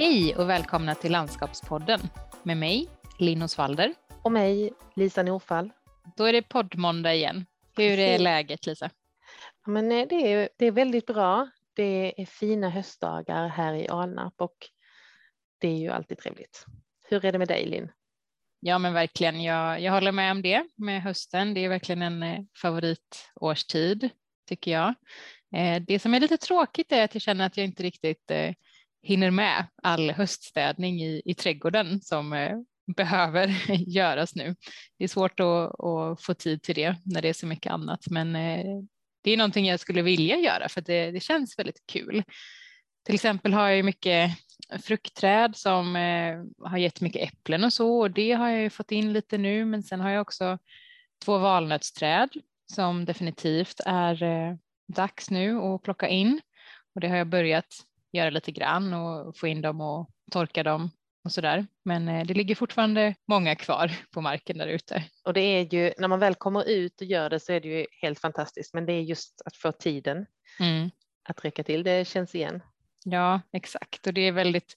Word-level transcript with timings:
Hej 0.00 0.36
och 0.36 0.48
välkomna 0.48 0.94
till 0.94 1.12
Landskapspodden 1.12 2.00
med 2.42 2.56
mig, 2.56 2.88
Linn 3.18 3.42
Osvalder. 3.42 3.94
Och 4.22 4.32
mig, 4.32 4.72
Lisa 4.96 5.22
Norfall. 5.22 5.70
Då 6.16 6.24
är 6.24 6.32
det 6.32 6.42
poddmåndag 6.42 7.14
igen. 7.14 7.46
Hur 7.76 7.98
är 7.98 8.18
läget 8.18 8.66
Lisa? 8.66 8.90
Ja, 9.64 9.70
men 9.72 9.92
eh, 9.92 10.08
det, 10.08 10.32
är, 10.32 10.48
det 10.56 10.66
är 10.66 10.72
väldigt 10.72 11.06
bra. 11.06 11.50
Det 11.74 12.22
är 12.22 12.26
fina 12.26 12.70
höstdagar 12.70 13.48
här 13.48 13.74
i 13.74 13.88
Alnarp 13.88 14.34
och 14.36 14.56
det 15.58 15.68
är 15.68 15.78
ju 15.78 15.88
alltid 15.88 16.18
trevligt. 16.18 16.66
Hur 17.08 17.24
är 17.24 17.32
det 17.32 17.38
med 17.38 17.48
dig 17.48 17.66
Linn? 17.66 17.92
Ja 18.60 18.78
men 18.78 18.92
verkligen, 18.92 19.42
jag, 19.42 19.80
jag 19.80 19.92
håller 19.92 20.12
med 20.12 20.30
om 20.30 20.42
det 20.42 20.64
med 20.76 21.02
hösten. 21.02 21.54
Det 21.54 21.64
är 21.64 21.68
verkligen 21.68 22.02
en 22.02 22.22
eh, 22.22 22.40
favoritårstid 22.62 24.10
tycker 24.48 24.70
jag. 24.70 24.94
Eh, 25.54 25.82
det 25.82 25.98
som 25.98 26.14
är 26.14 26.20
lite 26.20 26.36
tråkigt 26.36 26.92
är 26.92 27.04
att 27.04 27.14
jag 27.14 27.22
känner 27.22 27.46
att 27.46 27.56
jag 27.56 27.66
inte 27.66 27.82
riktigt 27.82 28.30
hinner 29.02 29.30
med 29.30 29.66
all 29.82 30.10
höststädning 30.10 31.02
i, 31.02 31.22
i 31.24 31.34
trädgården 31.34 32.00
som 32.00 32.32
eh, 32.32 32.56
behöver 32.96 33.46
göras 33.88 34.34
nu. 34.34 34.56
Det 34.98 35.04
är 35.04 35.08
svårt 35.08 35.40
att, 35.40 35.84
att, 35.84 36.22
få 36.22 36.34
tid 36.34 36.62
till 36.62 36.74
det 36.74 36.96
när 37.04 37.22
det 37.22 37.28
är 37.28 37.32
så 37.32 37.46
mycket 37.46 37.72
annat, 37.72 38.06
men 38.10 38.36
eh, 38.36 38.64
det 39.22 39.30
är 39.30 39.36
någonting 39.36 39.66
jag 39.66 39.80
skulle 39.80 40.02
vilja 40.02 40.36
göra 40.36 40.68
för 40.68 40.80
det, 40.80 41.10
det 41.10 41.20
känns 41.20 41.58
väldigt 41.58 41.86
kul. 41.86 42.22
Till 43.06 43.14
exempel 43.14 43.52
har 43.52 43.68
jag 43.68 43.76
ju 43.76 43.82
mycket 43.82 44.30
fruktträd 44.82 45.56
som 45.56 45.96
eh, 45.96 46.68
har 46.68 46.78
gett 46.78 47.00
mycket 47.00 47.32
äpplen 47.32 47.64
och 47.64 47.72
så 47.72 47.98
och 47.98 48.10
det 48.10 48.32
har 48.32 48.48
jag 48.48 48.62
ju 48.62 48.70
fått 48.70 48.92
in 48.92 49.12
lite 49.12 49.38
nu, 49.38 49.64
men 49.64 49.82
sen 49.82 50.00
har 50.00 50.10
jag 50.10 50.22
också 50.22 50.58
två 51.24 51.38
valnötsträd 51.38 52.28
som 52.72 53.04
definitivt 53.04 53.80
är 53.86 54.22
eh, 54.22 54.56
dags 54.88 55.30
nu 55.30 55.58
att 55.58 55.82
plocka 55.82 56.08
in 56.08 56.40
och 56.94 57.00
det 57.00 57.08
har 57.08 57.16
jag 57.16 57.26
börjat 57.26 57.66
göra 58.12 58.30
lite 58.30 58.52
grann 58.52 58.94
och 58.94 59.36
få 59.36 59.46
in 59.46 59.62
dem 59.62 59.80
och 59.80 60.10
torka 60.32 60.62
dem 60.62 60.90
och 61.24 61.32
så 61.32 61.40
där. 61.40 61.66
Men 61.84 62.08
eh, 62.08 62.26
det 62.26 62.34
ligger 62.34 62.54
fortfarande 62.54 63.14
många 63.28 63.56
kvar 63.56 63.92
på 64.10 64.20
marken 64.20 64.58
där 64.58 64.66
ute. 64.66 65.04
Och 65.24 65.32
det 65.32 65.40
är 65.40 65.74
ju 65.74 65.92
när 65.98 66.08
man 66.08 66.18
väl 66.18 66.34
kommer 66.34 66.68
ut 66.68 67.00
och 67.00 67.06
gör 67.06 67.30
det 67.30 67.40
så 67.40 67.52
är 67.52 67.60
det 67.60 67.68
ju 67.68 67.86
helt 68.02 68.20
fantastiskt. 68.20 68.74
Men 68.74 68.86
det 68.86 68.92
är 68.92 69.00
just 69.00 69.42
att 69.44 69.56
få 69.56 69.72
tiden 69.72 70.26
mm. 70.60 70.90
att 71.28 71.44
räcka 71.44 71.64
till. 71.64 71.82
Det 71.82 72.08
känns 72.08 72.34
igen. 72.34 72.62
Ja, 73.04 73.40
exakt. 73.52 74.06
Och 74.06 74.14
det 74.14 74.20
är 74.20 74.32
väldigt 74.32 74.74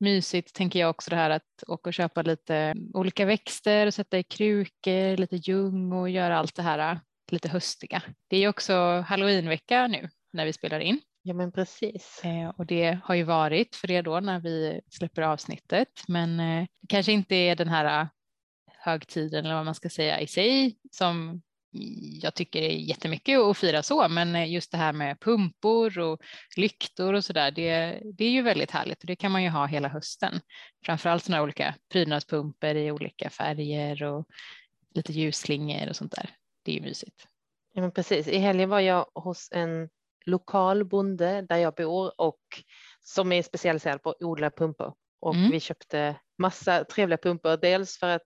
mysigt 0.00 0.54
tänker 0.54 0.80
jag 0.80 0.90
också 0.90 1.10
det 1.10 1.16
här 1.16 1.30
att 1.30 1.64
åka 1.66 1.90
och 1.90 1.94
köpa 1.94 2.22
lite 2.22 2.74
olika 2.94 3.24
växter 3.24 3.86
och 3.86 3.94
sätta 3.94 4.18
i 4.18 4.22
krukor, 4.22 5.16
lite 5.16 5.36
ljung 5.36 5.92
och 5.92 6.10
göra 6.10 6.38
allt 6.38 6.54
det 6.54 6.62
här 6.62 7.00
lite 7.30 7.48
höstiga. 7.48 8.02
Det 8.28 8.36
är 8.36 8.48
också 8.48 9.00
halloweenvecka 9.00 9.86
nu 9.86 10.08
när 10.32 10.44
vi 10.44 10.52
spelar 10.52 10.80
in. 10.80 11.00
Ja 11.22 11.34
men 11.34 11.52
precis. 11.52 12.20
Eh, 12.24 12.48
och 12.48 12.66
det 12.66 12.98
har 13.04 13.14
ju 13.14 13.22
varit 13.22 13.76
för 13.76 13.88
det 13.88 14.02
då 14.02 14.20
när 14.20 14.40
vi 14.40 14.80
släpper 14.90 15.22
avsnittet. 15.22 15.88
Men 16.08 16.40
eh, 16.40 16.66
det 16.80 16.86
kanske 16.88 17.12
inte 17.12 17.34
är 17.34 17.56
den 17.56 17.68
här 17.68 18.08
högtiden 18.66 19.44
eller 19.44 19.54
vad 19.54 19.64
man 19.64 19.74
ska 19.74 19.90
säga 19.90 20.20
i 20.20 20.26
sig 20.26 20.76
som 20.90 21.42
jag 22.22 22.34
tycker 22.34 22.62
är 22.62 22.70
jättemycket 22.70 23.38
att 23.38 23.58
fira 23.58 23.82
så, 23.82 24.08
men 24.08 24.50
just 24.50 24.70
det 24.70 24.78
här 24.78 24.92
med 24.92 25.20
pumpor 25.20 25.98
och 25.98 26.20
lyktor 26.56 27.14
och 27.14 27.24
så 27.24 27.32
där, 27.32 27.50
det, 27.50 28.00
det 28.14 28.24
är 28.24 28.30
ju 28.30 28.42
väldigt 28.42 28.70
härligt 28.70 29.00
och 29.00 29.06
det 29.06 29.16
kan 29.16 29.32
man 29.32 29.42
ju 29.42 29.48
ha 29.48 29.66
hela 29.66 29.88
hösten. 29.88 30.40
Framförallt 30.84 31.24
sådana 31.24 31.42
olika 31.42 31.74
prydnadspumpor 31.92 32.76
i 32.76 32.90
olika 32.90 33.30
färger 33.30 34.02
och 34.02 34.26
lite 34.94 35.12
ljusslingor 35.12 35.88
och 35.88 35.96
sånt 35.96 36.12
där. 36.12 36.30
Det 36.62 36.72
är 36.72 36.74
ju 36.74 36.82
mysigt. 36.82 37.26
Ja, 37.74 37.80
men 37.80 37.92
precis. 37.92 38.28
I 38.28 38.38
helgen 38.38 38.68
var 38.68 38.80
jag 38.80 39.06
hos 39.14 39.48
en 39.52 39.88
lokal 40.26 40.84
bonde 40.84 41.46
där 41.48 41.56
jag 41.56 41.74
bor 41.74 42.20
och 42.20 42.40
som 43.00 43.32
är 43.32 43.42
specialiserad 43.42 44.02
på 44.02 44.10
att 44.10 44.22
odla 44.22 44.50
pumpor. 44.50 44.94
Och 45.20 45.34
mm. 45.34 45.50
vi 45.50 45.60
köpte 45.60 46.16
massa 46.38 46.84
trevliga 46.84 47.18
pumpor, 47.18 47.56
dels 47.56 47.98
för 47.98 48.08
att 48.08 48.22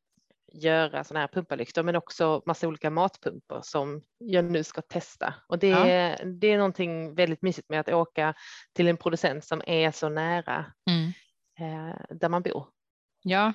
göra 0.53 1.05
sådana 1.05 1.21
här 1.21 1.29
pumparlyktor 1.29 1.83
men 1.83 1.97
också 1.97 2.43
massa 2.47 2.69
olika 2.69 2.91
matpumpor 2.91 3.61
som 3.63 4.03
jag 4.19 4.45
nu 4.45 4.65
ska 4.65 4.83
testa. 4.83 5.35
Och 5.49 5.59
det, 5.59 5.69
ja. 5.69 6.17
det 6.25 6.47
är 6.47 6.57
någonting 6.59 7.15
väldigt 7.15 7.43
mysigt 7.43 7.69
med 7.69 7.81
att 7.81 7.89
åka 7.89 8.35
till 8.73 8.89
en 8.89 8.97
producent 8.97 9.45
som 9.45 9.63
är 9.67 9.91
så 9.91 10.09
nära 10.09 10.73
mm. 10.91 11.13
eh, 11.59 11.97
där 12.11 12.29
man 12.29 12.43
bor. 12.43 12.67
Ja, 13.23 13.53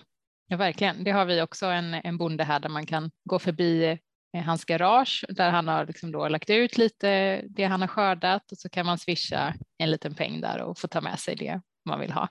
ja, 0.47 0.57
verkligen. 0.57 1.03
Det 1.03 1.11
har 1.11 1.25
vi 1.25 1.41
också 1.41 1.65
en, 1.65 1.93
en 1.93 2.17
bonde 2.17 2.43
här 2.43 2.59
där 2.59 2.69
man 2.69 2.85
kan 2.85 3.11
gå 3.23 3.39
förbi 3.39 3.99
hans 4.39 4.65
garage 4.65 5.25
där 5.29 5.51
han 5.51 5.67
har 5.67 5.85
liksom 5.85 6.11
då 6.11 6.27
lagt 6.27 6.49
ut 6.49 6.77
lite 6.77 7.41
det 7.49 7.63
han 7.63 7.81
har 7.81 7.87
skördat 7.87 8.51
och 8.51 8.57
så 8.57 8.69
kan 8.69 8.85
man 8.85 8.97
swisha 8.97 9.53
en 9.77 9.91
liten 9.91 10.15
peng 10.15 10.41
där 10.41 10.61
och 10.61 10.77
få 10.77 10.87
ta 10.87 11.01
med 11.01 11.19
sig 11.19 11.35
det 11.35 11.61
man 11.85 11.99
vill 11.99 12.11
ha. 12.11 12.27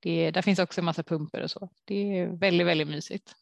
Det, 0.00 0.30
där 0.30 0.42
finns 0.42 0.58
också 0.58 0.80
en 0.80 0.84
massa 0.84 1.02
pumper 1.02 1.42
och 1.42 1.50
så. 1.50 1.68
Det 1.84 2.18
är 2.18 2.26
väldigt, 2.26 2.66
väldigt 2.66 2.88
mysigt. 2.88 3.34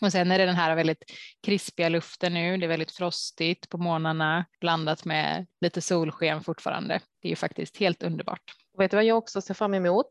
Och 0.00 0.12
sen 0.12 0.30
är 0.30 0.38
det 0.38 0.46
den 0.46 0.54
här 0.54 0.76
väldigt 0.76 1.04
krispiga 1.42 1.88
luften 1.88 2.34
nu. 2.34 2.56
Det 2.56 2.66
är 2.66 2.68
väldigt 2.68 2.90
frostigt 2.90 3.68
på 3.68 3.78
morgnarna 3.78 4.44
blandat 4.60 5.04
med 5.04 5.46
lite 5.60 5.80
solsken 5.80 6.44
fortfarande. 6.44 7.00
Det 7.22 7.28
är 7.28 7.30
ju 7.30 7.36
faktiskt 7.36 7.76
helt 7.76 8.02
underbart. 8.02 8.42
vet 8.78 8.90
du 8.90 8.96
vad 8.96 9.04
jag 9.04 9.18
också 9.18 9.40
ser 9.40 9.54
fram 9.54 9.74
emot? 9.74 10.06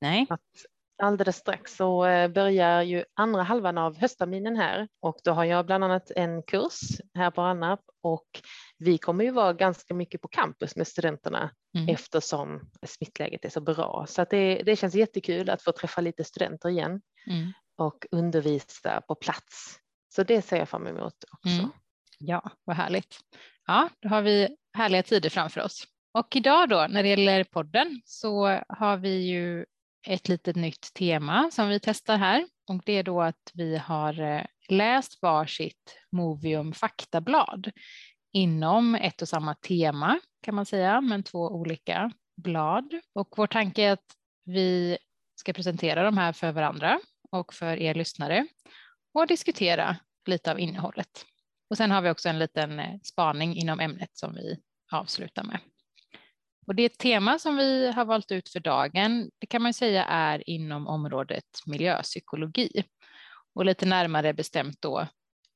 Nej. 0.00 0.26
Att 0.30 0.40
alldeles 0.98 1.36
strax 1.36 1.76
så 1.76 2.06
eh, 2.06 2.28
börjar 2.28 2.82
ju 2.82 3.04
andra 3.14 3.42
halvan 3.42 3.78
av 3.78 3.98
höstterminen 3.98 4.56
här 4.56 4.88
och 5.00 5.16
då 5.24 5.32
har 5.32 5.44
jag 5.44 5.66
bland 5.66 5.84
annat 5.84 6.10
en 6.10 6.42
kurs 6.42 6.80
här 7.14 7.30
på 7.30 7.42
Annarp 7.42 7.80
och 8.02 8.26
vi 8.78 8.98
kommer 8.98 9.24
ju 9.24 9.30
vara 9.30 9.52
ganska 9.52 9.94
mycket 9.94 10.20
på 10.20 10.28
campus 10.28 10.76
med 10.76 10.88
studenterna 10.88 11.50
mm. 11.76 11.88
eftersom 11.88 12.70
smittläget 12.86 13.44
är 13.44 13.48
så 13.48 13.60
bra. 13.60 14.04
Så 14.08 14.22
att 14.22 14.30
det, 14.30 14.62
det 14.62 14.76
känns 14.76 14.94
jättekul 14.94 15.50
att 15.50 15.62
få 15.62 15.72
träffa 15.72 16.00
lite 16.00 16.24
studenter 16.24 16.68
igen 16.68 17.00
mm. 17.26 17.52
och 17.76 18.06
undervisa 18.10 19.00
på 19.00 19.14
plats. 19.14 19.78
Så 20.14 20.22
det 20.22 20.42
ser 20.42 20.56
jag 20.56 20.68
fram 20.68 20.86
emot 20.86 21.24
också. 21.32 21.58
Mm. 21.58 21.70
Ja, 22.18 22.50
vad 22.64 22.76
härligt. 22.76 23.18
Ja, 23.66 23.88
då 24.00 24.08
har 24.08 24.22
vi 24.22 24.56
härliga 24.72 25.02
tider 25.02 25.30
framför 25.30 25.60
oss. 25.60 25.84
Och 26.14 26.36
idag 26.36 26.68
då 26.68 26.86
när 26.90 27.02
det 27.02 27.08
gäller 27.08 27.44
podden 27.44 28.00
så 28.04 28.60
har 28.68 28.96
vi 28.96 29.16
ju 29.16 29.64
ett 30.06 30.28
litet 30.28 30.56
nytt 30.56 30.94
tema 30.94 31.50
som 31.50 31.68
vi 31.68 31.80
testar 31.80 32.16
här 32.16 32.46
och 32.68 32.82
det 32.86 32.92
är 32.92 33.02
då 33.02 33.22
att 33.22 33.50
vi 33.54 33.76
har 33.76 34.20
eh, 34.20 34.44
läst 34.68 35.22
varsitt 35.22 35.98
Movium 36.12 36.72
faktablad 36.72 37.70
inom 38.32 38.94
ett 38.94 39.22
och 39.22 39.28
samma 39.28 39.54
tema 39.54 40.20
kan 40.42 40.54
man 40.54 40.66
säga, 40.66 41.00
men 41.00 41.22
två 41.22 41.38
olika 41.38 42.12
blad. 42.36 43.00
Och 43.14 43.34
vår 43.36 43.46
tanke 43.46 43.82
är 43.82 43.92
att 43.92 44.16
vi 44.44 44.98
ska 45.36 45.52
presentera 45.52 46.02
de 46.02 46.18
här 46.18 46.32
för 46.32 46.52
varandra 46.52 47.00
och 47.30 47.54
för 47.54 47.76
er 47.76 47.94
lyssnare 47.94 48.46
och 49.14 49.26
diskutera 49.26 49.96
lite 50.26 50.52
av 50.52 50.60
innehållet. 50.60 51.26
Och 51.70 51.76
sen 51.76 51.90
har 51.90 52.02
vi 52.02 52.10
också 52.10 52.28
en 52.28 52.38
liten 52.38 52.78
eh, 52.78 52.98
spaning 53.02 53.56
inom 53.56 53.80
ämnet 53.80 54.10
som 54.12 54.34
vi 54.34 54.58
avslutar 54.92 55.44
med. 55.44 55.58
Och 56.66 56.74
det 56.74 56.98
tema 56.98 57.38
som 57.38 57.56
vi 57.56 57.92
har 57.92 58.04
valt 58.04 58.32
ut 58.32 58.48
för 58.48 58.60
dagen, 58.60 59.30
det 59.38 59.46
kan 59.46 59.62
man 59.62 59.74
säga 59.74 60.04
är 60.04 60.50
inom 60.50 60.86
området 60.86 61.44
miljöpsykologi 61.66 62.84
och 63.54 63.64
lite 63.64 63.86
närmare 63.86 64.34
bestämt 64.34 64.82
då 64.82 65.06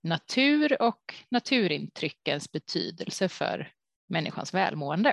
natur 0.02 0.82
och 0.82 1.14
naturintryckens 1.30 2.52
betydelse 2.52 3.28
för 3.28 3.72
människans 4.08 4.54
välmående. 4.54 5.12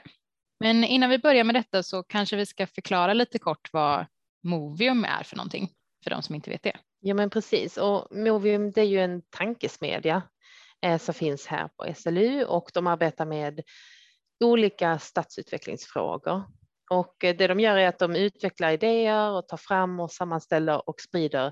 Men 0.60 0.84
innan 0.84 1.10
vi 1.10 1.18
börjar 1.18 1.44
med 1.44 1.56
detta 1.56 1.84
så 1.84 2.04
kanske 2.04 2.36
vi 2.36 2.46
ska 2.46 2.68
förklara 2.68 3.14
lite 3.14 3.40
kort 3.40 3.74
vad 3.74 4.06
Movium 4.44 5.06
är 5.06 5.24
för 5.24 5.36
någonting 5.36 5.70
för 6.04 6.10
de 6.10 6.22
som 6.22 6.36
inte 6.36 6.50
vet 6.50 6.64
det. 6.64 6.78
Ja 7.00 7.14
men 7.14 7.30
precis 7.30 7.78
och 7.78 8.08
Movium 8.18 8.72
det 8.72 8.82
är 8.82 8.86
ju 8.86 9.00
en 9.00 9.22
tankesmedja 9.30 10.22
eh, 10.82 10.98
som 10.98 11.14
finns 11.14 11.48
här 11.48 11.68
på 11.68 11.94
SLU 11.96 12.44
och 12.44 12.70
de 12.74 12.88
arbetar 12.88 13.26
med 13.26 13.62
olika 14.40 15.00
stadsutvecklingsfrågor. 15.00 16.44
Och 16.90 17.24
eh, 17.24 17.36
det 17.36 17.48
de 17.48 17.60
gör 17.60 17.78
är 17.78 17.88
att 17.88 18.00
de 18.00 18.16
utvecklar 18.16 18.72
idéer 18.72 19.32
och 19.32 19.48
tar 19.48 19.58
fram 19.58 20.00
och 20.00 20.12
sammanställer 20.12 20.90
och 20.90 21.02
sprider 21.02 21.52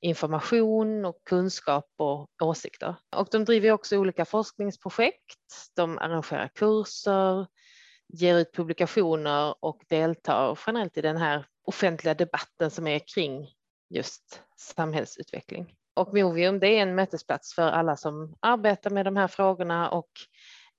information 0.00 1.04
och 1.04 1.16
kunskap 1.24 1.90
och 1.96 2.30
åsikter. 2.42 2.94
Och 3.16 3.28
de 3.30 3.44
driver 3.44 3.72
också 3.72 3.96
olika 3.96 4.24
forskningsprojekt. 4.24 5.72
De 5.76 5.98
arrangerar 5.98 6.50
kurser, 6.54 7.46
ger 8.08 8.38
ut 8.38 8.52
publikationer 8.52 9.54
och 9.64 9.82
deltar 9.88 10.58
generellt 10.66 10.96
i 10.96 11.00
den 11.00 11.16
här 11.16 11.46
offentliga 11.64 12.14
debatten 12.14 12.70
som 12.70 12.86
är 12.86 13.00
kring 13.14 13.48
just 13.90 14.42
samhällsutveckling. 14.56 15.74
Och 15.94 16.14
Movium 16.14 16.58
det 16.60 16.68
är 16.68 16.82
en 16.82 16.94
mötesplats 16.94 17.54
för 17.54 17.68
alla 17.68 17.96
som 17.96 18.36
arbetar 18.40 18.90
med 18.90 19.04
de 19.04 19.16
här 19.16 19.28
frågorna 19.28 19.90
och 19.90 20.10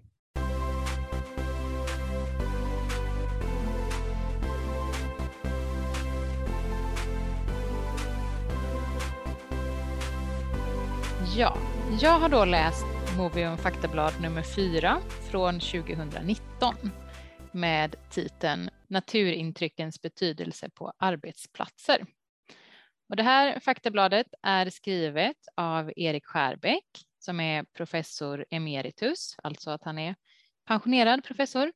Ja, 11.36 11.58
jag 12.02 12.20
har 12.20 12.30
då 12.30 12.46
läst 12.46 12.86
Movium 13.18 13.58
faktablad 13.58 14.14
nummer 14.22 14.42
4 14.42 15.02
från 15.32 15.60
2019 15.60 16.76
med 17.52 17.96
titeln 18.10 18.70
Naturintryckens 18.88 20.02
betydelse 20.02 20.70
på 20.70 20.94
arbetsplatser. 20.98 22.06
Och 23.10 23.16
det 23.16 23.24
här 23.24 23.60
faktabladet 23.60 24.28
är 24.42 24.70
skrivet 24.70 25.38
av 25.56 25.92
Erik 25.96 26.26
Skärbäck 26.26 26.86
som 27.20 27.40
är 27.40 27.64
professor 27.64 28.46
emeritus, 28.50 29.36
alltså 29.44 29.72
att 29.72 29.84
han 29.84 30.00
är 30.00 30.16
pensionerad 30.68 31.24
professor 31.24 31.72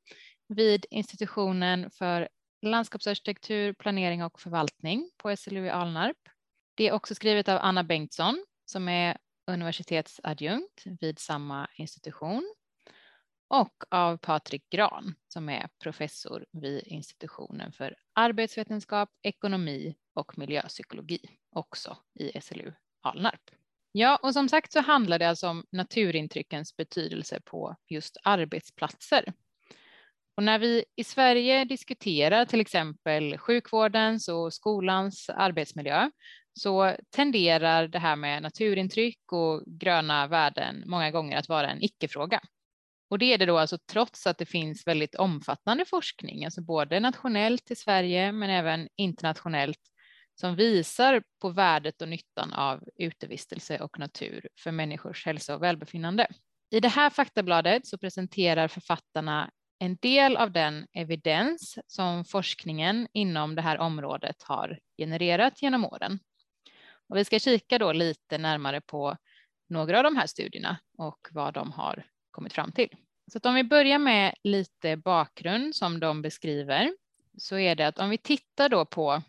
vid 0.48 0.86
institutionen 0.90 1.92
för 1.92 2.30
landskapsarkitektur, 2.62 3.74
planering 3.74 4.24
och 4.24 4.40
förvaltning 4.40 5.12
på 5.18 5.36
SLU 5.38 5.66
i 5.66 5.70
Alnarp. 5.70 6.18
Det 6.76 6.88
är 6.88 6.92
också 6.92 7.16
skrivet 7.16 7.50
av 7.50 7.60
Anna 7.62 7.84
Bengtsson 7.84 8.46
som 8.66 8.90
är 8.90 9.18
universitetsadjunkt 9.46 10.84
vid 10.86 11.20
samma 11.20 11.68
institution 11.76 12.54
och 13.48 13.84
av 13.90 14.18
Patrik 14.18 14.70
Gran 14.70 15.16
som 15.28 15.50
är 15.50 15.70
professor 15.84 16.46
vid 16.52 16.84
institutionen 16.88 17.72
för 17.72 17.96
arbetsvetenskap, 18.14 19.10
ekonomi 19.22 19.96
och 20.14 20.38
miljöpsykologi, 20.38 21.20
också 21.50 21.98
i 22.20 22.42
SLU 22.42 22.74
Alnarp. 23.02 23.52
Ja, 23.92 24.20
och 24.24 24.34
som 24.34 24.50
sagt 24.50 24.72
så 24.72 24.82
handlar 24.82 25.20
det 25.20 25.30
alltså 25.30 25.48
om 25.48 25.66
naturintryckens 25.72 26.78
betydelse 26.78 27.42
på 27.46 27.76
just 27.88 28.18
arbetsplatser. 28.24 29.34
Och 30.36 30.44
när 30.44 30.60
vi 30.60 30.86
i 30.96 31.04
Sverige 31.04 31.66
diskuterar 31.66 32.46
till 32.46 32.62
exempel 32.62 33.38
sjukvårdens 33.38 34.28
och 34.28 34.54
skolans 34.54 35.30
arbetsmiljö 35.30 36.12
så 36.54 36.96
tenderar 37.16 37.88
det 37.88 38.00
här 38.00 38.16
med 38.16 38.42
naturintryck 38.44 39.32
och 39.32 39.64
gröna 39.66 40.28
värden 40.28 40.84
många 40.86 41.12
gånger 41.12 41.38
att 41.38 41.50
vara 41.50 41.70
en 41.70 41.84
icke-fråga. 41.84 42.42
Och 43.10 43.20
det 43.20 43.34
är 43.34 43.38
det 43.38 43.46
då 43.46 43.58
alltså 43.58 43.78
trots 43.92 44.28
att 44.28 44.38
det 44.38 44.46
finns 44.46 44.88
väldigt 44.88 45.16
omfattande 45.16 45.86
forskning, 45.86 46.46
alltså 46.46 46.62
både 46.62 47.00
nationellt 47.00 47.72
i 47.72 47.76
Sverige 47.76 48.32
men 48.32 48.50
även 48.50 48.90
internationellt, 48.96 49.80
som 50.36 50.56
visar 50.56 51.24
på 51.42 51.50
värdet 51.50 52.02
och 52.02 52.10
nyttan 52.10 52.54
av 52.54 52.84
utevistelse 52.96 53.80
och 53.80 54.00
natur 54.00 54.48
för 54.60 54.72
människors 54.72 55.26
hälsa 55.26 55.56
och 55.56 55.64
välbefinnande. 55.64 56.28
I 56.70 56.80
det 56.80 56.88
här 56.88 57.10
faktabladet 57.10 57.88
så 57.88 57.98
presenterar 57.98 58.68
författarna 58.68 59.52
en 59.80 59.96
del 59.96 60.38
av 60.38 60.52
den 60.52 60.88
evidens 60.94 61.80
som 61.88 62.26
forskningen 62.26 63.08
inom 63.14 63.56
det 63.56 63.62
här 63.62 63.78
området 63.78 64.44
har 64.44 64.80
genererat 64.98 65.62
genom 65.62 65.86
åren. 65.86 66.20
Och 67.12 67.18
vi 67.18 67.26
ska 67.26 67.40
kika 67.40 67.78
då 67.78 67.94
lite 67.94 68.38
närmare 68.38 68.82
på 68.82 69.18
några 69.70 69.98
av 69.98 70.04
de 70.04 70.16
här 70.16 70.28
studierna 70.28 70.78
och 70.98 71.28
vad 71.32 71.54
de 71.54 71.72
har 71.72 72.06
kommit 72.32 72.54
fram 72.54 72.72
till. 72.72 72.90
Så 73.32 73.38
att 73.38 73.46
om 73.46 73.56
vi 73.56 73.64
börjar 73.64 74.00
med 74.00 74.36
lite 74.44 74.98
bakgrund 74.98 75.76
som 75.76 76.00
de 76.00 76.22
beskriver 76.22 76.94
så 77.38 77.58
är 77.58 77.76
det 77.76 77.88
att 77.88 78.00
om 78.00 78.10
vi 78.10 78.18
tittar 78.18 78.70
då 78.70 78.86
på 78.86 79.22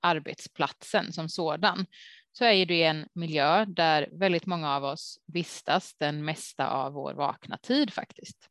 arbetsplatsen 0.00 1.12
som 1.12 1.28
sådan 1.28 1.86
så 2.32 2.44
är 2.44 2.66
det 2.66 2.82
en 2.82 3.08
miljö 3.14 3.64
där 3.64 4.08
väldigt 4.12 4.46
många 4.46 4.76
av 4.76 4.84
oss 4.84 5.18
vistas 5.26 5.94
den 5.98 6.24
mesta 6.24 6.68
av 6.68 6.92
vår 6.92 7.14
vakna 7.14 7.58
tid 7.58 7.92
faktiskt. 7.92 8.48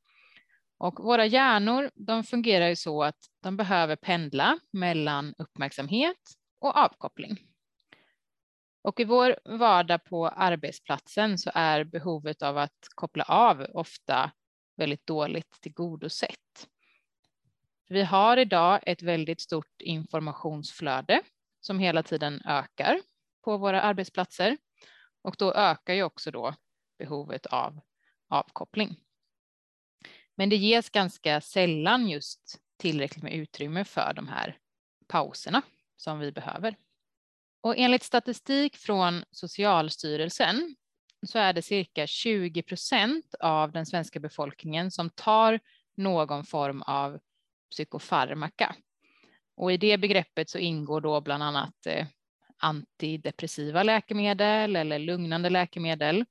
Och 0.77 0.99
våra 1.03 1.25
hjärnor, 1.25 1.91
de 1.95 2.23
fungerar 2.23 2.67
ju 2.67 2.75
så 2.75 3.03
att 3.03 3.19
de 3.43 3.57
behöver 3.57 3.95
pendla 3.95 4.59
mellan 4.73 5.33
uppmärksamhet 5.37 6.17
och 6.59 6.77
avkoppling. 6.77 7.50
Och 8.81 8.99
i 8.99 9.03
vår 9.03 9.35
vardag 9.45 10.03
på 10.03 10.27
arbetsplatsen 10.27 11.37
så 11.37 11.51
är 11.53 11.83
behovet 11.83 12.41
av 12.41 12.57
att 12.57 12.87
koppla 12.95 13.23
av 13.23 13.67
ofta 13.73 14.31
väldigt 14.75 15.07
dåligt 15.07 15.61
tillgodosett. 15.61 16.67
Vi 17.87 18.03
har 18.03 18.37
idag 18.37 18.79
ett 18.85 19.01
väldigt 19.01 19.41
stort 19.41 19.81
informationsflöde 19.81 21.21
som 21.59 21.79
hela 21.79 22.03
tiden 22.03 22.41
ökar 22.45 22.99
på 23.43 23.57
våra 23.57 23.81
arbetsplatser 23.81 24.57
och 25.21 25.35
då 25.39 25.53
ökar 25.53 25.93
ju 25.93 26.03
också 26.03 26.31
då 26.31 26.55
behovet 26.97 27.45
av 27.45 27.79
avkoppling. 28.27 28.95
Men 30.35 30.49
det 30.49 30.55
ges 30.55 30.89
ganska 30.89 31.41
sällan 31.41 32.09
just 32.09 32.61
tillräckligt 32.77 33.23
med 33.23 33.33
utrymme 33.33 33.85
för 33.85 34.13
de 34.13 34.27
här 34.27 34.57
pauserna 35.07 35.61
som 35.95 36.19
vi 36.19 36.31
behöver. 36.31 36.75
Och 37.61 37.77
enligt 37.77 38.03
statistik 38.03 38.77
från 38.77 39.23
Socialstyrelsen 39.31 40.75
så 41.27 41.39
är 41.39 41.53
det 41.53 41.61
cirka 41.61 42.07
20 42.07 42.63
procent 42.63 43.35
av 43.39 43.71
den 43.71 43.85
svenska 43.85 44.19
befolkningen 44.19 44.91
som 44.91 45.09
tar 45.09 45.59
någon 45.95 46.43
form 46.43 46.81
av 46.81 47.19
psykofarmaka. 47.71 48.75
Och 49.55 49.71
i 49.71 49.77
det 49.77 49.97
begreppet 49.97 50.49
så 50.49 50.57
ingår 50.57 51.01
då 51.01 51.21
bland 51.21 51.43
annat 51.43 51.85
eh, 51.85 52.07
antidepressiva 52.57 53.83
läkemedel 53.83 54.75
eller 54.75 54.99
lugnande 54.99 55.49
läkemedel. 55.49 56.25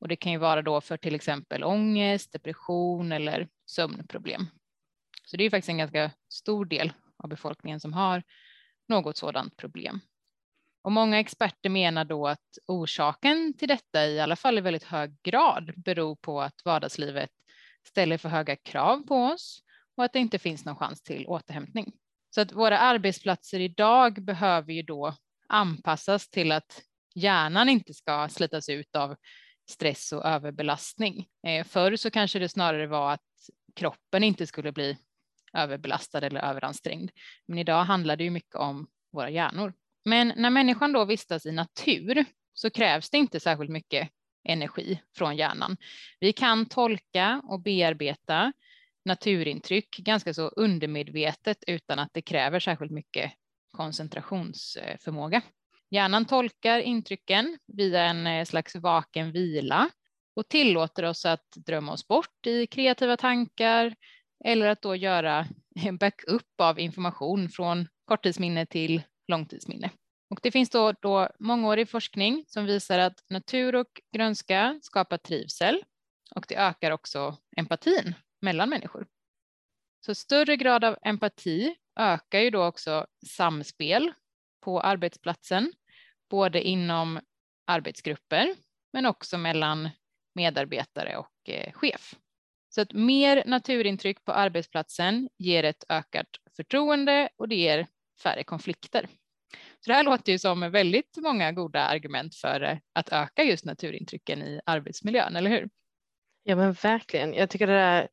Och 0.00 0.08
det 0.08 0.16
kan 0.16 0.32
ju 0.32 0.38
vara 0.38 0.62
då 0.62 0.80
för 0.80 0.96
till 0.96 1.14
exempel 1.14 1.64
ångest, 1.64 2.32
depression 2.32 3.12
eller 3.12 3.48
sömnproblem. 3.66 4.46
Så 5.24 5.36
det 5.36 5.44
är 5.44 5.50
faktiskt 5.50 5.68
en 5.68 5.78
ganska 5.78 6.10
stor 6.28 6.64
del 6.64 6.92
av 7.16 7.28
befolkningen 7.28 7.80
som 7.80 7.92
har 7.92 8.22
något 8.88 9.16
sådant 9.16 9.56
problem. 9.56 10.00
Och 10.82 10.92
många 10.92 11.20
experter 11.20 11.70
menar 11.70 12.04
då 12.04 12.26
att 12.26 12.58
orsaken 12.66 13.54
till 13.58 13.68
detta 13.68 14.06
i 14.06 14.20
alla 14.20 14.36
fall 14.36 14.58
i 14.58 14.60
väldigt 14.60 14.84
hög 14.84 15.22
grad 15.22 15.72
beror 15.76 16.16
på 16.16 16.40
att 16.40 16.64
vardagslivet 16.64 17.30
ställer 17.88 18.18
för 18.18 18.28
höga 18.28 18.56
krav 18.56 19.06
på 19.06 19.14
oss 19.16 19.62
och 19.96 20.04
att 20.04 20.12
det 20.12 20.18
inte 20.18 20.38
finns 20.38 20.64
någon 20.64 20.76
chans 20.76 21.02
till 21.02 21.26
återhämtning. 21.26 21.92
Så 22.34 22.40
att 22.40 22.52
våra 22.52 22.78
arbetsplatser 22.78 23.60
idag 23.60 24.24
behöver 24.24 24.72
ju 24.72 24.82
då 24.82 25.14
anpassas 25.48 26.28
till 26.28 26.52
att 26.52 26.82
hjärnan 27.14 27.68
inte 27.68 27.94
ska 27.94 28.28
slitas 28.28 28.68
ut 28.68 28.96
av 28.96 29.16
stress 29.70 30.12
och 30.12 30.24
överbelastning. 30.24 31.26
Eh, 31.46 31.66
förr 31.66 31.96
så 31.96 32.10
kanske 32.10 32.38
det 32.38 32.48
snarare 32.48 32.86
var 32.86 33.12
att 33.12 33.20
kroppen 33.74 34.24
inte 34.24 34.46
skulle 34.46 34.72
bli 34.72 34.96
överbelastad 35.52 36.26
eller 36.26 36.40
överansträngd. 36.40 37.10
Men 37.46 37.58
idag 37.58 37.84
handlar 37.84 38.16
det 38.16 38.24
ju 38.24 38.30
mycket 38.30 38.54
om 38.54 38.86
våra 39.12 39.30
hjärnor. 39.30 39.74
Men 40.04 40.32
när 40.36 40.50
människan 40.50 40.92
då 40.92 41.04
vistas 41.04 41.46
i 41.46 41.52
natur 41.52 42.24
så 42.54 42.70
krävs 42.70 43.10
det 43.10 43.18
inte 43.18 43.40
särskilt 43.40 43.70
mycket 43.70 44.10
energi 44.48 45.00
från 45.16 45.36
hjärnan. 45.36 45.76
Vi 46.20 46.32
kan 46.32 46.66
tolka 46.66 47.42
och 47.44 47.60
bearbeta 47.60 48.52
naturintryck 49.04 49.96
ganska 49.96 50.34
så 50.34 50.48
undermedvetet 50.48 51.64
utan 51.66 51.98
att 51.98 52.10
det 52.12 52.22
kräver 52.22 52.60
särskilt 52.60 52.92
mycket 52.92 53.32
koncentrationsförmåga. 53.72 55.42
Hjärnan 55.90 56.24
tolkar 56.24 56.78
intrycken 56.78 57.58
via 57.66 58.02
en 58.02 58.26
eh, 58.26 58.44
slags 58.44 58.76
vaken 58.76 59.32
vila 59.32 59.90
och 60.36 60.48
tillåter 60.48 61.02
oss 61.02 61.26
att 61.26 61.50
drömma 61.66 61.92
oss 61.92 62.08
bort 62.08 62.46
i 62.46 62.66
kreativa 62.66 63.16
tankar 63.16 63.94
eller 64.44 64.66
att 64.66 64.82
då 64.82 64.96
göra 64.96 65.46
en 65.74 65.96
backup 65.96 66.60
av 66.60 66.78
information 66.78 67.48
från 67.48 67.88
korttidsminne 68.04 68.66
till 68.66 69.02
långtidsminne. 69.28 69.90
Och 70.30 70.40
det 70.42 70.50
finns 70.50 70.70
då, 70.70 70.92
då 70.92 71.28
mångårig 71.38 71.88
forskning 71.88 72.44
som 72.48 72.64
visar 72.64 72.98
att 72.98 73.24
natur 73.30 73.74
och 73.74 74.00
grönska 74.12 74.80
skapar 74.82 75.16
trivsel 75.16 75.84
och 76.34 76.44
det 76.48 76.56
ökar 76.56 76.90
också 76.90 77.36
empatin 77.56 78.14
mellan 78.40 78.68
människor. 78.68 79.06
Så 80.06 80.14
större 80.14 80.56
grad 80.56 80.84
av 80.84 80.98
empati 81.02 81.76
ökar 81.96 82.38
ju 82.38 82.50
då 82.50 82.64
också 82.64 83.06
samspel 83.26 84.12
på 84.60 84.80
arbetsplatsen, 84.80 85.72
både 86.30 86.62
inom 86.62 87.20
arbetsgrupper 87.66 88.54
men 88.92 89.06
också 89.06 89.38
mellan 89.38 89.88
medarbetare 90.34 91.16
och 91.16 91.48
eh, 91.48 91.72
chef. 91.72 92.14
Så 92.68 92.80
att 92.80 92.92
mer 92.92 93.42
naturintryck 93.46 94.24
på 94.24 94.32
arbetsplatsen 94.32 95.28
ger 95.38 95.64
ett 95.64 95.84
ökat 95.88 96.26
förtroende 96.56 97.28
och 97.36 97.48
det 97.48 97.54
ger 97.54 97.86
färre 98.22 98.44
konflikter. 98.44 99.08
Så 99.80 99.90
det 99.90 99.94
här 99.94 100.04
låter 100.04 100.32
ju 100.32 100.38
som 100.38 100.70
väldigt 100.70 101.16
många 101.16 101.52
goda 101.52 101.80
argument 101.80 102.34
för 102.34 102.60
eh, 102.60 102.78
att 102.92 103.12
öka 103.12 103.44
just 103.44 103.64
naturintrycken 103.64 104.42
i 104.42 104.60
arbetsmiljön, 104.66 105.36
eller 105.36 105.50
hur? 105.50 105.68
Ja 106.42 106.56
men 106.56 106.72
verkligen. 106.72 107.34
Jag 107.34 107.50
tycker 107.50 107.66
det 107.66 107.72
där, 107.72 108.08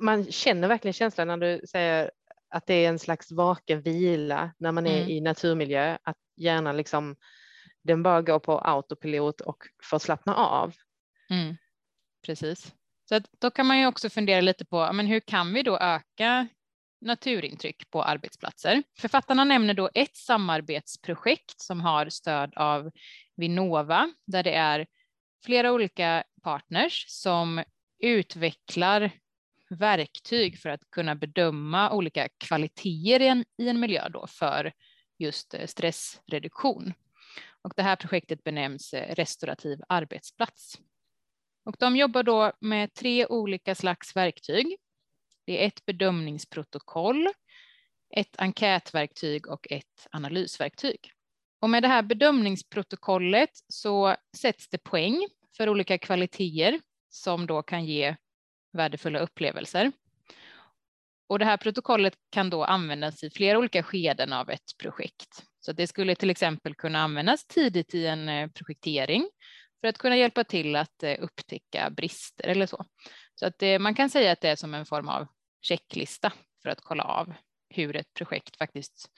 man 0.00 0.32
känner 0.32 0.68
verkligen 0.68 0.92
känslan 0.92 1.28
när 1.28 1.36
du 1.36 1.66
säger 1.66 2.10
att 2.48 2.66
det 2.66 2.74
är 2.74 2.88
en 2.88 2.98
slags 2.98 3.32
vaken 3.32 3.82
vila 3.82 4.54
när 4.58 4.72
man 4.72 4.86
är 4.86 4.98
mm. 4.98 5.08
i 5.08 5.20
naturmiljö, 5.20 5.98
att 6.02 6.16
hjärnan 6.36 6.76
liksom 6.76 7.16
den 7.82 8.02
bara 8.02 8.22
går 8.22 8.38
på 8.38 8.58
autopilot 8.58 9.40
och 9.40 9.64
får 9.82 9.98
slappna 9.98 10.34
av. 10.34 10.74
Mm. 11.30 11.56
Precis. 12.26 12.74
Så 13.08 13.20
då 13.38 13.50
kan 13.50 13.66
man 13.66 13.78
ju 13.78 13.86
också 13.86 14.10
fundera 14.10 14.40
lite 14.40 14.64
på 14.64 14.92
men 14.92 15.06
hur 15.06 15.20
kan 15.20 15.54
vi 15.54 15.62
då 15.62 15.78
öka 15.78 16.48
naturintryck 17.04 17.90
på 17.90 18.02
arbetsplatser? 18.02 18.82
Författarna 18.98 19.44
nämner 19.44 19.74
då 19.74 19.90
ett 19.94 20.16
samarbetsprojekt 20.16 21.60
som 21.60 21.80
har 21.80 22.08
stöd 22.08 22.54
av 22.56 22.90
Vinnova 23.36 24.10
där 24.26 24.42
det 24.42 24.54
är 24.54 24.86
flera 25.44 25.72
olika 25.72 26.24
partners 26.42 27.04
som 27.08 27.64
utvecklar 27.98 29.10
verktyg 29.70 30.58
för 30.58 30.68
att 30.68 30.90
kunna 30.90 31.14
bedöma 31.14 31.92
olika 31.92 32.28
kvaliteter 32.38 33.20
i 33.20 33.28
en, 33.28 33.44
i 33.58 33.68
en 33.68 33.80
miljö 33.80 34.08
då 34.08 34.26
för 34.26 34.72
just 35.18 35.54
eh, 35.54 35.66
stressreduktion. 35.66 36.92
Och 37.62 37.72
det 37.76 37.82
här 37.82 37.96
projektet 37.96 38.44
benämns 38.44 38.94
eh, 38.94 39.14
restaurativ 39.14 39.80
arbetsplats. 39.88 40.78
Och 41.64 41.76
de 41.78 41.96
jobbar 41.96 42.22
då 42.22 42.52
med 42.60 42.94
tre 42.94 43.26
olika 43.26 43.74
slags 43.74 44.16
verktyg. 44.16 44.76
Det 45.44 45.62
är 45.62 45.66
ett 45.66 45.86
bedömningsprotokoll, 45.86 47.28
ett 48.16 48.34
enkätverktyg 48.38 49.46
och 49.46 49.66
ett 49.70 50.06
analysverktyg. 50.10 51.10
Och 51.60 51.70
med 51.70 51.82
det 51.82 51.88
här 51.88 52.02
bedömningsprotokollet 52.02 53.50
så 53.68 54.16
sätts 54.36 54.68
det 54.68 54.78
poäng 54.78 55.28
för 55.56 55.68
olika 55.68 55.98
kvaliteter 55.98 56.80
som 57.08 57.46
då 57.46 57.62
kan 57.62 57.84
ge 57.84 58.16
värdefulla 58.72 59.18
upplevelser. 59.18 59.92
Och 61.26 61.38
det 61.38 61.44
här 61.44 61.56
protokollet 61.56 62.14
kan 62.30 62.50
då 62.50 62.64
användas 62.64 63.24
i 63.24 63.30
flera 63.30 63.58
olika 63.58 63.82
skeden 63.82 64.32
av 64.32 64.50
ett 64.50 64.78
projekt. 64.78 65.44
Så 65.60 65.72
det 65.72 65.86
skulle 65.86 66.14
till 66.14 66.30
exempel 66.30 66.74
kunna 66.74 66.98
användas 66.98 67.46
tidigt 67.46 67.94
i 67.94 68.06
en 68.06 68.28
eh, 68.28 68.48
projektering 68.50 69.28
för 69.80 69.88
att 69.88 69.98
kunna 69.98 70.16
hjälpa 70.16 70.44
till 70.44 70.76
att 70.76 71.02
eh, 71.02 71.16
upptäcka 71.20 71.90
brister 71.90 72.46
eller 72.46 72.66
så. 72.66 72.84
Så 73.34 73.46
att 73.46 73.58
det, 73.58 73.78
man 73.78 73.94
kan 73.94 74.10
säga 74.10 74.32
att 74.32 74.40
det 74.40 74.48
är 74.48 74.56
som 74.56 74.74
en 74.74 74.86
form 74.86 75.08
av 75.08 75.26
checklista 75.66 76.32
för 76.62 76.70
att 76.70 76.80
kolla 76.80 77.04
av 77.04 77.34
hur 77.68 77.96
ett 77.96 78.14
projekt 78.14 78.56
faktiskt 78.56 79.10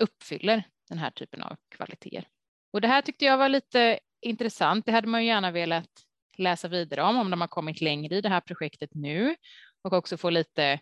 uppfyller 0.00 0.62
den 0.88 0.98
här 0.98 1.10
typen 1.10 1.42
av 1.42 1.56
kvaliteter. 1.68 2.28
Och 2.72 2.80
det 2.80 2.88
här 2.88 3.02
tyckte 3.02 3.24
jag 3.24 3.38
var 3.38 3.48
lite 3.48 3.98
intressant. 4.20 4.86
Det 4.86 4.92
hade 4.92 5.08
man 5.08 5.22
ju 5.22 5.28
gärna 5.28 5.50
velat 5.50 5.90
läsa 6.36 6.68
vidare 6.68 7.02
om, 7.02 7.18
om 7.18 7.30
de 7.30 7.40
har 7.40 7.48
kommit 7.48 7.80
längre 7.80 8.16
i 8.16 8.20
det 8.20 8.28
här 8.28 8.40
projektet 8.40 8.90
nu 8.94 9.36
och 9.82 9.92
också 9.92 10.16
få 10.16 10.30
lite, 10.30 10.80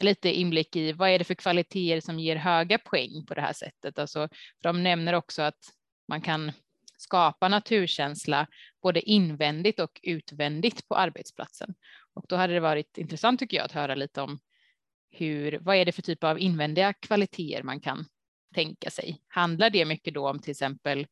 lite 0.00 0.28
inblick 0.28 0.76
i 0.76 0.92
vad 0.92 1.10
är 1.10 1.18
det 1.18 1.24
för 1.24 1.34
kvaliteter 1.34 2.00
som 2.00 2.18
ger 2.18 2.36
höga 2.36 2.78
poäng 2.78 3.26
på 3.28 3.34
det 3.34 3.40
här 3.40 3.52
sättet. 3.52 3.98
Alltså, 3.98 4.28
för 4.28 4.62
de 4.62 4.82
nämner 4.82 5.12
också 5.12 5.42
att 5.42 5.58
man 6.08 6.20
kan 6.20 6.52
skapa 6.96 7.48
naturkänsla 7.48 8.46
både 8.82 9.00
invändigt 9.00 9.80
och 9.80 10.00
utvändigt 10.02 10.88
på 10.88 10.94
arbetsplatsen. 10.94 11.74
Och 12.14 12.24
då 12.28 12.36
hade 12.36 12.54
det 12.54 12.60
varit 12.60 12.98
intressant 12.98 13.40
tycker 13.40 13.56
jag 13.56 13.64
att 13.64 13.72
höra 13.72 13.94
lite 13.94 14.20
om 14.20 14.38
hur, 15.12 15.58
vad 15.58 15.76
är 15.76 15.84
det 15.84 15.92
för 15.92 16.02
typ 16.02 16.24
av 16.24 16.38
invändiga 16.40 16.92
kvaliteter 16.92 17.62
man 17.62 17.80
kan 17.80 18.04
tänka 18.54 18.90
sig? 18.90 19.22
Handlar 19.28 19.70
det 19.70 19.84
mycket 19.84 20.14
då 20.14 20.28
om 20.28 20.38
till 20.38 20.50
exempel 20.50 21.06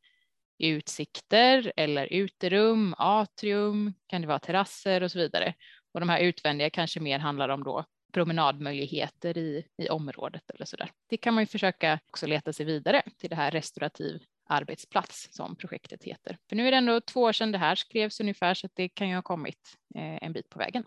utsikter 0.59 1.73
eller 1.75 2.13
uterum, 2.13 2.95
atrium, 2.97 3.93
kan 4.07 4.21
det 4.21 4.27
vara 4.27 4.39
terrasser 4.39 5.03
och 5.03 5.11
så 5.11 5.19
vidare. 5.19 5.53
Och 5.93 5.99
de 5.99 6.09
här 6.09 6.19
utvändiga 6.19 6.69
kanske 6.69 6.99
mer 6.99 7.19
handlar 7.19 7.49
om 7.49 7.63
då 7.63 7.85
promenadmöjligheter 8.13 9.37
i, 9.37 9.65
i 9.77 9.89
området 9.89 10.49
eller 10.53 10.65
så 10.65 10.77
där. 10.77 10.91
Det 11.09 11.17
kan 11.17 11.33
man 11.33 11.43
ju 11.43 11.47
försöka 11.47 11.99
också 12.07 12.27
leta 12.27 12.53
sig 12.53 12.65
vidare 12.65 13.01
till 13.17 13.29
det 13.29 13.35
här 13.35 13.51
restaurativ 13.51 14.23
arbetsplats 14.49 15.27
som 15.31 15.55
projektet 15.55 16.03
heter. 16.03 16.37
För 16.49 16.55
nu 16.55 16.67
är 16.67 16.71
det 16.71 16.77
ändå 16.77 17.01
två 17.01 17.21
år 17.21 17.31
sedan 17.33 17.51
det 17.51 17.57
här 17.57 17.75
skrevs 17.75 18.19
ungefär 18.19 18.53
så 18.53 18.65
att 18.67 18.75
det 18.75 18.89
kan 18.89 19.09
ju 19.09 19.15
ha 19.15 19.21
kommit 19.21 19.77
eh, 19.95 20.23
en 20.23 20.33
bit 20.33 20.49
på 20.49 20.59
vägen. 20.59 20.83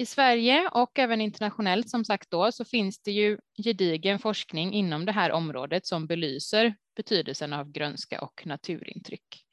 I 0.00 0.06
Sverige 0.06 0.68
och 0.68 0.98
även 0.98 1.20
internationellt 1.20 1.90
som 1.90 2.04
sagt 2.04 2.30
då 2.30 2.52
så 2.52 2.64
finns 2.64 3.02
det 3.02 3.10
ju 3.10 3.38
gedigen 3.64 4.18
forskning 4.18 4.72
inom 4.72 5.04
det 5.04 5.12
här 5.12 5.32
området 5.32 5.86
som 5.86 6.06
belyser 6.06 6.74
betydelsen 6.96 7.52
av 7.52 7.70
grönska 7.72 8.20
och 8.20 8.42
naturintryck. 8.46 9.44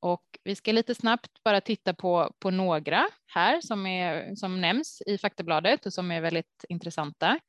Och 0.00 0.24
vi 0.44 0.54
ska 0.54 0.72
lite 0.72 0.94
snabbt 0.94 1.42
bara 1.44 1.60
titta 1.60 1.94
på, 1.94 2.34
på 2.38 2.50
några 2.50 3.08
här 3.26 3.60
som, 3.60 3.86
är, 3.86 4.34
som 4.34 4.60
nämns 4.60 5.02
i 5.06 5.18
faktabladet 5.18 5.86
och 5.86 5.92
som 5.92 6.10
är 6.10 6.20
väldigt 6.20 6.64
intressanta. 6.68 7.40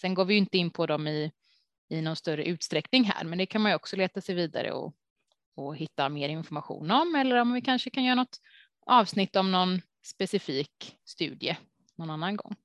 Sen 0.00 0.14
går 0.14 0.24
vi 0.24 0.36
inte 0.36 0.58
in 0.58 0.70
på 0.70 0.86
dem 0.86 1.06
i, 1.06 1.32
i 1.90 2.02
någon 2.02 2.16
större 2.16 2.44
utsträckning 2.44 3.04
här, 3.04 3.24
men 3.24 3.38
det 3.38 3.46
kan 3.46 3.62
man 3.62 3.72
ju 3.72 3.76
också 3.76 3.96
leta 3.96 4.20
sig 4.20 4.34
vidare 4.34 4.72
och, 4.72 4.94
och 5.56 5.76
hitta 5.76 6.08
mer 6.08 6.28
information 6.28 6.90
om, 6.90 7.14
eller 7.14 7.36
om 7.36 7.52
vi 7.52 7.62
kanske 7.62 7.90
kan 7.90 8.04
göra 8.04 8.14
något 8.14 8.40
avsnitt 8.86 9.36
om 9.36 9.52
någon 9.52 9.80
specifik 10.02 10.96
studie 11.04 11.56
någon 12.00 12.10
annan 12.10 12.36
gång. 12.36 12.56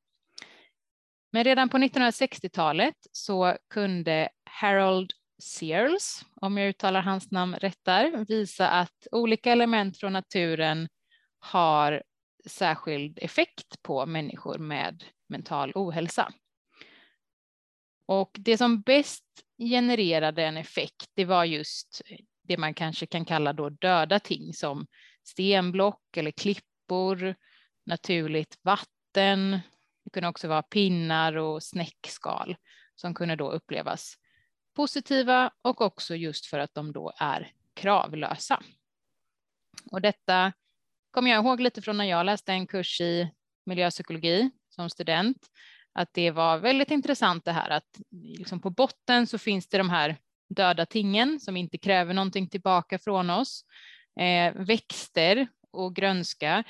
Men 1.31 1.43
redan 1.43 1.69
på 1.69 1.77
1960-talet 1.77 2.95
så 3.11 3.57
kunde 3.69 4.29
Harold 4.43 5.11
Searles, 5.37 6.21
om 6.35 6.57
jag 6.57 6.69
uttalar 6.69 7.01
hans 7.01 7.31
namn 7.31 7.55
rätt 7.55 7.79
där, 7.83 8.25
visa 8.25 8.69
att 8.69 9.07
olika 9.11 9.51
element 9.51 9.97
från 9.97 10.13
naturen 10.13 10.89
har 11.39 12.03
särskild 12.45 13.19
effekt 13.21 13.81
på 13.81 14.05
människor 14.05 14.57
med 14.57 15.03
mental 15.29 15.71
ohälsa. 15.75 16.33
Och 18.05 18.31
det 18.33 18.57
som 18.57 18.81
bäst 18.81 19.25
genererade 19.57 20.45
en 20.45 20.57
effekt, 20.57 21.09
det 21.13 21.25
var 21.25 21.45
just 21.45 22.01
det 22.43 22.57
man 22.57 22.73
kanske 22.73 23.05
kan 23.05 23.25
kalla 23.25 23.53
då 23.53 23.69
döda 23.69 24.19
ting 24.19 24.53
som 24.53 24.87
stenblock 25.23 26.17
eller 26.17 26.31
klippor, 26.31 27.35
naturligt 27.85 28.59
vatten. 28.61 28.94
Det 29.15 30.11
kunde 30.13 30.29
också 30.29 30.47
vara 30.47 30.61
pinnar 30.61 31.35
och 31.35 31.63
snäckskal 31.63 32.55
som 32.95 33.13
kunde 33.13 33.35
då 33.35 33.51
upplevas 33.51 34.17
positiva 34.75 35.51
och 35.61 35.81
också 35.81 36.15
just 36.15 36.45
för 36.45 36.59
att 36.59 36.73
de 36.73 36.91
då 36.91 37.13
är 37.17 37.51
kravlösa. 37.73 38.63
Och 39.91 40.01
detta 40.01 40.53
kommer 41.11 41.31
jag 41.31 41.45
ihåg 41.45 41.61
lite 41.61 41.81
från 41.81 41.97
när 41.97 42.05
jag 42.05 42.25
läste 42.25 42.51
en 42.51 42.67
kurs 42.67 43.01
i 43.01 43.31
miljöpsykologi 43.65 44.49
som 44.69 44.89
student, 44.89 45.47
att 45.93 46.13
det 46.13 46.31
var 46.31 46.57
väldigt 46.57 46.91
intressant 46.91 47.45
det 47.45 47.51
här 47.51 47.69
att 47.69 47.99
liksom 48.11 48.61
på 48.61 48.69
botten 48.69 49.27
så 49.27 49.37
finns 49.37 49.67
det 49.67 49.77
de 49.77 49.89
här 49.89 50.17
döda 50.49 50.85
tingen 50.85 51.39
som 51.39 51.57
inte 51.57 51.77
kräver 51.77 52.13
någonting 52.13 52.49
tillbaka 52.49 52.99
från 52.99 53.29
oss. 53.29 53.65
Eh, 54.19 54.53
växter 54.53 55.47
och 55.71 55.95
grönska 55.95 56.63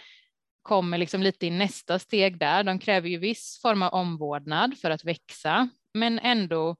kommer 0.65 0.97
liksom 0.97 1.21
lite 1.21 1.45
i 1.45 1.49
nästa 1.49 1.99
steg 1.99 2.39
där. 2.39 2.63
De 2.63 2.79
kräver 2.79 3.09
ju 3.09 3.17
viss 3.17 3.59
form 3.61 3.81
av 3.81 3.93
omvårdnad 3.93 4.77
för 4.77 4.91
att 4.91 5.03
växa, 5.05 5.69
men 5.93 6.19
ändå 6.19 6.75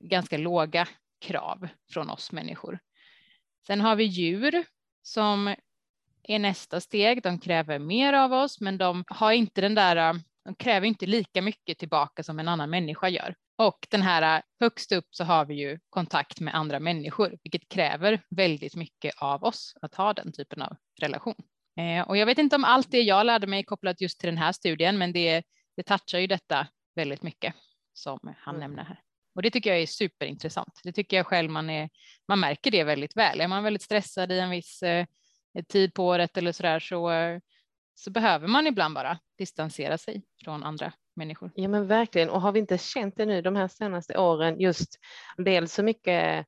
ganska 0.00 0.38
låga 0.38 0.88
krav 1.20 1.68
från 1.92 2.10
oss 2.10 2.32
människor. 2.32 2.78
Sen 3.66 3.80
har 3.80 3.96
vi 3.96 4.04
djur 4.04 4.64
som 5.02 5.54
är 6.22 6.38
nästa 6.38 6.80
steg. 6.80 7.22
De 7.22 7.38
kräver 7.38 7.78
mer 7.78 8.12
av 8.12 8.32
oss, 8.32 8.60
men 8.60 8.78
de 8.78 9.04
har 9.06 9.32
inte 9.32 9.60
den 9.60 9.74
där, 9.74 10.20
de 10.44 10.54
kräver 10.54 10.86
inte 10.86 11.06
lika 11.06 11.42
mycket 11.42 11.78
tillbaka 11.78 12.22
som 12.22 12.38
en 12.38 12.48
annan 12.48 12.70
människa 12.70 13.08
gör. 13.08 13.34
Och 13.56 13.86
den 13.90 14.02
här 14.02 14.42
högst 14.60 14.92
upp 14.92 15.08
så 15.10 15.24
har 15.24 15.44
vi 15.44 15.54
ju 15.54 15.78
kontakt 15.90 16.40
med 16.40 16.54
andra 16.54 16.80
människor, 16.80 17.38
vilket 17.42 17.68
kräver 17.68 18.22
väldigt 18.30 18.74
mycket 18.74 19.14
av 19.18 19.44
oss 19.44 19.74
att 19.82 19.94
ha 19.94 20.12
den 20.12 20.32
typen 20.32 20.62
av 20.62 20.76
relation. 21.00 21.42
Eh, 21.76 22.08
och 22.08 22.16
jag 22.16 22.26
vet 22.26 22.38
inte 22.38 22.56
om 22.56 22.64
allt 22.64 22.90
det 22.90 23.02
jag 23.02 23.26
lärde 23.26 23.46
mig 23.46 23.64
kopplat 23.64 24.00
just 24.00 24.20
till 24.20 24.28
den 24.28 24.38
här 24.38 24.52
studien, 24.52 24.98
men 24.98 25.12
det, 25.12 25.42
det 25.76 25.82
touchar 25.82 26.18
ju 26.18 26.26
detta 26.26 26.66
väldigt 26.94 27.22
mycket 27.22 27.54
som 27.92 28.18
han 28.38 28.56
mm. 28.56 28.60
nämner 28.60 28.84
här. 28.84 29.00
Och 29.34 29.42
det 29.42 29.50
tycker 29.50 29.70
jag 29.70 29.82
är 29.82 29.86
superintressant. 29.86 30.80
Det 30.84 30.92
tycker 30.92 31.16
jag 31.16 31.26
själv 31.26 31.50
man 31.50 31.70
är. 31.70 31.90
Man 32.28 32.40
märker 32.40 32.70
det 32.70 32.84
väldigt 32.84 33.16
väl. 33.16 33.40
Är 33.40 33.48
man 33.48 33.64
väldigt 33.64 33.82
stressad 33.82 34.32
i 34.32 34.38
en 34.38 34.50
viss 34.50 34.82
eh, 34.82 35.06
tid 35.68 35.94
på 35.94 36.06
året 36.06 36.36
eller 36.36 36.52
så 36.52 36.62
där 36.62 36.80
så, 36.80 37.10
så 37.94 38.10
behöver 38.10 38.48
man 38.48 38.66
ibland 38.66 38.94
bara 38.94 39.18
distansera 39.38 39.98
sig 39.98 40.22
från 40.44 40.62
andra 40.62 40.92
människor. 41.16 41.52
Ja, 41.54 41.68
men 41.68 41.86
verkligen. 41.86 42.30
Och 42.30 42.40
har 42.40 42.52
vi 42.52 42.58
inte 42.58 42.78
känt 42.78 43.16
det 43.16 43.26
nu 43.26 43.42
de 43.42 43.56
här 43.56 43.68
senaste 43.68 44.18
åren 44.18 44.60
just 44.60 44.98
dels 45.36 45.74
så 45.74 45.82
mycket 45.82 46.46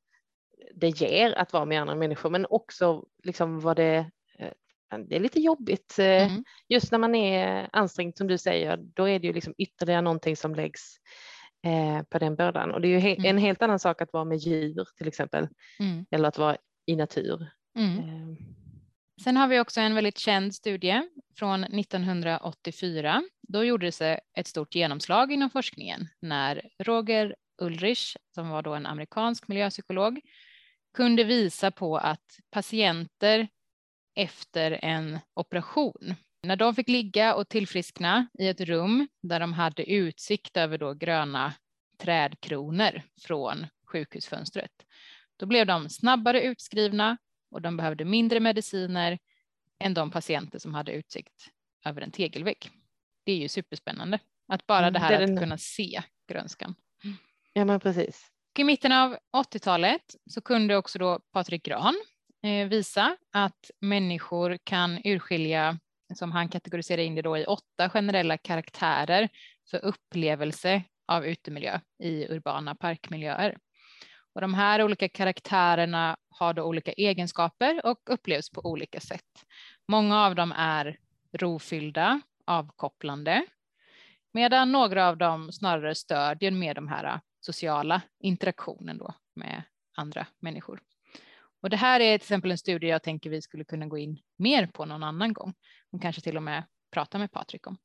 det 0.75 0.89
ger 0.89 1.33
att 1.33 1.53
vara 1.53 1.65
med 1.65 1.81
andra 1.81 1.95
människor, 1.95 2.29
men 2.29 2.45
också 2.49 3.03
liksom 3.23 3.59
vad 3.59 3.75
det 3.75 4.11
det 4.97 5.15
är 5.15 5.19
lite 5.19 5.39
jobbigt. 5.39 5.99
Mm. 5.99 6.43
Just 6.69 6.91
när 6.91 6.99
man 6.99 7.15
är 7.15 7.69
ansträngd 7.73 8.17
som 8.17 8.27
du 8.27 8.37
säger, 8.37 8.77
då 8.77 9.09
är 9.09 9.19
det 9.19 9.27
ju 9.27 9.33
liksom 9.33 9.53
ytterligare 9.57 10.01
någonting 10.01 10.35
som 10.35 10.55
läggs 10.55 10.97
eh, 11.65 12.03
på 12.09 12.19
den 12.19 12.35
bördan. 12.35 12.71
Och 12.71 12.81
det 12.81 12.87
är 12.87 12.89
ju 12.89 12.99
he 12.99 13.15
mm. 13.15 13.25
en 13.25 13.37
helt 13.37 13.61
annan 13.61 13.79
sak 13.79 14.01
att 14.01 14.13
vara 14.13 14.25
med 14.25 14.37
djur 14.37 14.87
till 14.97 15.07
exempel, 15.07 15.47
mm. 15.79 16.05
eller 16.11 16.27
att 16.27 16.37
vara 16.37 16.57
i 16.85 16.95
natur. 16.95 17.41
Eh. 17.77 18.45
Sen 19.23 19.37
har 19.37 19.47
vi 19.47 19.59
också 19.59 19.81
en 19.81 19.95
väldigt 19.95 20.17
känd 20.17 20.55
studie 20.55 21.01
från 21.35 21.63
1984. 21.63 23.23
Då 23.47 23.63
gjordes 23.63 23.99
det 23.99 24.19
ett 24.37 24.47
stort 24.47 24.75
genomslag 24.75 25.31
inom 25.31 25.49
forskningen 25.49 26.07
när 26.21 26.61
Roger 26.83 27.35
Ulrich, 27.61 28.15
som 28.35 28.49
var 28.49 28.61
då 28.61 28.73
en 28.73 28.85
amerikansk 28.85 29.47
miljöpsykolog, 29.47 30.21
kunde 30.93 31.23
visa 31.23 31.71
på 31.71 31.97
att 31.97 32.39
patienter 32.51 33.47
efter 34.19 34.79
en 34.81 35.19
operation, 35.33 36.15
när 36.43 36.55
de 36.55 36.75
fick 36.75 36.89
ligga 36.89 37.35
och 37.35 37.49
tillfriskna 37.49 38.27
i 38.39 38.47
ett 38.47 38.61
rum 38.61 39.07
där 39.21 39.39
de 39.39 39.53
hade 39.53 39.91
utsikt 39.91 40.57
över 40.57 40.77
då 40.77 40.93
gröna 40.93 41.53
trädkronor 41.97 43.01
från 43.21 43.67
sjukhusfönstret, 43.91 44.71
då 45.37 45.45
blev 45.45 45.67
de 45.67 45.89
snabbare 45.89 46.41
utskrivna 46.41 47.17
och 47.51 47.61
de 47.61 47.77
behövde 47.77 48.05
mindre 48.05 48.39
mediciner 48.39 49.19
än 49.79 49.93
de 49.93 50.11
patienter 50.11 50.59
som 50.59 50.73
hade 50.73 50.91
utsikt 50.91 51.49
över 51.85 52.01
en 52.01 52.11
tegelvägg. 52.11 52.69
Det 53.25 53.31
är 53.31 53.37
ju 53.37 53.47
superspännande 53.47 54.19
att 54.47 54.67
bara 54.67 54.87
mm, 54.87 54.93
det 54.93 54.99
här 54.99 55.19
det 55.19 55.33
att 55.33 55.39
kunna 55.39 55.57
se 55.57 56.01
grönskan. 56.27 56.75
Ja, 57.53 57.65
men 57.65 57.79
precis. 57.79 58.31
I 58.57 58.63
mitten 58.63 58.91
av 58.91 59.17
80-talet 59.37 60.15
så 60.29 60.41
kunde 60.41 60.77
också 60.77 60.99
då 60.99 61.19
Patrik 61.31 61.63
Gran 61.63 61.95
Eh, 62.43 62.67
visa 62.67 63.17
att 63.33 63.71
människor 63.79 64.57
kan 64.63 65.01
urskilja, 65.03 65.79
som 66.15 66.31
han 66.31 66.49
kategoriserar 66.49 67.01
in 67.01 67.15
det 67.15 67.21
då 67.21 67.37
i 67.37 67.45
åtta 67.45 67.89
generella 67.89 68.37
karaktärer 68.37 69.29
för 69.69 69.85
upplevelse 69.85 70.83
av 71.07 71.25
utemiljö 71.25 71.79
i 72.03 72.27
urbana 72.27 72.75
parkmiljöer. 72.75 73.57
Och 74.33 74.41
de 74.41 74.53
här 74.53 74.83
olika 74.83 75.09
karaktärerna 75.09 76.17
har 76.29 76.53
då 76.53 76.63
olika 76.63 76.91
egenskaper 76.91 77.85
och 77.85 77.99
upplevs 78.09 78.49
på 78.49 78.65
olika 78.65 78.99
sätt. 78.99 79.45
Många 79.87 80.25
av 80.25 80.35
dem 80.35 80.51
är 80.51 80.97
rofyllda, 81.31 82.21
avkopplande, 82.45 83.45
medan 84.31 84.71
några 84.71 85.07
av 85.07 85.17
dem 85.17 85.51
snarare 85.51 85.95
stödjer 85.95 86.51
med 86.51 86.75
de 86.75 86.87
här 86.87 87.19
sociala 87.39 88.01
interaktionen 88.19 88.97
då 88.97 89.13
med 89.35 89.63
andra 89.97 90.25
människor. 90.39 90.81
Och 91.61 91.69
det 91.69 91.77
här 91.77 91.99
är 91.99 92.17
till 92.17 92.25
exempel 92.25 92.51
en 92.51 92.57
studie 92.57 92.87
jag 92.87 93.03
tänker 93.03 93.29
vi 93.29 93.41
skulle 93.41 93.63
kunna 93.63 93.87
gå 93.87 93.97
in 93.97 94.19
mer 94.37 94.67
på 94.67 94.85
någon 94.85 95.03
annan 95.03 95.33
gång 95.33 95.53
och 95.91 96.01
kanske 96.01 96.21
till 96.21 96.37
och 96.37 96.43
med 96.43 96.63
prata 96.91 97.17
med 97.17 97.31
Patrik 97.31 97.67
om. 97.67 97.77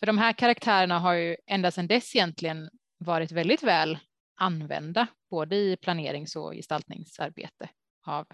För 0.00 0.06
de 0.06 0.18
här 0.18 0.32
karaktärerna 0.32 0.98
har 0.98 1.14
ju 1.14 1.36
ända 1.46 1.70
sedan 1.70 1.86
dess 1.86 2.16
egentligen 2.16 2.70
varit 2.98 3.32
väldigt 3.32 3.62
väl 3.62 3.98
använda 4.34 5.06
både 5.30 5.56
i 5.56 5.76
planerings 5.76 6.36
och 6.36 6.52
gestaltningsarbete 6.52 7.68
av 8.06 8.26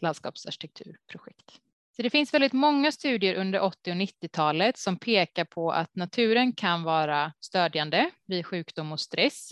landskapsarkitekturprojekt. 0.00 1.60
Så 1.96 2.02
det 2.02 2.10
finns 2.10 2.34
väldigt 2.34 2.52
många 2.52 2.92
studier 2.92 3.34
under 3.34 3.60
80 3.60 3.90
och 3.90 3.96
90-talet 3.96 4.78
som 4.78 4.98
pekar 4.98 5.44
på 5.44 5.72
att 5.72 5.96
naturen 5.96 6.52
kan 6.52 6.82
vara 6.82 7.32
stödjande 7.40 8.10
vid 8.26 8.46
sjukdom 8.46 8.92
och 8.92 9.00
stress. 9.00 9.50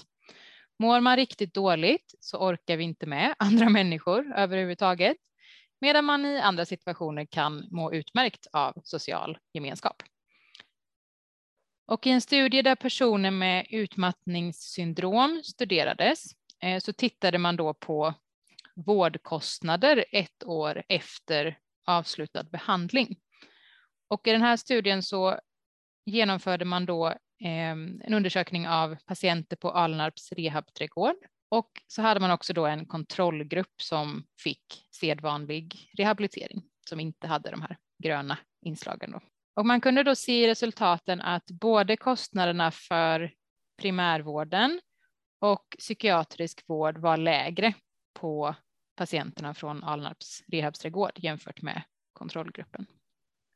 Mår 0.81 1.01
man 1.01 1.17
riktigt 1.17 1.55
dåligt 1.55 2.15
så 2.21 2.39
orkar 2.39 2.77
vi 2.77 2.85
inte 2.85 3.07
med 3.07 3.35
andra 3.39 3.69
människor 3.69 4.33
överhuvudtaget, 4.37 5.17
medan 5.81 6.05
man 6.05 6.27
i 6.27 6.41
andra 6.41 6.65
situationer 6.65 7.25
kan 7.25 7.69
må 7.71 7.93
utmärkt 7.93 8.47
av 8.53 8.73
social 8.85 9.39
gemenskap. 9.53 10.03
Och 11.87 12.07
i 12.07 12.11
en 12.11 12.21
studie 12.21 12.63
där 12.63 12.75
personer 12.75 13.31
med 13.31 13.67
utmattningssyndrom 13.71 15.43
studerades 15.45 16.25
eh, 16.63 16.79
så 16.79 16.93
tittade 16.93 17.39
man 17.39 17.57
då 17.57 17.75
på 17.75 18.15
vårdkostnader 18.75 20.05
ett 20.13 20.45
år 20.45 20.83
efter 20.89 21.59
avslutad 21.87 22.43
behandling. 22.43 23.17
Och 24.09 24.27
i 24.27 24.31
den 24.31 24.43
här 24.43 24.57
studien 24.57 25.03
så 25.03 25.41
genomförde 26.05 26.65
man 26.65 26.87
då 26.87 27.15
Ehm, 27.41 28.01
en 28.05 28.15
undersökning 28.15 28.69
av 28.69 28.97
patienter 29.07 29.57
på 29.57 29.71
Alnarps 29.71 30.33
rehabträdgård 30.33 31.17
och 31.49 31.71
så 31.87 32.03
hade 32.03 32.21
man 32.21 32.31
också 32.31 32.53
då 32.53 32.67
en 32.67 32.87
kontrollgrupp 32.87 33.83
som 33.83 34.25
fick 34.39 34.87
sedvanlig 34.91 35.91
rehabilitering 35.99 36.63
som 36.89 37.01
inte 37.01 37.27
hade 37.27 37.51
de 37.51 37.63
här 37.63 37.77
gröna 38.03 38.39
inslagen. 38.63 39.11
Då. 39.11 39.21
Och 39.55 39.67
man 39.67 39.81
kunde 39.81 40.03
då 40.03 40.15
se 40.15 40.45
i 40.45 40.49
resultaten 40.49 41.21
att 41.21 41.51
både 41.51 41.97
kostnaderna 41.97 42.71
för 42.71 43.33
primärvården 43.83 44.81
och 45.41 45.77
psykiatrisk 45.79 46.63
vård 46.67 46.99
var 46.99 47.17
lägre 47.17 47.75
på 48.15 48.55
patienterna 48.97 49.55
från 49.55 49.85
Alnarps 49.85 50.43
rehabsträdgård 50.47 51.13
jämfört 51.17 51.63
med 51.63 51.83
kontrollgruppen. 52.13 52.87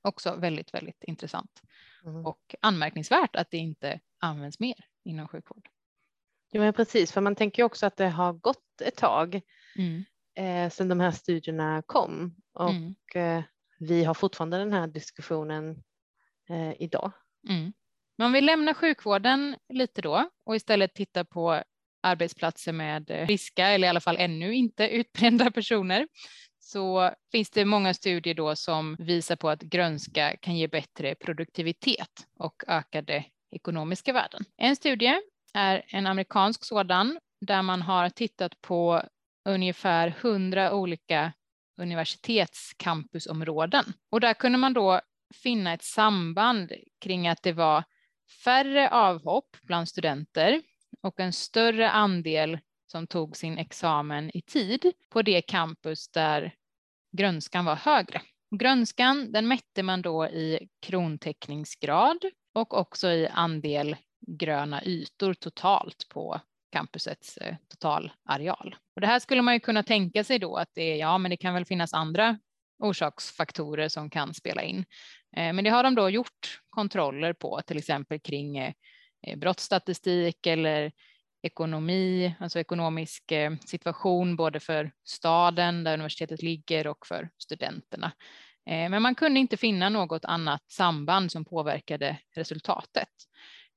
Också 0.05 0.37
väldigt, 0.37 0.75
väldigt 0.75 1.05
intressant 1.05 1.63
mm. 2.05 2.27
och 2.27 2.55
anmärkningsvärt 2.61 3.37
att 3.37 3.51
det 3.51 3.57
inte 3.57 4.01
används 4.19 4.59
mer 4.61 4.85
inom 5.05 5.29
sjukvård. 5.29 5.69
Ja, 6.51 6.61
men 6.61 6.73
precis, 6.73 7.13
för 7.13 7.21
man 7.21 7.37
tänker 7.37 7.63
också 7.63 7.87
att 7.87 7.97
det 7.97 8.09
har 8.09 8.33
gått 8.33 8.81
ett 8.81 8.97
tag 8.97 9.41
mm. 9.77 10.05
eh, 10.35 10.71
sedan 10.71 10.89
de 10.89 11.01
här 11.01 11.11
studierna 11.11 11.83
kom 11.87 12.35
och 12.53 12.71
mm. 12.71 12.95
eh, 13.15 13.45
vi 13.79 14.05
har 14.05 14.15
fortfarande 14.15 14.59
den 14.59 14.73
här 14.73 14.87
diskussionen 14.87 15.83
eh, 16.49 16.83
idag. 16.83 17.13
Mm. 17.49 17.73
Men 18.17 18.27
om 18.27 18.33
vi 18.33 18.41
lämnar 18.41 18.75
sjukvården 18.75 19.57
lite 19.69 20.03
då 20.03 20.31
och 20.45 20.57
istället 20.57 20.95
tittar 20.95 21.25
på 21.25 21.63
arbetsplatser 22.03 22.73
med 22.73 23.11
eh, 23.11 23.27
friska 23.27 23.69
eller 23.69 23.87
i 23.87 23.91
alla 23.91 24.01
fall 24.01 24.17
ännu 24.19 24.55
inte 24.55 24.89
utbrända 24.89 25.51
personer 25.51 26.09
så 26.65 27.11
finns 27.33 27.51
det 27.51 27.65
många 27.65 27.95
studier 27.95 28.35
då 28.35 28.57
som 28.57 28.97
visar 28.99 29.37
på 29.37 29.49
att 29.49 29.63
grönska 29.63 30.37
kan 30.37 30.57
ge 30.57 30.69
bättre 30.69 31.15
produktivitet 31.15 32.27
och 32.39 32.63
ökade 32.67 33.25
ekonomiska 33.51 34.13
värden. 34.13 34.45
En 34.57 34.77
studie 34.77 35.21
är 35.55 35.85
en 35.89 36.07
amerikansk 36.07 36.65
sådan 36.65 37.19
där 37.41 37.63
man 37.63 37.83
har 37.83 38.09
tittat 38.09 38.61
på 38.61 39.03
ungefär 39.45 40.15
100 40.21 40.73
olika 40.73 41.33
universitetscampusområden 41.81 43.85
och 44.11 44.21
där 44.21 44.35
kunde 44.35 44.59
man 44.59 44.73
då 44.73 45.01
finna 45.35 45.73
ett 45.73 45.85
samband 45.85 46.73
kring 47.01 47.29
att 47.29 47.43
det 47.43 47.53
var 47.53 47.85
färre 48.45 48.91
avhopp 48.91 49.57
bland 49.63 49.89
studenter 49.89 50.63
och 51.03 51.21
en 51.21 51.33
större 51.33 51.91
andel 51.91 52.59
som 52.95 53.07
tog 53.07 53.37
sin 53.37 53.59
examen 53.59 54.31
i 54.37 54.41
tid 54.43 54.93
på 55.11 55.23
det 55.23 55.43
campus 55.43 56.09
där 56.09 56.55
grönskan 57.17 57.65
var 57.65 57.77
högre. 57.77 58.23
Grönskan 58.59 59.33
den 59.33 59.49
mätte 59.49 59.83
man 59.83 60.03
då 60.03 60.27
i 60.27 60.69
krontäckningsgrad 60.87 62.19
och 62.55 62.75
också 62.75 63.09
i 63.09 63.29
andel 63.29 63.97
gröna 64.27 64.85
ytor 64.85 65.35
totalt 65.35 66.09
på 66.09 66.41
campusets 66.73 67.37
eh, 67.37 67.57
totalareal. 67.69 68.77
Och 68.95 69.01
det 69.01 69.07
här 69.07 69.19
skulle 69.19 69.43
man 69.43 69.55
ju 69.55 69.61
kunna 69.61 69.83
tänka 69.83 70.25
sig 70.25 70.39
då 70.39 70.57
att 70.57 70.71
det, 70.75 70.97
ja, 70.97 71.19
men 71.19 71.31
det 71.31 71.37
kan 71.37 71.55
väl 71.55 71.65
finnas 71.65 71.95
andra 71.95 72.39
orsaksfaktorer 72.79 73.89
som 73.89 74.11
kan 74.11 74.35
spela 74.35 74.63
in. 74.63 74.85
Eh, 75.37 75.53
men 75.53 75.65
det 75.65 75.71
har 75.71 75.83
de 75.83 75.95
då 75.95 76.11
gjort 76.11 76.61
kontroller 76.71 77.33
på, 77.33 77.61
till 77.67 77.79
exempel 77.79 78.21
kring 78.21 78.59
eh, 78.59 78.75
brottsstatistik 79.37 80.47
eller 80.47 80.93
ekonomi, 81.45 82.35
alltså 82.41 82.59
ekonomisk 82.59 83.33
eh, 83.33 83.53
situation 83.67 84.37
både 84.37 84.61
för 84.61 84.93
staden 85.05 85.85
där 85.85 85.95
universitetet 85.95 86.43
ligger 86.43 86.87
och 86.87 87.07
för 87.07 87.31
studenterna. 87.39 88.13
Eh, 88.67 88.91
men 88.91 89.03
man 89.03 89.15
kunde 89.15 89.41
inte 89.41 89.57
finna 89.57 89.89
något 89.89 90.25
annat 90.25 90.71
samband 90.71 91.33
som 91.33 91.45
påverkade 91.45 92.19
resultatet. 92.35 93.09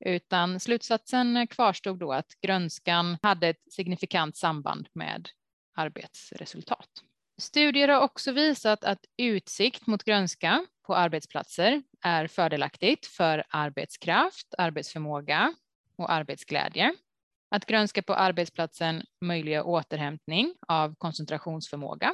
Utan 0.05 0.59
slutsatsen 0.59 1.47
kvarstod 1.47 1.99
då 1.99 2.13
att 2.13 2.41
grönskan 2.41 3.17
hade 3.21 3.47
ett 3.47 3.71
signifikant 3.71 4.37
samband 4.37 4.87
med 4.93 5.29
arbetsresultat. 5.75 6.89
Studier 7.37 7.87
har 7.87 8.01
också 8.01 8.31
visat 8.31 8.83
att 8.83 9.05
utsikt 9.17 9.87
mot 9.87 10.03
grönska 10.03 10.65
på 10.85 10.95
arbetsplatser 10.95 11.83
är 12.01 12.27
fördelaktigt 12.27 13.05
för 13.05 13.43
arbetskraft, 13.49 14.47
arbetsförmåga 14.57 15.53
och 15.97 16.11
arbetsglädje. 16.11 16.93
Att 17.49 17.65
grönska 17.65 18.01
på 18.01 18.13
arbetsplatsen 18.13 19.03
möjliggör 19.21 19.67
återhämtning 19.67 20.55
av 20.67 20.95
koncentrationsförmåga 20.95 22.13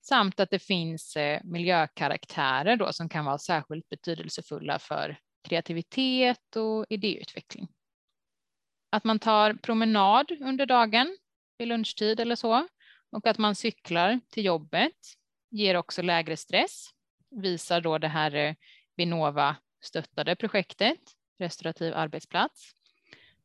samt 0.00 0.40
att 0.40 0.50
det 0.50 0.58
finns 0.58 1.16
eh, 1.16 1.40
miljökaraktärer 1.44 2.76
då 2.76 2.92
som 2.92 3.08
kan 3.08 3.24
vara 3.24 3.38
särskilt 3.38 3.88
betydelsefulla 3.88 4.78
för 4.78 5.18
kreativitet 5.48 6.56
och 6.56 6.86
idéutveckling. 6.88 7.68
Att 8.90 9.04
man 9.04 9.18
tar 9.18 9.54
promenad 9.54 10.32
under 10.40 10.66
dagen 10.66 11.16
vid 11.58 11.68
lunchtid 11.68 12.20
eller 12.20 12.36
så 12.36 12.68
och 13.10 13.26
att 13.26 13.38
man 13.38 13.54
cyklar 13.54 14.20
till 14.30 14.44
jobbet 14.44 14.96
ger 15.50 15.74
också 15.74 16.02
lägre 16.02 16.36
stress, 16.36 16.90
visar 17.30 17.80
då 17.80 17.98
det 17.98 18.08
här 18.08 18.34
eh, 18.34 18.54
Vinnova 18.96 19.56
stöttade 19.84 20.36
projektet, 20.36 20.98
restaurativ 21.38 21.94
arbetsplats. 21.94 22.74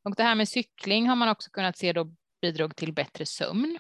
Och 0.03 0.15
det 0.15 0.23
här 0.23 0.35
med 0.35 0.49
cykling 0.49 1.07
har 1.07 1.15
man 1.15 1.29
också 1.29 1.49
kunnat 1.49 1.77
se 1.77 1.93
då 1.93 2.15
bidrog 2.41 2.75
till 2.75 2.93
bättre 2.93 3.25
sömn. 3.25 3.79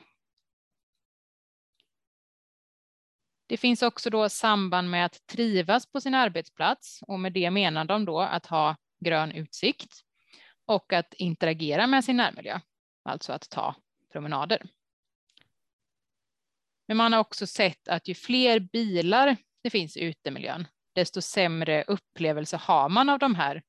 Det 3.47 3.57
finns 3.57 3.81
också 3.81 4.09
då 4.09 4.29
samband 4.29 4.89
med 4.89 5.05
att 5.05 5.27
trivas 5.27 5.85
på 5.85 6.01
sin 6.01 6.13
arbetsplats 6.13 6.99
och 7.07 7.19
med 7.19 7.33
det 7.33 7.51
menar 7.51 7.85
de 7.85 8.05
då 8.05 8.21
att 8.21 8.45
ha 8.45 8.75
grön 8.99 9.31
utsikt 9.31 10.01
och 10.65 10.93
att 10.93 11.13
interagera 11.13 11.87
med 11.87 12.05
sin 12.05 12.17
närmiljö, 12.17 12.59
alltså 13.03 13.33
att 13.33 13.49
ta 13.49 13.75
promenader. 14.11 14.69
Men 16.87 16.97
man 16.97 17.13
har 17.13 17.19
också 17.19 17.47
sett 17.47 17.87
att 17.87 18.07
ju 18.07 18.15
fler 18.15 18.59
bilar 18.59 19.37
det 19.63 19.69
finns 19.69 19.97
i 19.97 20.03
utemiljön, 20.03 20.67
desto 20.95 21.21
sämre 21.21 21.83
upplevelse 21.83 22.57
har 22.57 22.89
man 22.89 23.09
av 23.09 23.19
de 23.19 23.35
här 23.35 23.63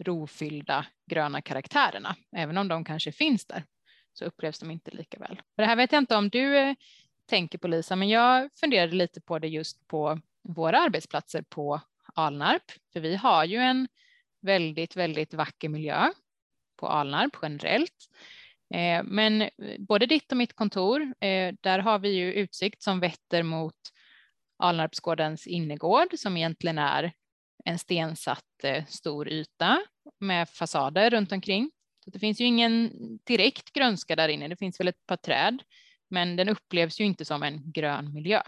rofyllda 0.00 0.86
gröna 1.10 1.42
karaktärerna. 1.42 2.16
Även 2.36 2.58
om 2.58 2.68
de 2.68 2.84
kanske 2.84 3.12
finns 3.12 3.46
där 3.46 3.64
så 4.12 4.24
upplevs 4.24 4.58
de 4.58 4.70
inte 4.70 4.90
lika 4.90 5.18
väl. 5.18 5.42
det 5.56 5.64
här 5.64 5.76
vet 5.76 5.92
jag 5.92 6.02
inte 6.02 6.16
om 6.16 6.28
du 6.28 6.56
eh, 6.56 6.74
tänker 7.26 7.58
på 7.58 7.68
Lisa, 7.68 7.96
men 7.96 8.08
jag 8.08 8.50
funderade 8.60 8.96
lite 8.96 9.20
på 9.20 9.38
det 9.38 9.48
just 9.48 9.86
på 9.86 10.20
våra 10.42 10.78
arbetsplatser 10.78 11.42
på 11.42 11.80
Alnarp, 12.14 12.62
för 12.92 13.00
vi 13.00 13.16
har 13.16 13.44
ju 13.44 13.56
en 13.56 13.88
väldigt, 14.40 14.96
väldigt 14.96 15.34
vacker 15.34 15.68
miljö 15.68 16.12
på 16.76 16.86
Alnarp 16.86 17.36
generellt. 17.42 18.08
Eh, 18.74 19.02
men 19.04 19.42
eh, 19.42 19.48
både 19.78 20.06
ditt 20.06 20.32
och 20.32 20.38
mitt 20.38 20.56
kontor, 20.56 21.14
där 21.60 21.78
har 21.78 21.98
vi 21.98 22.08
ju 22.08 22.32
utsikt 22.32 22.82
som 22.82 23.00
vetter 23.00 23.42
mot 23.42 23.74
Alnarpsgårdens 24.56 25.46
innergård 25.46 26.18
som 26.18 26.36
egentligen 26.36 26.78
är 26.78 27.12
en 27.64 27.78
stensatt 27.78 28.64
eh, 28.64 28.84
stor 28.86 29.28
yta 29.28 29.82
med 30.20 30.48
fasader 30.48 31.10
runt 31.10 31.32
omkring. 31.32 31.70
Så 32.04 32.10
det 32.10 32.18
finns 32.18 32.40
ju 32.40 32.44
ingen 32.44 32.90
direkt 33.26 33.72
grönska 33.72 34.16
där 34.16 34.28
inne. 34.28 34.48
Det 34.48 34.56
finns 34.56 34.80
väl 34.80 34.88
ett 34.88 35.06
par 35.06 35.16
träd, 35.16 35.62
men 36.10 36.36
den 36.36 36.48
upplevs 36.48 37.00
ju 37.00 37.04
inte 37.04 37.24
som 37.24 37.42
en 37.42 37.72
grön 37.72 38.14
miljö. 38.14 38.42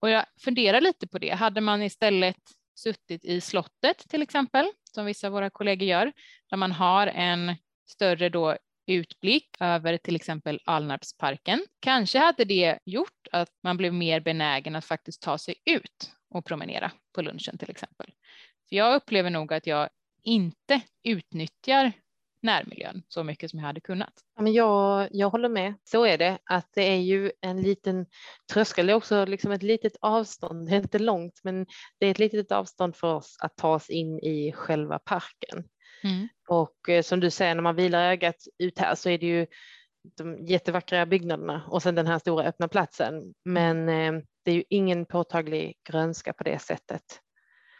Och 0.00 0.10
jag 0.10 0.24
funderar 0.40 0.80
lite 0.80 1.08
på 1.08 1.18
det. 1.18 1.30
Hade 1.30 1.60
man 1.60 1.82
istället 1.82 2.36
suttit 2.74 3.24
i 3.24 3.40
slottet 3.40 4.08
till 4.08 4.22
exempel, 4.22 4.70
som 4.94 5.06
vissa 5.06 5.26
av 5.26 5.32
våra 5.32 5.50
kollegor 5.50 5.88
gör, 5.88 6.12
där 6.50 6.56
man 6.56 6.72
har 6.72 7.06
en 7.06 7.56
större 7.88 8.28
då 8.28 8.56
utblick 8.86 9.56
över 9.60 9.96
till 9.96 10.16
exempel 10.16 10.60
Alnarpsparken. 10.64 11.66
Kanske 11.80 12.18
hade 12.18 12.44
det 12.44 12.78
gjort 12.84 13.28
att 13.32 13.50
man 13.62 13.76
blev 13.76 13.94
mer 13.94 14.20
benägen 14.20 14.76
att 14.76 14.84
faktiskt 14.84 15.22
ta 15.22 15.38
sig 15.38 15.54
ut 15.64 16.10
och 16.32 16.44
promenera 16.44 16.92
på 17.14 17.22
lunchen 17.22 17.58
till 17.58 17.70
exempel. 17.70 18.06
För 18.68 18.76
jag 18.76 18.94
upplever 18.94 19.30
nog 19.30 19.52
att 19.52 19.66
jag 19.66 19.88
inte 20.22 20.80
utnyttjar 21.02 21.92
närmiljön 22.42 23.02
så 23.08 23.24
mycket 23.24 23.50
som 23.50 23.58
jag 23.58 23.66
hade 23.66 23.80
kunnat. 23.80 24.12
Ja, 24.36 24.42
men 24.42 24.52
jag, 24.52 25.08
jag 25.10 25.30
håller 25.30 25.48
med. 25.48 25.74
Så 25.84 26.06
är 26.06 26.18
det, 26.18 26.38
att 26.44 26.68
det 26.74 26.82
är 26.82 27.00
ju 27.00 27.32
en 27.40 27.62
liten 27.62 28.06
tröskel, 28.52 28.86
det 28.86 28.92
är 28.92 28.96
också 28.96 29.24
liksom 29.24 29.52
ett 29.52 29.62
litet 29.62 29.96
avstånd, 30.00 30.68
det 30.68 30.74
är 30.74 30.80
inte 30.80 30.98
långt, 30.98 31.40
men 31.44 31.66
det 32.00 32.06
är 32.06 32.10
ett 32.10 32.18
litet 32.18 32.52
avstånd 32.52 32.96
för 32.96 33.14
oss 33.14 33.36
att 33.40 33.56
ta 33.56 33.74
oss 33.74 33.90
in 33.90 34.18
i 34.18 34.52
själva 34.52 34.98
parken. 34.98 35.64
Mm. 36.04 36.28
Och 36.48 36.88
eh, 36.88 37.02
som 37.02 37.20
du 37.20 37.30
säger, 37.30 37.54
när 37.54 37.62
man 37.62 37.76
vilar 37.76 38.10
ögat 38.10 38.36
ut 38.58 38.78
här 38.78 38.94
så 38.94 39.08
är 39.08 39.18
det 39.18 39.26
ju 39.26 39.46
de 40.16 40.46
jättevackra 40.46 41.06
byggnaderna 41.06 41.62
och 41.68 41.82
sen 41.82 41.94
den 41.94 42.06
här 42.06 42.18
stora 42.18 42.44
öppna 42.44 42.68
platsen. 42.68 43.34
Men 43.44 43.88
eh, 43.88 44.22
det 44.44 44.50
är 44.50 44.54
ju 44.54 44.64
ingen 44.68 45.06
påtaglig 45.06 45.74
grönska 45.84 46.32
på 46.32 46.44
det 46.44 46.58
sättet. 46.58 47.20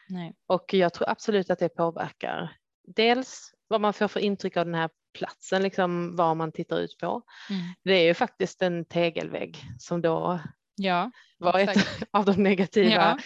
Nej. 0.08 0.34
Och 0.46 0.74
jag 0.74 0.92
tror 0.92 1.08
absolut 1.08 1.50
att 1.50 1.58
det 1.58 1.68
påverkar 1.68 2.56
dels 2.86 3.54
vad 3.68 3.80
man 3.80 3.92
får 3.92 4.08
för 4.08 4.20
intryck 4.20 4.56
av 4.56 4.64
den 4.64 4.74
här 4.74 4.90
platsen, 5.18 5.62
liksom 5.62 6.16
vad 6.16 6.36
man 6.36 6.52
tittar 6.52 6.78
ut 6.78 6.98
på. 6.98 7.22
Mm. 7.50 7.62
Det 7.84 7.92
är 7.92 8.04
ju 8.04 8.14
faktiskt 8.14 8.62
en 8.62 8.84
tegelvägg 8.84 9.56
som 9.78 10.02
då 10.02 10.40
ja, 10.74 11.10
var 11.38 11.58
exakt. 11.58 12.02
ett 12.02 12.08
av 12.12 12.24
de 12.24 12.42
negativa 12.42 13.18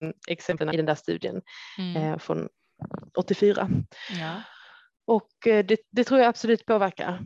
ja. 0.00 0.12
exemplen 0.28 0.74
i 0.74 0.76
den 0.76 0.86
där 0.86 0.94
studien 0.94 1.42
mm. 1.78 1.96
eh, 1.96 2.18
från 2.18 2.48
84. 3.18 3.68
Ja. 4.20 4.42
Och 5.06 5.46
eh, 5.46 5.64
det, 5.64 5.80
det, 5.90 6.04
tror 6.04 6.20
jag 6.20 6.28
absolut 6.28 6.66
påverkar. 6.66 7.20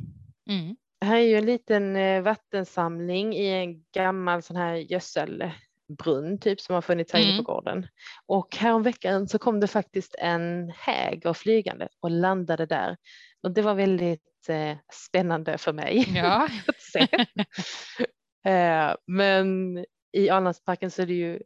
Mm. 0.50 0.76
Här 1.00 1.16
är 1.16 1.22
ju 1.22 1.36
en 1.36 1.46
liten 1.46 1.96
eh, 1.96 2.22
vattensamling 2.22 3.34
i 3.34 3.48
en 3.48 3.84
gammal 3.94 4.42
sån 4.42 4.56
här 4.56 4.74
gödselbrunn 4.74 6.38
typ 6.40 6.60
som 6.60 6.74
har 6.74 6.82
funnits 6.82 7.12
här 7.12 7.20
mm. 7.20 7.30
inne 7.30 7.42
på 7.42 7.52
gården. 7.52 7.86
Och 8.26 8.56
häromveckan 8.56 9.28
så 9.28 9.38
kom 9.38 9.60
det 9.60 9.66
faktiskt 9.66 10.14
en 10.18 10.72
häger 10.76 11.32
flygande 11.32 11.88
och 12.00 12.10
landade 12.10 12.66
där. 12.66 12.96
Och 13.42 13.50
det 13.50 13.62
var 13.62 13.74
väldigt 13.74 14.48
eh, 14.48 14.76
spännande 14.92 15.58
för 15.58 15.72
mig 15.72 16.06
ja. 16.14 16.48
att 16.66 16.80
se. 16.80 17.08
eh, 18.50 18.94
men 19.06 19.78
i 20.12 20.30
Alnarpsparken 20.30 20.90
så 20.90 21.02
är 21.02 21.06
det 21.06 21.14
ju 21.14 21.40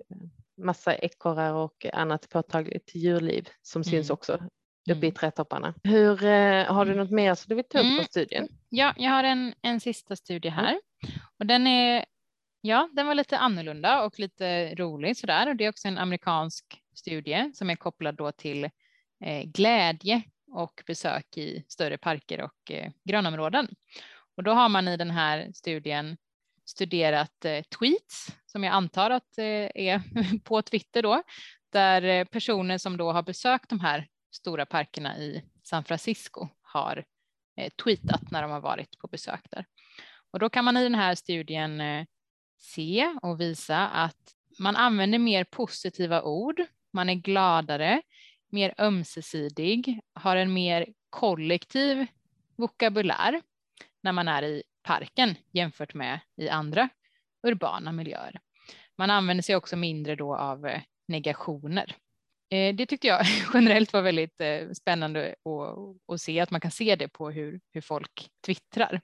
massa 0.56 0.94
ekorrar 0.94 1.54
och 1.54 1.86
annat 1.92 2.28
påtagligt 2.28 2.94
djurliv 2.94 3.48
som 3.62 3.82
mm. 3.82 3.90
syns 3.90 4.10
också 4.10 4.38
uppe 4.90 5.06
i 5.06 5.08
mm. 5.08 5.14
trädtopparna. 5.14 5.74
Hur, 5.84 6.24
eh, 6.24 6.64
har 6.64 6.84
du 6.84 6.92
mm. 6.92 7.04
något 7.04 7.10
mer 7.10 7.34
som 7.34 7.48
du 7.48 7.54
vill 7.54 7.64
ta 7.64 7.78
upp 7.78 7.84
mm. 7.84 7.98
på 7.98 8.04
studien? 8.04 8.48
Ja, 8.68 8.94
jag 8.96 9.10
har 9.10 9.24
en, 9.24 9.54
en 9.62 9.80
sista 9.80 10.16
studie 10.16 10.48
här 10.48 10.80
och 11.38 11.46
den 11.46 11.66
är 11.66 12.04
Ja, 12.64 12.88
den 12.92 13.06
var 13.06 13.14
lite 13.14 13.38
annorlunda 13.38 14.02
och 14.04 14.18
lite 14.18 14.74
rolig 14.74 15.16
sådär 15.16 15.48
och 15.48 15.56
det 15.56 15.64
är 15.64 15.68
också 15.68 15.88
en 15.88 15.98
amerikansk 15.98 16.64
studie 16.94 17.50
som 17.54 17.70
är 17.70 17.76
kopplad 17.76 18.16
då 18.16 18.32
till 18.32 18.64
eh, 19.24 19.42
glädje 19.44 20.22
och 20.52 20.82
besök 20.86 21.36
i 21.36 21.64
större 21.68 21.98
parker 21.98 22.40
och 22.40 22.70
eh, 22.70 22.90
grönområden. 23.04 23.68
Och 24.36 24.42
då 24.42 24.52
har 24.52 24.68
man 24.68 24.88
i 24.88 24.96
den 24.96 25.10
här 25.10 25.50
studien 25.54 26.16
studerat 26.64 27.44
eh, 27.44 27.62
tweets 27.78 28.26
som 28.46 28.64
jag 28.64 28.74
antar 28.74 29.10
att 29.10 29.38
eh, 29.38 29.70
är 29.74 30.02
på 30.44 30.62
Twitter 30.62 31.02
då, 31.02 31.22
där 31.72 32.02
eh, 32.02 32.24
personer 32.24 32.78
som 32.78 32.96
då 32.96 33.12
har 33.12 33.22
besökt 33.22 33.68
de 33.70 33.80
här 33.80 34.08
stora 34.32 34.66
parkerna 34.66 35.18
i 35.18 35.42
San 35.62 35.84
Francisco 35.84 36.48
har 36.62 37.04
eh, 37.56 37.70
tweetat 37.84 38.30
när 38.30 38.42
de 38.42 38.50
har 38.50 38.60
varit 38.60 38.98
på 38.98 39.06
besök 39.06 39.40
där. 39.50 39.66
Och 40.30 40.38
då 40.38 40.50
kan 40.50 40.64
man 40.64 40.76
i 40.76 40.82
den 40.82 40.94
här 40.94 41.14
studien 41.14 41.80
eh, 41.80 42.06
se 42.58 43.14
och 43.22 43.40
visa 43.40 43.88
att 43.88 44.34
man 44.58 44.76
använder 44.76 45.18
mer 45.18 45.44
positiva 45.44 46.22
ord, 46.22 46.62
man 46.92 47.08
är 47.08 47.14
gladare, 47.14 48.02
mer 48.48 48.74
ömsesidig, 48.78 50.00
har 50.14 50.36
en 50.36 50.52
mer 50.52 50.86
kollektiv 51.10 52.06
vokabulär 52.56 53.42
när 54.02 54.12
man 54.12 54.28
är 54.28 54.42
i 54.42 54.62
parken 54.82 55.34
jämfört 55.52 55.94
med 55.94 56.20
i 56.36 56.48
andra 56.48 56.88
urbana 57.42 57.92
miljöer. 57.92 58.40
Man 58.98 59.10
använder 59.10 59.42
sig 59.42 59.56
också 59.56 59.76
mindre 59.76 60.16
då 60.16 60.36
av 60.36 60.66
eh, 60.66 60.82
negationer. 61.08 61.96
Eh, 62.52 62.74
det 62.74 62.86
tyckte 62.86 63.06
jag 63.06 63.26
generellt 63.54 63.92
var 63.92 64.02
väldigt 64.02 64.40
eh, 64.40 64.70
spännande 64.70 65.34
att, 66.12 66.20
se 66.20 66.40
att 66.40 66.50
man 66.50 66.60
kan 66.60 66.70
se 66.70 66.96
det 66.96 67.08
på 67.08 67.30
hur, 67.30 67.60
hur 67.72 67.80
folk 67.80 68.28
twittrar. 68.46 69.00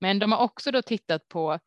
Men 0.00 0.18
de 0.18 0.32
har 0.32 0.38
också 0.38 0.70
då 0.70 0.82
tittat 0.82 1.28
på 1.28 1.58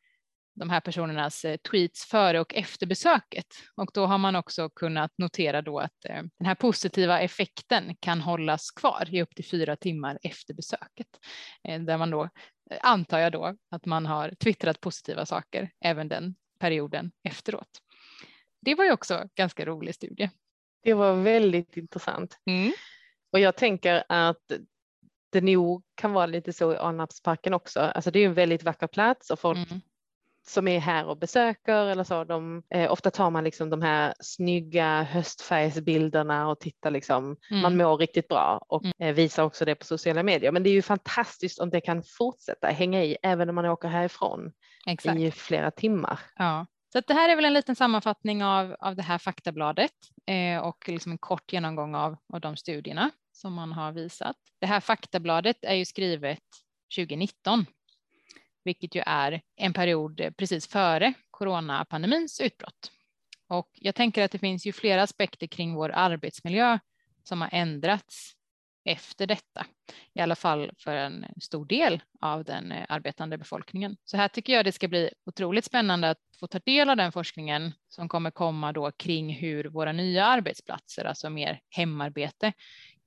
de 0.55 0.69
här 0.69 0.79
personernas 0.79 1.45
eh, 1.45 1.57
tweets 1.57 2.05
före 2.05 2.39
och 2.39 2.55
efter 2.55 2.85
besöket 2.85 3.45
och 3.75 3.91
då 3.93 4.05
har 4.05 4.17
man 4.17 4.35
också 4.35 4.69
kunnat 4.69 5.11
notera 5.17 5.61
då 5.61 5.79
att 5.79 5.99
den 6.37 6.45
här 6.45 6.55
positiva 6.55 7.19
effekten 7.19 7.95
kan 7.99 8.21
hållas 8.21 8.71
kvar 8.71 9.07
i 9.11 9.21
upp 9.21 9.35
till 9.35 9.45
fyra 9.45 9.75
timmar 9.75 10.19
efter 10.23 10.53
besöket 10.53 11.07
där 11.63 11.97
man 11.97 12.09
då 12.09 12.29
antar 12.81 13.19
jag 13.19 13.31
då 13.31 13.55
att 13.71 13.85
man 13.85 14.05
har 14.05 14.33
twittrat 14.43 14.81
positiva 14.81 15.25
saker 15.25 15.71
även 15.85 16.07
den 16.07 16.35
perioden 16.59 17.11
efteråt. 17.23 17.69
Det 18.61 18.75
var 18.75 18.85
ju 18.85 18.91
också 18.91 19.29
ganska 19.35 19.65
rolig 19.65 19.95
studie. 19.95 20.29
Det 20.83 20.93
var 20.93 21.13
väldigt 21.13 21.77
intressant. 21.77 22.37
Mm. 22.45 22.71
Och 23.31 23.39
jag 23.39 23.55
tänker 23.55 24.03
att 24.09 24.51
det 25.31 25.41
nog 25.41 25.83
kan 25.95 26.13
vara 26.13 26.25
lite 26.25 26.53
så 26.53 26.73
i 26.73 26.77
Alnarpsparken 26.77 27.53
också. 27.53 27.79
Alltså 27.79 28.11
det 28.11 28.19
är 28.19 28.25
en 28.25 28.33
väldigt 28.33 28.63
vacker 28.63 28.87
plats 28.87 29.29
och 29.29 29.39
folk 29.39 29.69
mm 29.69 29.81
som 30.49 30.67
är 30.67 30.79
här 30.79 31.05
och 31.05 31.17
besöker 31.17 31.85
eller 31.85 32.03
så. 32.03 32.23
De, 32.23 32.63
eh, 32.69 32.91
ofta 32.91 33.11
tar 33.11 33.29
man 33.29 33.43
liksom 33.43 33.69
de 33.69 33.81
här 33.81 34.13
snygga 34.19 35.03
höstfärgsbilderna 35.03 36.49
och 36.49 36.59
tittar 36.59 36.91
liksom, 36.91 37.37
mm. 37.51 37.61
man 37.61 37.77
mår 37.77 37.97
riktigt 37.97 38.27
bra 38.27 38.65
och 38.67 38.83
mm. 38.83 38.93
eh, 38.99 39.13
visar 39.13 39.43
också 39.43 39.65
det 39.65 39.75
på 39.75 39.85
sociala 39.85 40.23
medier. 40.23 40.51
Men 40.51 40.63
det 40.63 40.69
är 40.69 40.73
ju 40.73 40.81
fantastiskt 40.81 41.59
om 41.59 41.69
det 41.69 41.81
kan 41.81 42.03
fortsätta 42.03 42.67
hänga 42.67 43.03
i 43.03 43.17
även 43.23 43.49
om 43.49 43.55
man 43.55 43.65
åker 43.65 43.87
härifrån 43.87 44.51
Exakt. 44.87 45.19
i 45.19 45.31
flera 45.31 45.71
timmar. 45.71 46.19
Ja. 46.35 46.65
Så 46.93 47.01
det 47.07 47.13
här 47.13 47.29
är 47.29 47.35
väl 47.35 47.45
en 47.45 47.53
liten 47.53 47.75
sammanfattning 47.75 48.43
av, 48.43 48.75
av 48.79 48.95
det 48.95 49.03
här 49.03 49.17
faktabladet 49.17 49.93
eh, 50.25 50.59
och 50.59 50.89
liksom 50.89 51.11
en 51.11 51.17
kort 51.17 51.53
genomgång 51.53 51.95
av, 51.95 52.17
av 52.33 52.41
de 52.41 52.57
studierna 52.57 53.11
som 53.31 53.53
man 53.53 53.71
har 53.71 53.91
visat. 53.91 54.35
Det 54.59 54.65
här 54.65 54.79
faktabladet 54.79 55.57
är 55.61 55.75
ju 55.75 55.85
skrivet 55.85 56.43
2019 56.95 57.65
vilket 58.63 58.95
ju 58.95 59.01
är 59.05 59.41
en 59.55 59.73
period 59.73 60.33
precis 60.37 60.67
före 60.67 61.13
coronapandemins 61.31 62.41
utbrott. 62.41 62.91
Och 63.47 63.69
jag 63.73 63.95
tänker 63.95 64.23
att 64.23 64.31
det 64.31 64.39
finns 64.39 64.65
ju 64.65 64.73
flera 64.73 65.03
aspekter 65.03 65.47
kring 65.47 65.73
vår 65.73 65.89
arbetsmiljö 65.89 66.79
som 67.23 67.41
har 67.41 67.49
ändrats 67.51 68.35
efter 68.89 69.27
detta, 69.27 69.65
i 70.13 70.21
alla 70.21 70.35
fall 70.35 70.71
för 70.77 70.95
en 70.95 71.25
stor 71.41 71.65
del 71.65 72.01
av 72.21 72.43
den 72.43 72.71
eh, 72.71 72.85
arbetande 72.89 73.37
befolkningen. 73.37 73.97
Så 74.03 74.17
här 74.17 74.27
tycker 74.27 74.53
jag 74.53 74.65
det 74.65 74.71
ska 74.71 74.87
bli 74.87 75.09
otroligt 75.25 75.65
spännande 75.65 76.09
att 76.09 76.17
få 76.39 76.47
ta 76.47 76.59
del 76.59 76.89
av 76.89 76.97
den 76.97 77.11
forskningen 77.11 77.71
som 77.89 78.09
kommer 78.09 78.31
komma 78.31 78.73
då 78.73 78.91
kring 78.91 79.33
hur 79.33 79.65
våra 79.65 79.91
nya 79.91 80.25
arbetsplatser, 80.25 81.05
alltså 81.05 81.29
mer 81.29 81.59
hemarbete, 81.69 82.53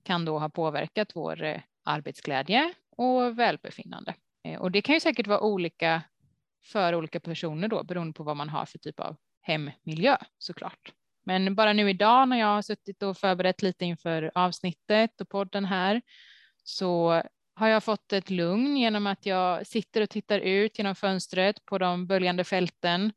kan 0.03 0.25
då 0.25 0.39
ha 0.39 0.49
påverkat 0.49 1.11
vår 1.15 1.43
eh, 1.43 1.61
arbetsglädje 1.83 2.73
och 2.97 3.39
välbefinnande. 3.39 4.15
Eh, 4.43 4.61
och 4.61 4.71
det 4.71 4.81
kan 4.81 4.95
ju 4.95 4.99
säkert 4.99 5.27
vara 5.27 5.41
olika 5.41 6.01
för 6.63 6.95
olika 6.95 7.19
personer 7.19 7.67
då 7.67 7.83
beroende 7.83 8.13
på 8.13 8.23
vad 8.23 8.37
man 8.37 8.49
har 8.49 8.65
för 8.65 8.79
typ 8.79 8.99
av 8.99 9.15
hemmiljö 9.41 10.17
såklart. 10.37 10.93
Men 11.25 11.55
bara 11.55 11.73
nu 11.73 11.89
idag 11.89 12.29
när 12.29 12.39
jag 12.39 12.47
har 12.47 12.61
suttit 12.61 13.03
och 13.03 13.17
förberett 13.17 13.61
lite 13.61 13.85
inför 13.85 14.31
avsnittet 14.35 15.21
och 15.21 15.29
podden 15.29 15.65
här 15.65 16.01
så 16.63 17.23
har 17.55 17.67
jag 17.67 17.83
fått 17.83 18.13
ett 18.13 18.29
lugn 18.29 18.77
genom 18.77 19.07
att 19.07 19.25
jag 19.25 19.67
sitter 19.67 20.01
och 20.01 20.09
tittar 20.09 20.39
ut 20.39 20.77
genom 20.77 20.95
fönstret 20.95 21.65
på 21.65 21.77
de 21.77 22.07
böljande 22.07 22.43
fälten. 22.43 23.11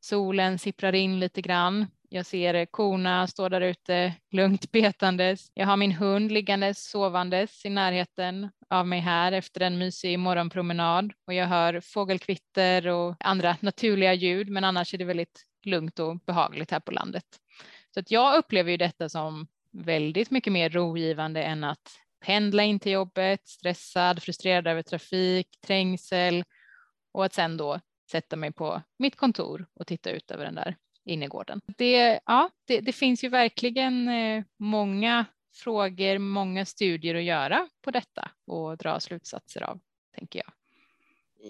Solen 0.00 0.58
sipprar 0.58 0.94
in 0.94 1.20
lite 1.20 1.40
grann. 1.40 1.86
Jag 2.08 2.26
ser 2.26 2.66
korna 2.66 3.26
stå 3.26 3.48
där 3.48 3.60
ute 3.60 4.14
lugnt 4.30 4.72
betandes. 4.72 5.50
Jag 5.54 5.66
har 5.66 5.76
min 5.76 5.92
hund 5.92 6.32
liggandes 6.32 6.90
sovandes 6.90 7.64
i 7.64 7.70
närheten 7.70 8.50
av 8.70 8.86
mig 8.86 9.00
här 9.00 9.32
efter 9.32 9.60
en 9.60 9.78
mysig 9.78 10.18
morgonpromenad 10.18 11.12
och 11.26 11.34
jag 11.34 11.46
hör 11.46 11.80
fågelkvitter 11.80 12.86
och 12.86 13.16
andra 13.20 13.56
naturliga 13.60 14.14
ljud, 14.14 14.50
men 14.50 14.64
annars 14.64 14.94
är 14.94 14.98
det 14.98 15.04
väldigt 15.04 15.46
lugnt 15.66 15.98
och 15.98 16.20
behagligt 16.20 16.70
här 16.70 16.80
på 16.80 16.92
landet. 16.92 17.24
Så 17.94 18.00
att 18.00 18.10
jag 18.10 18.38
upplever 18.38 18.70
ju 18.70 18.76
detta 18.76 19.08
som 19.08 19.46
väldigt 19.72 20.30
mycket 20.30 20.52
mer 20.52 20.70
rogivande 20.70 21.42
än 21.42 21.64
att 21.64 21.90
pendla 22.24 22.62
in 22.62 22.80
till 22.80 22.92
jobbet, 22.92 23.48
stressad, 23.48 24.22
frustrerad 24.22 24.66
över 24.66 24.82
trafik, 24.82 25.48
trängsel 25.66 26.44
och 27.12 27.24
att 27.24 27.34
sen 27.34 27.56
då 27.56 27.80
sätta 28.10 28.36
mig 28.36 28.52
på 28.52 28.82
mitt 28.98 29.16
kontor 29.16 29.66
och 29.74 29.86
titta 29.86 30.10
ut 30.10 30.30
över 30.30 30.44
den 30.44 30.54
där 30.54 30.76
innergården. 31.04 31.60
Det, 31.76 32.20
ja, 32.26 32.50
det, 32.66 32.80
det 32.80 32.92
finns 32.92 33.24
ju 33.24 33.28
verkligen 33.28 34.08
eh, 34.08 34.44
många 34.58 35.24
frågor, 35.54 36.18
många 36.18 36.64
studier 36.64 37.14
att 37.14 37.22
göra 37.22 37.68
på 37.82 37.90
detta 37.90 38.30
och 38.46 38.76
dra 38.76 39.00
slutsatser 39.00 39.62
av, 39.62 39.80
tänker 40.14 40.38
jag. 40.38 40.52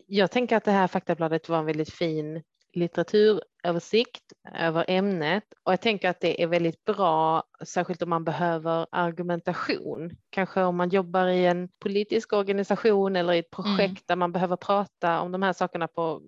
Jag 0.07 0.31
tänker 0.31 0.57
att 0.57 0.65
det 0.65 0.71
här 0.71 0.89
faktabladet 0.89 1.49
var 1.49 1.59
en 1.59 1.67
väldigt 1.67 1.93
fin 1.93 2.43
litteraturöversikt 2.73 4.33
över 4.55 4.85
ämnet 4.89 5.45
och 5.63 5.73
jag 5.73 5.81
tänker 5.81 6.11
att 6.11 6.21
det 6.21 6.43
är 6.43 6.47
väldigt 6.47 6.85
bra, 6.85 7.45
särskilt 7.65 8.03
om 8.03 8.11
man 8.11 8.25
behöver 8.25 8.87
argumentation. 8.91 10.11
Kanske 10.31 10.63
om 10.63 10.77
man 10.77 10.89
jobbar 10.89 11.27
i 11.27 11.47
en 11.47 11.69
politisk 11.79 12.33
organisation 12.33 13.17
eller 13.17 13.33
i 13.33 13.39
ett 13.39 13.51
projekt 13.51 13.81
mm. 13.81 14.03
där 14.07 14.17
man 14.17 14.33
behöver 14.33 14.57
prata 14.57 15.21
om 15.21 15.33
de 15.33 15.43
här 15.43 15.53
sakerna 15.53 15.89
på, 15.89 16.23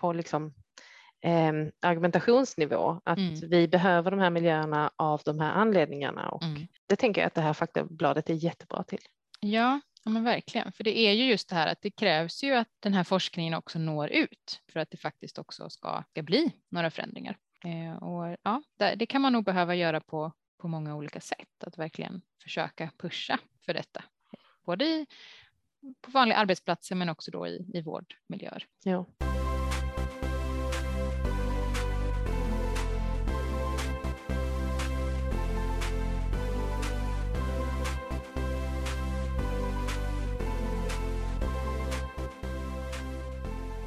på 0.00 0.12
liksom, 0.12 0.54
eh, 1.24 1.52
argumentationsnivå, 1.80 3.00
att 3.04 3.18
mm. 3.18 3.34
vi 3.50 3.68
behöver 3.68 4.10
de 4.10 4.20
här 4.20 4.30
miljöerna 4.30 4.90
av 4.96 5.20
de 5.24 5.40
här 5.40 5.52
anledningarna 5.52 6.28
och 6.28 6.42
mm. 6.42 6.66
det 6.86 6.96
tänker 6.96 7.20
jag 7.20 7.26
att 7.26 7.34
det 7.34 7.40
här 7.40 7.52
faktabladet 7.52 8.30
är 8.30 8.34
jättebra 8.34 8.82
till. 8.82 9.00
Ja, 9.40 9.80
Ja, 10.04 10.10
men 10.10 10.24
verkligen, 10.24 10.72
för 10.72 10.84
det 10.84 10.98
är 10.98 11.12
ju 11.12 11.24
just 11.24 11.48
det 11.48 11.54
här 11.54 11.66
att 11.66 11.82
det 11.82 11.90
krävs 11.90 12.42
ju 12.42 12.54
att 12.54 12.68
den 12.80 12.94
här 12.94 13.04
forskningen 13.04 13.54
också 13.54 13.78
når 13.78 14.08
ut 14.08 14.62
för 14.72 14.80
att 14.80 14.90
det 14.90 14.96
faktiskt 14.96 15.38
också 15.38 15.70
ska, 15.70 16.02
ska 16.10 16.22
bli 16.22 16.52
några 16.68 16.90
förändringar. 16.90 17.36
Eh, 17.64 18.02
och 18.02 18.36
ja, 18.42 18.62
det 18.96 19.06
kan 19.06 19.22
man 19.22 19.32
nog 19.32 19.44
behöva 19.44 19.74
göra 19.74 20.00
på, 20.00 20.32
på 20.58 20.68
många 20.68 20.96
olika 20.96 21.20
sätt, 21.20 21.64
att 21.66 21.78
verkligen 21.78 22.22
försöka 22.42 22.90
pusha 22.98 23.38
för 23.66 23.74
detta, 23.74 24.04
både 24.66 24.84
i, 24.84 25.06
på 26.00 26.10
vanliga 26.10 26.38
arbetsplatser 26.38 26.94
men 26.94 27.08
också 27.08 27.30
då 27.30 27.46
i, 27.46 27.70
i 27.74 27.80
vårdmiljöer. 27.80 28.66
Ja. 28.84 29.06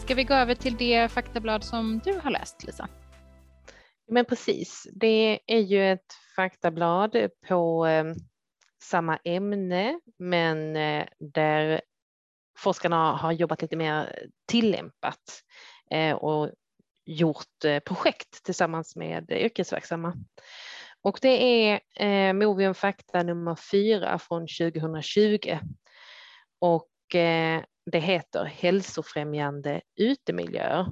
Ska 0.06 0.16
vi 0.16 0.24
gå 0.24 0.34
över 0.34 0.56
till 0.56 0.78
det 0.78 1.12
faktablad 1.12 1.64
som 1.64 2.00
du 2.04 2.20
har 2.24 2.32
läst, 2.32 2.64
Lisa? 2.64 2.88
Men 4.08 4.26
precis, 4.26 4.88
det 4.94 5.40
är 5.46 5.60
ju 5.60 5.92
ett 5.92 6.14
faktablad 6.36 7.30
på 7.48 7.88
eh, 7.88 8.06
samma 8.84 9.20
ämne, 9.24 10.00
men 10.18 10.76
eh, 10.76 11.06
där 11.20 11.82
forskarna 12.58 13.12
har 13.12 13.32
jobbat 13.32 13.62
lite 13.62 13.76
mer 13.76 14.28
tillämpat 14.48 15.44
eh, 15.92 16.16
och 16.16 16.52
gjort 17.06 17.84
projekt 17.86 18.44
tillsammans 18.44 18.96
med 18.96 19.32
yrkesverksamma. 19.32 20.14
Och 21.02 21.20
det 21.22 21.68
är 21.70 21.80
eh, 22.00 22.34
Movium 22.34 22.74
Fakta 22.74 23.24
nummer 23.24 23.58
fyra 23.72 24.20
från 24.20 24.42
2020. 24.42 25.58
Och 26.60 27.16
eh, 27.16 27.64
det 27.86 28.00
heter 28.00 28.44
hälsofrämjande 28.44 29.82
utemiljöer. 29.96 30.86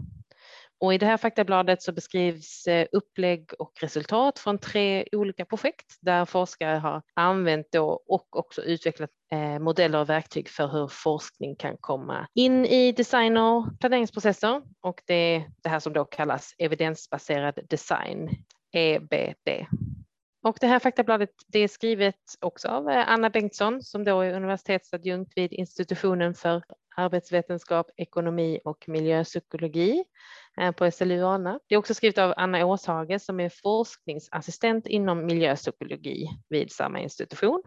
Och 0.83 0.93
I 0.93 0.97
det 0.97 1.05
här 1.05 1.17
faktabladet 1.17 1.81
så 1.81 1.91
beskrivs 1.91 2.67
eh, 2.67 2.87
upplägg 2.91 3.49
och 3.59 3.71
resultat 3.81 4.39
från 4.39 4.57
tre 4.57 5.05
olika 5.11 5.45
projekt 5.45 5.97
där 6.01 6.25
forskare 6.25 6.77
har 6.77 7.01
använt 7.13 7.67
då 7.71 8.03
och 8.07 8.37
också 8.37 8.61
utvecklat 8.61 9.09
eh, 9.31 9.59
modeller 9.59 9.99
och 9.99 10.09
verktyg 10.09 10.49
för 10.49 10.67
hur 10.67 10.87
forskning 10.87 11.55
kan 11.55 11.77
komma 11.79 12.27
in 12.33 12.65
i 12.65 12.91
design 12.91 13.37
och 13.37 13.79
planeringsprocesser. 13.79 14.61
Och 14.81 15.01
det 15.05 15.13
är 15.13 15.51
det 15.63 15.69
här 15.69 15.79
som 15.79 15.93
då 15.93 16.05
kallas 16.05 16.55
evidensbaserad 16.57 17.59
design, 17.69 18.29
EBD. 18.71 19.65
Och 20.43 20.57
det 20.61 20.67
här 20.67 20.79
faktabladet 20.79 21.29
det 21.47 21.59
är 21.59 21.67
skrivet 21.67 22.15
också 22.41 22.67
av 22.67 22.89
eh, 22.89 23.09
Anna 23.09 23.29
Bengtsson 23.29 23.81
som 23.83 24.03
då 24.03 24.21
är 24.21 24.33
universitetsadjunkt 24.33 25.33
vid 25.35 25.53
institutionen 25.53 26.33
för 26.33 26.63
arbetsvetenskap, 26.95 27.89
ekonomi 27.97 28.59
och 28.65 28.83
miljöpsykologi 28.87 30.03
eh, 30.61 30.71
på 30.71 30.91
SLU 30.91 31.23
Arna. 31.23 31.59
Det 31.67 31.75
är 31.75 31.79
också 31.79 31.93
skrivet 31.93 32.17
av 32.17 32.33
Anna 32.37 32.65
Åshage 32.65 33.21
som 33.21 33.39
är 33.39 33.49
forskningsassistent 33.49 34.87
inom 34.87 35.25
miljöpsykologi 35.25 36.27
vid 36.49 36.71
samma 36.71 36.99
institution. 36.99 37.63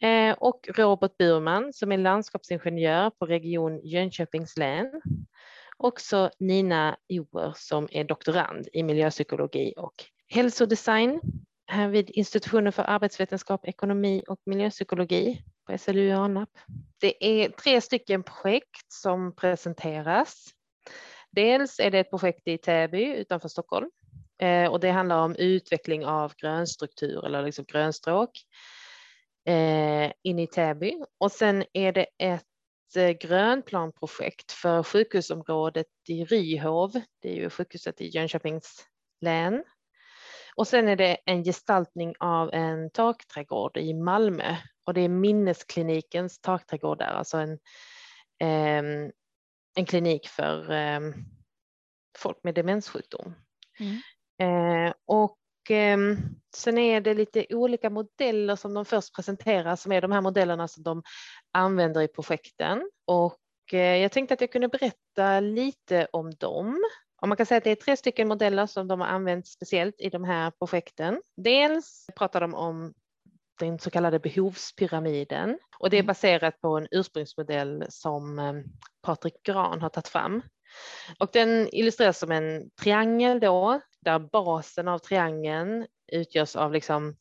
Eh, 0.00 0.32
och 0.38 0.68
Robert 0.76 1.16
Burman 1.18 1.72
som 1.72 1.92
är 1.92 1.98
landskapsingenjör 1.98 3.10
på 3.10 3.26
Region 3.26 3.80
Jönköpings 3.84 4.56
län. 4.56 5.00
Också 5.76 6.30
Nina 6.38 6.96
Joer 7.08 7.52
som 7.56 7.88
är 7.90 8.04
doktorand 8.04 8.68
i 8.72 8.82
miljöpsykologi 8.82 9.74
och 9.76 9.94
hälsodesign 10.28 11.20
vid 11.90 12.10
institutionen 12.10 12.72
för 12.72 12.82
arbetsvetenskap, 12.82 13.68
ekonomi 13.68 14.22
och 14.28 14.40
miljöpsykologi 14.46 15.42
på 15.66 15.78
SLU 15.78 16.12
Alnarp. 16.12 16.58
Det 17.00 17.24
är 17.24 17.48
tre 17.48 17.80
stycken 17.80 18.22
projekt 18.22 18.92
som 18.92 19.34
presenteras. 19.36 20.46
Dels 21.30 21.80
är 21.80 21.90
det 21.90 21.98
ett 21.98 22.10
projekt 22.10 22.48
i 22.48 22.58
Täby 22.58 23.04
utanför 23.04 23.48
Stockholm 23.48 23.90
eh, 24.42 24.70
och 24.70 24.80
det 24.80 24.90
handlar 24.90 25.24
om 25.24 25.36
utveckling 25.36 26.06
av 26.06 26.34
grönstruktur 26.36 27.26
eller 27.26 27.42
liksom 27.42 27.64
grönstråk 27.64 28.30
eh, 29.46 30.12
in 30.22 30.38
i 30.38 30.46
Täby. 30.46 31.02
Och 31.18 31.32
sen 31.32 31.64
är 31.72 31.92
det 31.92 32.06
ett 32.18 32.44
eh, 32.96 33.10
grönplanprojekt 33.10 34.52
för 34.52 34.82
sjukhusområdet 34.82 35.86
i 36.08 36.24
Ryhov. 36.24 36.92
Det 37.22 37.30
är 37.30 37.36
ju 37.36 37.50
sjukhuset 37.50 38.00
i 38.00 38.08
Jönköpings 38.08 38.86
län 39.20 39.64
och 40.56 40.68
sen 40.68 40.88
är 40.88 40.96
det 40.96 41.16
en 41.24 41.44
gestaltning 41.44 42.14
av 42.18 42.50
en 42.52 42.90
takträdgård 42.90 43.76
i 43.76 43.94
Malmö 43.94 44.56
och 44.84 44.94
det 44.94 45.00
är 45.00 45.08
Minnesklinikens 45.08 46.40
takträdgård 46.40 46.98
där, 46.98 47.12
alltså 47.12 47.36
en, 47.36 47.52
eh, 48.40 49.10
en 49.76 49.86
klinik 49.86 50.28
för 50.28 50.72
eh, 50.72 51.00
folk 52.18 52.38
med 52.42 52.54
demenssjukdom. 52.54 53.34
Mm. 53.80 53.96
Eh, 54.40 54.92
och 55.06 55.38
ehm, 55.68 56.16
sen 56.56 56.78
är 56.78 57.00
det 57.00 57.14
lite 57.14 57.46
olika 57.50 57.90
modeller 57.90 58.56
som 58.56 58.74
de 58.74 58.84
först 58.84 59.14
presenterar 59.14 59.76
som 59.76 59.92
är 59.92 60.00
de 60.00 60.12
här 60.12 60.20
modellerna 60.20 60.68
som 60.68 60.82
de 60.82 61.02
använder 61.52 62.00
i 62.00 62.08
projekten. 62.08 62.90
Och 63.04 63.38
eh, 63.72 63.96
jag 63.96 64.12
tänkte 64.12 64.34
att 64.34 64.40
jag 64.40 64.52
kunde 64.52 64.68
berätta 64.68 65.40
lite 65.40 66.06
om 66.12 66.30
dem. 66.30 66.84
Och 67.20 67.28
man 67.28 67.36
kan 67.36 67.46
säga 67.46 67.58
att 67.58 67.64
det 67.64 67.70
är 67.70 67.76
tre 67.76 67.96
stycken 67.96 68.28
modeller 68.28 68.66
som 68.66 68.88
de 68.88 69.00
har 69.00 69.08
använt 69.08 69.46
speciellt 69.46 70.00
i 70.00 70.10
de 70.10 70.24
här 70.24 70.50
projekten. 70.50 71.22
Dels 71.36 72.06
pratar 72.16 72.40
de 72.40 72.54
om 72.54 72.94
den 73.58 73.78
så 73.78 73.90
kallade 73.90 74.18
behovspyramiden 74.18 75.58
och 75.78 75.90
det 75.90 75.96
är 75.96 76.00
mm. 76.00 76.06
baserat 76.06 76.60
på 76.60 76.76
en 76.76 76.88
ursprungsmodell 76.90 77.86
som 77.88 78.38
eh, 78.38 78.54
Patrik 79.02 79.42
Gran 79.42 79.82
har 79.82 79.88
tagit 79.88 80.08
fram. 80.08 80.42
Och 81.18 81.28
den 81.32 81.68
illustreras 81.72 82.18
som 82.18 82.32
en 82.32 82.70
triangel 82.70 83.40
då, 83.40 83.80
där 84.00 84.18
basen 84.18 84.88
av 84.88 84.98
triangeln 84.98 85.86
utgörs 86.12 86.56
av 86.56 86.72
liksom 86.72 87.16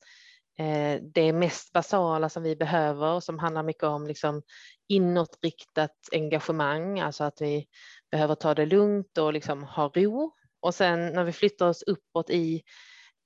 eh, 0.60 1.02
det 1.02 1.34
mest 1.34 1.74
basala 1.74 2.30
som 2.30 2.44
vi 2.44 2.56
behöver, 2.56 3.20
som 3.20 3.40
handlar 3.40 3.64
mycket 3.64 3.84
om 3.84 4.08
liksom 4.08 4.42
inåtriktat 4.88 5.96
engagemang, 6.12 7.00
alltså 7.00 7.24
att 7.24 7.42
vi 7.42 7.68
behöver 8.12 8.36
ta 8.36 8.54
det 8.54 8.66
lugnt 8.66 9.18
och 9.18 9.34
liksom 9.34 9.64
ha 9.64 9.88
ro. 9.88 10.36
Och 10.62 10.76
sen 10.76 11.08
när 11.08 11.24
vi 11.24 11.32
flyttar 11.32 11.68
oss 11.68 11.84
uppåt 11.84 12.30
i 12.30 12.62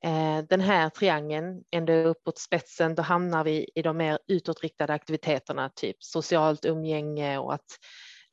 eh, 0.05 0.45
den 0.49 0.61
här 0.61 0.89
triangeln, 0.89 1.63
ända 1.71 1.93
uppåt 1.93 2.39
spetsen, 2.39 2.95
då 2.95 3.01
hamnar 3.01 3.43
vi 3.43 3.69
i 3.75 3.81
de 3.81 3.97
mer 3.97 4.19
utåtriktade 4.27 4.93
aktiviteterna, 4.93 5.69
typ 5.69 6.03
socialt 6.03 6.65
umgänge 6.65 7.37
och 7.37 7.53
att 7.53 7.79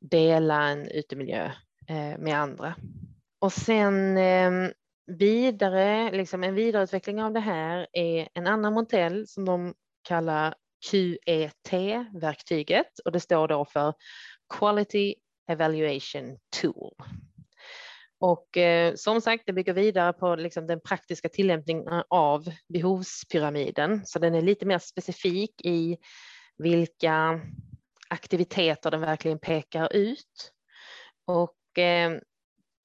dela 0.01 0.67
en 0.67 0.87
utemiljö 0.87 1.45
eh, 1.87 2.17
med 2.17 2.39
andra. 2.39 2.75
Och 3.39 3.53
sen 3.53 4.17
eh, 4.17 4.51
vidare, 5.05 6.11
liksom 6.11 6.43
en 6.43 6.55
vidareutveckling 6.55 7.23
av 7.23 7.33
det 7.33 7.39
här 7.39 7.87
är 7.93 8.27
en 8.33 8.47
annan 8.47 8.73
modell 8.73 9.27
som 9.27 9.45
de 9.45 9.73
kallar 10.07 10.55
QET-verktyget 10.91 12.99
och 13.05 13.11
det 13.11 13.19
står 13.19 13.47
då 13.47 13.65
för 13.65 13.93
Quality 14.53 15.15
Evaluation 15.51 16.37
Tool. 16.61 16.93
Och 18.19 18.57
eh, 18.57 18.95
som 18.95 19.21
sagt, 19.21 19.43
det 19.45 19.53
bygger 19.53 19.73
vidare 19.73 20.13
på 20.13 20.35
liksom, 20.35 20.67
den 20.67 20.79
praktiska 20.81 21.29
tillämpningen 21.29 22.03
av 22.09 22.51
behovspyramiden, 22.73 24.05
så 24.05 24.19
den 24.19 24.35
är 24.35 24.41
lite 24.41 24.65
mer 24.65 24.79
specifik 24.79 25.61
i 25.65 25.97
vilka 26.57 27.41
aktiviteter 28.09 28.91
den 28.91 29.01
verkligen 29.01 29.39
pekar 29.39 29.95
ut. 29.95 30.51
Och 31.25 31.79
eh, 31.79 32.11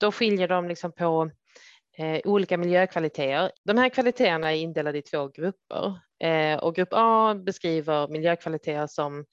då 0.00 0.12
skiljer 0.12 0.48
de 0.48 0.68
liksom 0.68 0.92
på 0.92 1.31
eh, 1.98 2.20
olika 2.24 2.59
miljökvaliteter. 2.59 3.52
De 3.64 3.79
här 3.79 3.88
kvaliteterna 3.88 4.52
är 4.52 4.57
indelade 4.57 4.98
i 4.98 5.02
två 5.02 5.29
grupper 5.29 6.00
eh, 6.20 6.59
och 6.59 6.74
grupp 6.74 6.88
A 6.92 7.35
beskriver 7.35 8.09
miljökvaliteter 8.09 8.87
som 8.87 9.24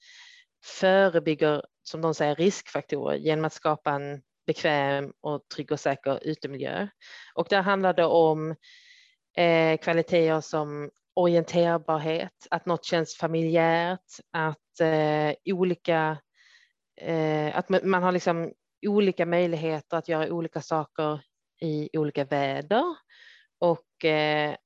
förebygger, 0.64 1.64
som 1.84 2.00
de 2.00 2.14
säger, 2.14 2.34
riskfaktorer 2.34 3.16
genom 3.16 3.44
att 3.44 3.52
skapa 3.52 3.90
en 3.90 4.22
bekväm 4.46 5.12
och 5.20 5.48
trygg 5.54 5.72
och 5.72 5.80
säker 5.80 6.18
utemiljö. 6.22 6.88
Och 7.34 7.46
där 7.50 7.62
handlar 7.62 7.94
det 7.94 8.04
om 8.04 8.56
eh, 9.36 9.78
kvaliteter 9.78 10.40
som 10.40 10.90
orienterbarhet, 11.14 12.46
att 12.50 12.66
något 12.66 12.84
känns 12.84 13.16
familjärt, 13.16 14.20
att 14.32 14.80
eh, 14.80 15.34
olika, 15.54 16.18
eh, 17.00 17.58
att 17.58 17.68
man 17.68 18.02
har 18.02 18.12
liksom 18.12 18.52
olika 18.86 19.26
möjligheter 19.26 19.96
att 19.96 20.08
göra 20.08 20.32
olika 20.32 20.60
saker 20.60 21.20
i 21.60 21.98
olika 21.98 22.24
väder 22.24 22.84
och 23.58 24.04
eh, 24.04 24.56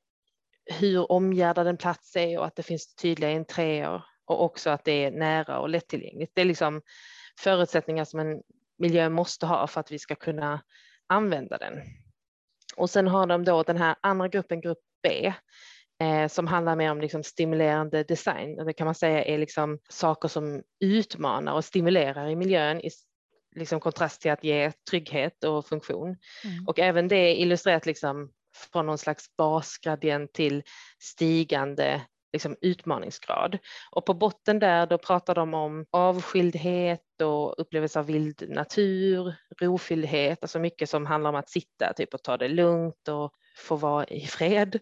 hur 0.64 1.12
omgärdad 1.12 1.66
en 1.66 1.76
plats 1.76 2.16
är 2.16 2.38
och 2.38 2.46
att 2.46 2.56
det 2.56 2.62
finns 2.62 2.94
tydliga 2.94 3.30
entréer 3.30 4.04
och 4.28 4.44
också 4.44 4.70
att 4.70 4.84
det 4.84 5.04
är 5.04 5.10
nära 5.10 5.58
och 5.58 5.68
lättillgängligt. 5.68 6.32
Det 6.34 6.40
är 6.40 6.44
liksom 6.44 6.82
förutsättningar 7.40 8.04
som 8.04 8.20
en 8.20 8.42
miljö 8.78 9.08
måste 9.08 9.46
ha 9.46 9.66
för 9.66 9.80
att 9.80 9.92
vi 9.92 9.98
ska 9.98 10.14
kunna 10.14 10.60
använda 11.06 11.58
den. 11.58 11.82
Och 12.76 12.90
sen 12.90 13.08
har 13.08 13.26
de 13.26 13.44
då 13.44 13.62
den 13.62 13.76
här 13.76 13.96
andra 14.00 14.28
gruppen, 14.28 14.60
grupp 14.60 14.78
B, 15.02 15.32
eh, 16.02 16.28
som 16.28 16.46
handlar 16.46 16.76
mer 16.76 16.90
om 16.90 17.00
liksom 17.00 17.22
stimulerande 17.22 18.02
design. 18.04 18.58
Och 18.58 18.66
det 18.66 18.72
kan 18.72 18.84
man 18.84 18.94
säga 18.94 19.24
är 19.24 19.38
liksom 19.38 19.78
saker 19.88 20.28
som 20.28 20.62
utmanar 20.80 21.52
och 21.52 21.64
stimulerar 21.64 22.28
i 22.28 22.36
miljön 22.36 22.80
i 22.80 22.90
liksom 23.56 23.80
kontrast 23.80 24.20
till 24.20 24.30
att 24.30 24.44
ge 24.44 24.72
trygghet 24.90 25.44
och 25.44 25.66
funktion. 25.66 26.16
Mm. 26.44 26.66
Och 26.66 26.78
även 26.78 27.08
det 27.08 27.34
illustrerat 27.34 27.86
liksom 27.86 28.32
från 28.72 28.86
någon 28.86 28.98
slags 28.98 29.36
basgradient 29.36 30.32
till 30.32 30.62
stigande 30.98 32.02
liksom 32.32 32.56
utmaningsgrad. 32.60 33.58
Och 33.90 34.06
på 34.06 34.14
botten 34.14 34.58
där 34.58 34.86
då 34.86 34.98
pratar 34.98 35.34
de 35.34 35.54
om 35.54 35.86
avskildhet 35.90 37.20
och 37.22 37.54
upplevelse 37.60 37.98
av 37.98 38.06
vild 38.06 38.44
natur, 38.48 39.34
rofylldhet, 39.60 40.38
alltså 40.42 40.58
mycket 40.58 40.90
som 40.90 41.06
handlar 41.06 41.30
om 41.30 41.36
att 41.36 41.50
sitta 41.50 41.92
typ 41.92 42.14
och 42.14 42.22
ta 42.22 42.36
det 42.36 42.48
lugnt 42.48 43.08
och 43.08 43.32
få 43.58 43.76
vara 43.76 44.06
i 44.06 44.26
fred. 44.26 44.78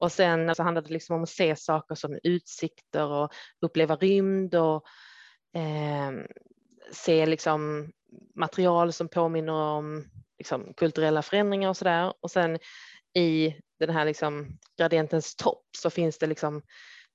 Och 0.00 0.12
sen 0.12 0.54
så 0.54 0.62
handlar 0.62 0.82
det 0.82 0.92
liksom 0.92 1.16
om 1.16 1.22
att 1.22 1.28
se 1.28 1.56
saker 1.56 1.94
som 1.94 2.18
utsikter 2.22 3.04
och 3.04 3.32
uppleva 3.60 3.96
rymd 3.96 4.54
och 4.54 4.84
eh, 5.54 6.12
se 6.92 7.26
liksom 7.26 7.92
material 8.34 8.92
som 8.92 9.08
påminner 9.08 9.52
om 9.52 10.04
liksom 10.38 10.74
kulturella 10.76 11.22
förändringar 11.22 11.68
och 11.68 11.76
så 11.76 11.84
där. 11.84 12.14
Och 12.20 12.30
sen 12.30 12.58
i 13.18 13.60
den 13.78 13.90
här 13.90 14.04
liksom 14.04 14.58
gradientens 14.78 15.36
topp 15.36 15.66
så 15.76 15.90
finns 15.90 16.18
det 16.18 16.26
liksom 16.26 16.62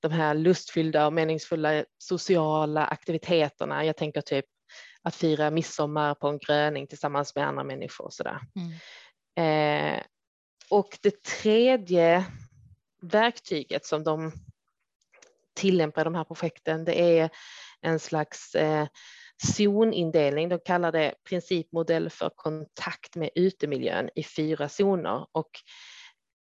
de 0.00 0.12
här 0.12 0.34
lustfyllda 0.34 1.06
och 1.06 1.12
meningsfulla 1.12 1.84
sociala 1.98 2.86
aktiviteterna. 2.86 3.84
Jag 3.84 3.96
tänker 3.96 4.20
typ 4.20 4.44
att 5.02 5.14
fira 5.14 5.50
midsommar 5.50 6.14
på 6.14 6.28
en 6.28 6.38
gröning 6.38 6.86
tillsammans 6.86 7.34
med 7.34 7.46
andra 7.46 7.64
människor. 7.64 8.04
Och, 8.04 8.12
sådär. 8.12 8.40
Mm. 8.56 9.96
Eh, 9.96 10.02
och 10.70 10.98
det 11.02 11.22
tredje 11.22 12.24
verktyget 13.02 13.86
som 13.86 14.04
de 14.04 14.32
tillämpar 15.54 16.00
i 16.00 16.04
de 16.04 16.14
här 16.14 16.24
projekten, 16.24 16.84
det 16.84 17.18
är 17.18 17.30
en 17.80 17.98
slags 17.98 18.54
eh, 18.54 18.86
zonindelning. 19.42 20.48
De 20.48 20.58
kallar 20.58 20.92
det 20.92 21.14
principmodell 21.28 22.10
för 22.10 22.30
kontakt 22.36 23.16
med 23.16 23.30
utemiljön 23.34 24.10
i 24.14 24.24
fyra 24.24 24.68
zoner 24.68 25.26
och 25.32 25.50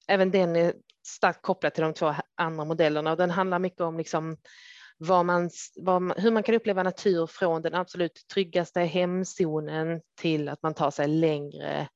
även 0.08 0.30
den 0.30 0.56
är 0.56 0.74
starkt 1.06 1.42
kopplad 1.42 1.74
till 1.74 1.82
de 1.82 1.94
två 1.94 2.14
andra 2.34 2.64
modellerna 2.64 3.10
och 3.10 3.16
den 3.16 3.30
handlar 3.30 3.58
mycket 3.58 3.80
om 3.80 3.98
liksom 3.98 4.36
vad 4.98 5.24
man, 5.24 5.50
vad 5.76 6.02
man, 6.02 6.16
hur 6.18 6.30
man 6.30 6.42
kan 6.42 6.54
uppleva 6.54 6.82
natur 6.82 7.26
från 7.26 7.62
den 7.62 7.74
absolut 7.74 8.26
tryggaste 8.34 8.80
hemzonen 8.80 10.00
till 10.20 10.48
att 10.48 10.62
man 10.62 10.74
tar 10.74 10.90
sig 10.90 11.08
längre 11.08 11.88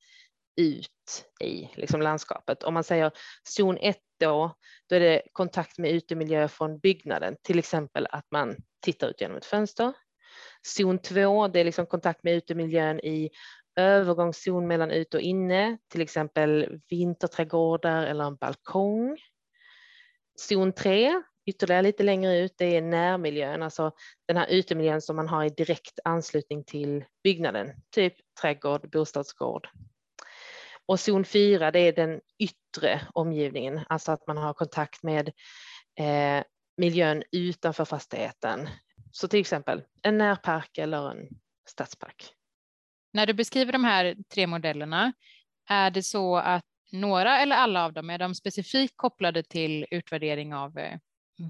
ut 0.55 1.25
i 1.39 1.69
liksom 1.75 2.01
landskapet. 2.01 2.63
Om 2.63 2.73
man 2.73 2.83
säger 2.83 3.11
zon 3.43 3.77
1 3.77 3.97
då, 4.19 4.55
då 4.89 4.95
är 4.95 4.99
det 4.99 5.21
kontakt 5.31 5.77
med 5.77 5.91
utemiljö 5.91 6.47
från 6.47 6.79
byggnaden, 6.79 7.35
till 7.41 7.59
exempel 7.59 8.07
att 8.09 8.25
man 8.31 8.55
tittar 8.81 9.09
ut 9.09 9.21
genom 9.21 9.37
ett 9.37 9.45
fönster. 9.45 9.93
Zon 10.67 10.99
2, 10.99 11.47
det 11.47 11.59
är 11.59 11.63
liksom 11.63 11.85
kontakt 11.85 12.23
med 12.23 12.33
utemiljön 12.33 12.99
i 12.99 13.29
övergångszon 13.75 14.67
mellan 14.67 14.91
ute 14.91 15.17
och 15.17 15.23
inne, 15.23 15.77
till 15.87 16.01
exempel 16.01 16.79
vinterträdgårdar 16.89 18.03
eller 18.03 18.23
en 18.23 18.35
balkong. 18.35 19.17
Zon 20.39 20.73
3, 20.73 21.21
ytterligare 21.45 21.81
lite 21.81 22.03
längre 22.03 22.39
ut, 22.39 22.53
det 22.57 22.77
är 22.77 22.81
närmiljön, 22.81 23.63
alltså 23.63 23.91
den 24.27 24.37
här 24.37 24.47
utemiljön 24.47 25.01
som 25.01 25.15
man 25.15 25.27
har 25.27 25.43
i 25.45 25.49
direkt 25.49 25.99
anslutning 26.03 26.63
till 26.63 27.05
byggnaden, 27.23 27.71
typ 27.91 28.13
trädgård, 28.41 28.89
bostadsgård. 28.89 29.69
Och 30.85 30.99
zon 30.99 31.25
4, 31.25 31.71
det 31.71 31.79
är 31.79 31.93
den 31.93 32.21
yttre 32.39 33.01
omgivningen, 33.13 33.79
alltså 33.89 34.11
att 34.11 34.27
man 34.27 34.37
har 34.37 34.53
kontakt 34.53 35.03
med 35.03 35.27
eh, 35.99 36.43
miljön 36.77 37.23
utanför 37.31 37.85
fastigheten. 37.85 38.69
Så 39.11 39.27
till 39.27 39.39
exempel 39.39 39.83
en 40.01 40.17
närpark 40.17 40.77
eller 40.77 41.11
en 41.11 41.27
stadspark. 41.69 42.33
När 43.13 43.25
du 43.25 43.33
beskriver 43.33 43.71
de 43.71 43.83
här 43.83 44.15
tre 44.33 44.47
modellerna, 44.47 45.13
är 45.69 45.91
det 45.91 46.03
så 46.03 46.35
att 46.35 46.65
några 46.91 47.39
eller 47.39 47.55
alla 47.55 47.85
av 47.85 47.93
dem, 47.93 48.09
är 48.09 48.17
de 48.17 48.35
specifikt 48.35 48.93
kopplade 48.97 49.43
till 49.43 49.85
utvärdering 49.91 50.53
av 50.53 50.77
eh, 50.77 50.97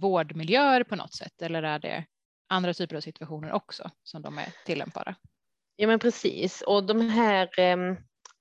vårdmiljöer 0.01 0.83
på 0.83 0.95
något 0.95 1.13
sätt 1.13 1.41
eller 1.41 1.63
är 1.63 1.79
det 1.79 2.05
andra 2.49 2.73
typer 2.73 2.95
av 2.95 3.01
situationer 3.01 3.51
också 3.51 3.89
som 4.03 4.21
de 4.21 4.37
är 4.37 4.53
tillämpbara? 4.65 5.15
Ja 5.75 5.87
men 5.87 5.99
precis 5.99 6.61
och 6.61 6.85
de 6.85 7.09
här 7.09 7.59
eh, 7.59 7.77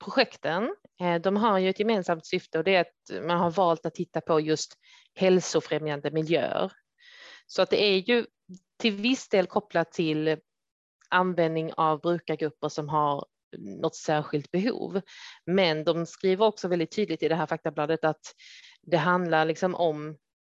projekten 0.04 0.74
eh, 1.00 1.14
de 1.14 1.36
har 1.36 1.58
ju 1.58 1.70
ett 1.70 1.78
gemensamt 1.78 2.26
syfte 2.26 2.58
och 2.58 2.64
det 2.64 2.74
är 2.74 2.80
att 2.80 3.24
man 3.26 3.38
har 3.38 3.50
valt 3.50 3.86
att 3.86 3.94
titta 3.94 4.20
på 4.20 4.40
just 4.40 4.74
hälsofrämjande 5.14 6.10
miljöer. 6.10 6.72
Så 7.46 7.62
att 7.62 7.70
det 7.70 7.82
är 7.82 7.98
ju 7.98 8.26
till 8.78 8.92
viss 8.92 9.28
del 9.28 9.46
kopplat 9.46 9.92
till 9.92 10.36
användning 11.10 11.72
av 11.76 12.00
brukargrupper 12.00 12.68
som 12.68 12.88
har 12.88 13.24
något 13.58 13.96
särskilt 13.96 14.50
behov. 14.50 15.00
Men 15.46 15.84
de 15.84 16.06
skriver 16.06 16.46
också 16.46 16.68
väldigt 16.68 16.96
tydligt 16.96 17.22
i 17.22 17.28
det 17.28 17.34
här 17.34 17.46
faktabladet 17.46 18.04
att 18.04 18.34
det 18.82 18.96
handlar 18.96 19.44
liksom 19.44 19.74
om 19.74 20.08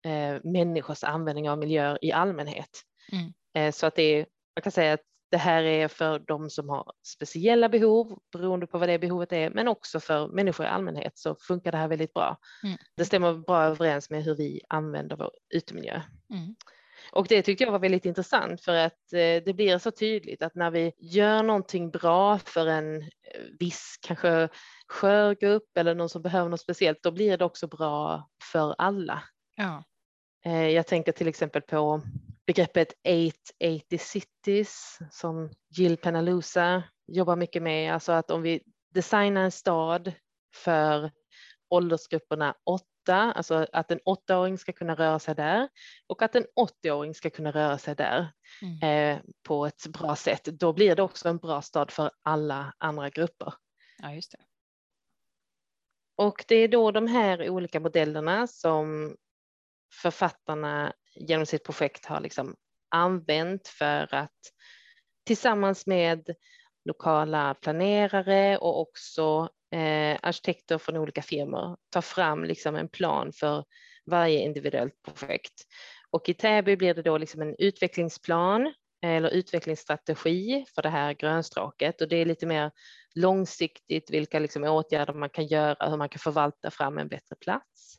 eh, 0.05 0.41
människors 0.43 1.03
användning 1.03 1.49
av 1.49 1.57
miljöer 1.57 1.97
i 2.01 2.11
allmänhet. 2.11 2.69
Mm. 3.11 3.33
Eh, 3.57 3.71
så 3.71 3.85
att 3.85 3.95
det 3.95 4.03
är, 4.03 4.25
man 4.55 4.61
kan 4.63 4.71
säga 4.71 4.93
att 4.93 5.01
det 5.31 5.37
här 5.37 5.63
är 5.63 5.87
för 5.87 6.19
de 6.19 6.49
som 6.49 6.69
har 6.69 6.93
speciella 7.07 7.69
behov 7.69 8.19
beroende 8.31 8.67
på 8.67 8.77
vad 8.77 8.89
det 8.89 8.99
behovet 8.99 9.33
är, 9.33 9.49
men 9.49 9.67
också 9.67 9.99
för 9.99 10.27
människor 10.27 10.65
i 10.65 10.69
allmänhet 10.69 11.17
så 11.17 11.35
funkar 11.35 11.71
det 11.71 11.77
här 11.77 11.87
väldigt 11.87 12.13
bra. 12.13 12.37
Mm. 12.63 12.77
Det 12.97 13.05
stämmer 13.05 13.33
bra 13.33 13.63
överens 13.63 14.09
med 14.09 14.23
hur 14.23 14.35
vi 14.35 14.61
använder 14.69 15.15
vår 15.15 15.31
utemiljö. 15.55 16.01
Mm. 16.33 16.55
Och 17.11 17.27
det 17.27 17.41
tyckte 17.41 17.63
jag 17.63 17.71
var 17.71 17.79
väldigt 17.79 18.05
intressant 18.05 18.61
för 18.61 18.75
att 18.75 19.13
eh, 19.13 19.43
det 19.45 19.55
blir 19.55 19.77
så 19.77 19.91
tydligt 19.91 20.41
att 20.41 20.55
när 20.55 20.71
vi 20.71 20.93
gör 20.97 21.43
någonting 21.43 21.91
bra 21.91 22.39
för 22.39 22.67
en 22.67 23.01
eh, 23.01 23.07
viss 23.59 23.99
kanske 24.01 24.49
skörgrupp 24.87 25.77
eller 25.77 25.95
någon 25.95 26.09
som 26.09 26.21
behöver 26.21 26.49
något 26.49 26.61
speciellt, 26.61 27.03
då 27.03 27.11
blir 27.11 27.37
det 27.37 27.45
också 27.45 27.67
bra 27.67 28.29
för 28.51 28.75
alla. 28.77 29.23
Ja. 29.55 29.83
Eh, 30.45 30.69
jag 30.69 30.87
tänker 30.87 31.11
till 31.11 31.27
exempel 31.27 31.61
på 31.61 32.01
begreppet 32.45 32.93
880 33.57 33.97
cities 33.99 34.99
som 35.11 35.49
Jill 35.69 35.97
Penalusa 35.97 36.83
jobbar 37.07 37.35
mycket 37.35 37.63
med, 37.63 37.93
alltså 37.93 38.11
att 38.11 38.31
om 38.31 38.41
vi 38.41 38.61
designar 38.93 39.43
en 39.43 39.51
stad 39.51 40.13
för 40.55 41.11
åldersgrupperna 41.69 42.55
8 43.07 43.33
alltså 43.33 43.67
att 43.73 43.91
en 43.91 43.99
åttaåring 44.05 44.57
ska 44.57 44.73
kunna 44.73 44.95
röra 44.95 45.19
sig 45.19 45.35
där 45.35 45.69
och 46.07 46.21
att 46.21 46.35
en 46.35 46.45
80-åring 46.83 47.13
ska 47.13 47.29
kunna 47.29 47.51
röra 47.51 47.77
sig 47.77 47.95
där 47.95 48.31
mm. 48.61 49.17
eh, 49.17 49.21
på 49.43 49.65
ett 49.65 49.87
bra 49.87 50.15
sätt. 50.15 50.43
Då 50.43 50.73
blir 50.73 50.95
det 50.95 51.03
också 51.03 51.29
en 51.29 51.37
bra 51.37 51.61
stad 51.61 51.91
för 51.91 52.11
alla 52.23 52.73
andra 52.77 53.09
grupper. 53.09 53.53
Ja, 54.01 54.13
just 54.13 54.31
det. 54.31 54.37
Och 56.15 56.45
det 56.47 56.55
är 56.55 56.67
då 56.67 56.91
de 56.91 57.07
här 57.07 57.49
olika 57.49 57.79
modellerna 57.79 58.47
som 58.47 59.15
författarna 60.01 60.93
genom 61.15 61.45
sitt 61.45 61.63
projekt 61.63 62.05
har 62.05 62.21
liksom 62.21 62.55
använt 62.89 63.67
för 63.67 64.15
att 64.15 64.39
tillsammans 65.25 65.87
med 65.87 66.35
lokala 66.85 67.53
planerare 67.53 68.57
och 68.57 68.81
också 68.81 69.49
eh, 69.71 70.17
arkitekter 70.21 70.77
från 70.77 70.97
olika 70.97 71.21
firmor 71.21 71.77
ta 71.89 72.01
fram 72.01 72.43
liksom 72.43 72.75
en 72.75 72.89
plan 72.89 73.31
för 73.33 73.65
varje 74.05 74.39
individuellt 74.39 74.93
projekt. 75.05 75.53
Och 76.11 76.29
i 76.29 76.33
Täby 76.33 76.75
blir 76.75 76.93
det 76.93 77.01
då 77.01 77.17
liksom 77.17 77.41
en 77.41 77.55
utvecklingsplan 77.59 78.73
eller 79.01 79.29
utvecklingsstrategi 79.29 80.65
för 80.75 80.81
det 80.81 80.89
här 80.89 81.13
grönstråket 81.13 82.01
och 82.01 82.07
det 82.07 82.15
är 82.15 82.25
lite 82.25 82.45
mer 82.45 82.71
långsiktigt 83.15 84.09
vilka 84.11 84.39
liksom 84.39 84.63
åtgärder 84.63 85.13
man 85.13 85.29
kan 85.29 85.47
göra, 85.47 85.89
hur 85.89 85.97
man 85.97 86.09
kan 86.09 86.19
förvalta 86.19 86.71
fram 86.71 86.97
en 86.97 87.07
bättre 87.07 87.35
plats. 87.35 87.97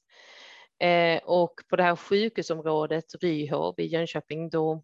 Eh, 0.81 1.21
och 1.25 1.55
på 1.71 1.77
det 1.77 1.83
här 1.83 1.97
sjukhusområdet 1.97 3.05
Ryhov 3.21 3.81
i 3.81 3.87
Jönköping 3.87 4.51
då 4.51 4.83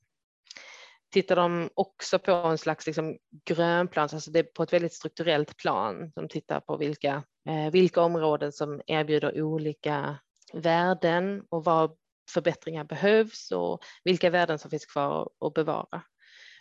tittar 1.15 1.37
de 1.37 1.71
också 1.75 2.19
på 2.19 2.33
en 2.33 2.59
slags 2.59 2.87
liksom 2.87 3.19
grönplan, 3.45 4.09
alltså 4.13 4.31
det 4.31 4.39
är 4.39 4.43
på 4.43 4.63
ett 4.63 4.73
väldigt 4.73 4.93
strukturellt 4.93 5.57
plan. 5.57 6.13
De 6.15 6.29
tittar 6.29 6.61
på 6.61 6.77
vilka, 6.77 7.23
eh, 7.49 7.71
vilka 7.73 8.01
områden 8.01 8.53
som 8.53 8.81
erbjuder 8.87 9.43
olika 9.43 10.19
värden 10.53 11.43
och 11.49 11.65
var 11.65 11.97
förbättringar 12.31 12.85
behövs 12.85 13.51
och 13.51 13.85
vilka 14.05 14.31
värden 14.31 14.59
som 14.59 14.71
finns 14.71 14.87
kvar 14.87 15.31
att 15.41 15.55
bevara. 15.55 16.03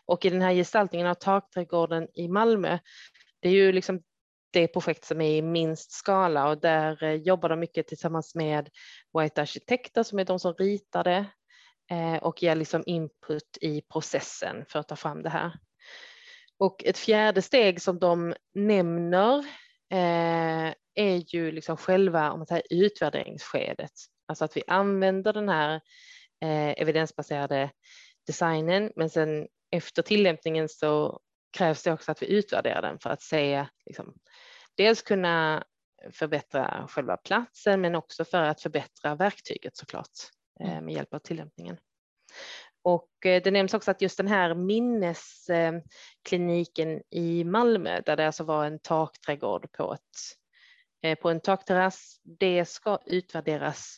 Och 0.06 0.26
i 0.26 0.30
den 0.30 0.42
här 0.42 0.54
gestaltningen 0.54 1.08
av 1.08 1.14
takträdgården 1.14 2.08
i 2.14 2.28
Malmö, 2.28 2.80
det 3.40 3.50
är 3.50 3.54
ju 3.54 3.72
liksom 3.72 4.02
det 4.52 4.68
projekt 4.68 5.06
som 5.06 5.22
är 5.22 5.38
i 5.38 5.42
minst 5.42 5.92
skala 5.92 6.50
och 6.50 6.62
där 6.62 7.04
eh, 7.04 7.14
jobbar 7.14 7.50
de 7.50 7.60
mycket 7.60 7.88
tillsammans 7.88 8.36
med 8.36 8.70
White 9.20 9.42
Arkitekter 9.42 10.04
som 10.04 10.20
är 10.20 10.26
de 10.26 10.40
som 10.40 10.54
ritar 10.54 11.04
det 11.04 11.26
Eh, 11.92 12.16
och 12.16 12.44
ger 12.44 12.56
liksom 12.56 12.84
input 12.86 13.58
i 13.62 13.82
processen 13.82 14.66
för 14.70 14.80
att 14.80 14.88
ta 14.88 14.96
fram 14.96 15.24
det 15.24 15.30
här. 15.30 15.60
Och 16.58 16.84
ett 16.84 16.98
fjärde 16.98 17.42
steg 17.42 17.82
som 17.82 18.00
de 18.00 18.36
nämner 18.54 19.40
eh, 19.92 20.74
är 20.96 21.36
ju 21.36 21.52
liksom 21.52 21.78
själva 21.78 22.32
om 22.32 22.40
man 22.40 22.48
säger, 22.48 22.64
utvärderingsskedet. 22.70 23.92
Alltså 24.28 24.46
att 24.46 24.58
vi 24.58 24.64
använder 24.68 25.34
den 25.34 25.50
här 25.50 25.76
eh, 26.42 26.82
evidensbaserade 26.82 27.72
designen 28.28 28.92
men 28.96 29.10
sen 29.10 29.48
efter 29.72 30.02
tillämpningen 30.02 30.70
så 30.70 31.20
krävs 31.58 31.84
det 31.84 31.92
också 31.92 32.12
att 32.12 32.22
vi 32.22 32.28
utvärderar 32.28 32.82
den 32.82 33.00
för 33.00 33.10
att 33.10 33.22
se 33.22 33.66
liksom, 33.86 34.14
dels 34.78 35.02
kunna 35.02 35.64
förbättra 36.12 36.88
själva 36.90 37.18
platsen 37.18 37.82
men 37.82 37.96
också 37.96 38.26
för 38.26 38.44
att 38.44 38.62
förbättra 38.62 39.16
verktyget 39.16 39.78
såklart. 39.78 40.10
Eh, 40.60 40.72
mm. 40.72 40.86
med 40.86 40.94
hjälp 40.94 41.14
av 41.14 41.20
tillämpningen. 41.20 41.78
Och 42.82 43.26
eh, 43.26 43.42
det 43.44 43.52
nämns 43.52 43.74
också 43.74 43.92
att 43.92 44.02
just 44.02 44.18
den 44.18 44.28
här 44.28 44.54
minneskliniken 44.54 47.04
i 47.10 47.44
Malmö, 47.44 48.02
där 48.02 48.18
det 48.18 48.26
alltså 48.26 48.44
var 48.44 48.66
en 48.66 48.80
takträdgård 48.80 49.72
på, 49.72 49.94
ett, 49.94 50.02
eh, 51.02 51.20
på 51.20 51.30
en 51.30 51.42
takterrass, 51.42 52.22
det 52.24 52.66
ska 52.66 53.00
utvärderas 53.06 53.98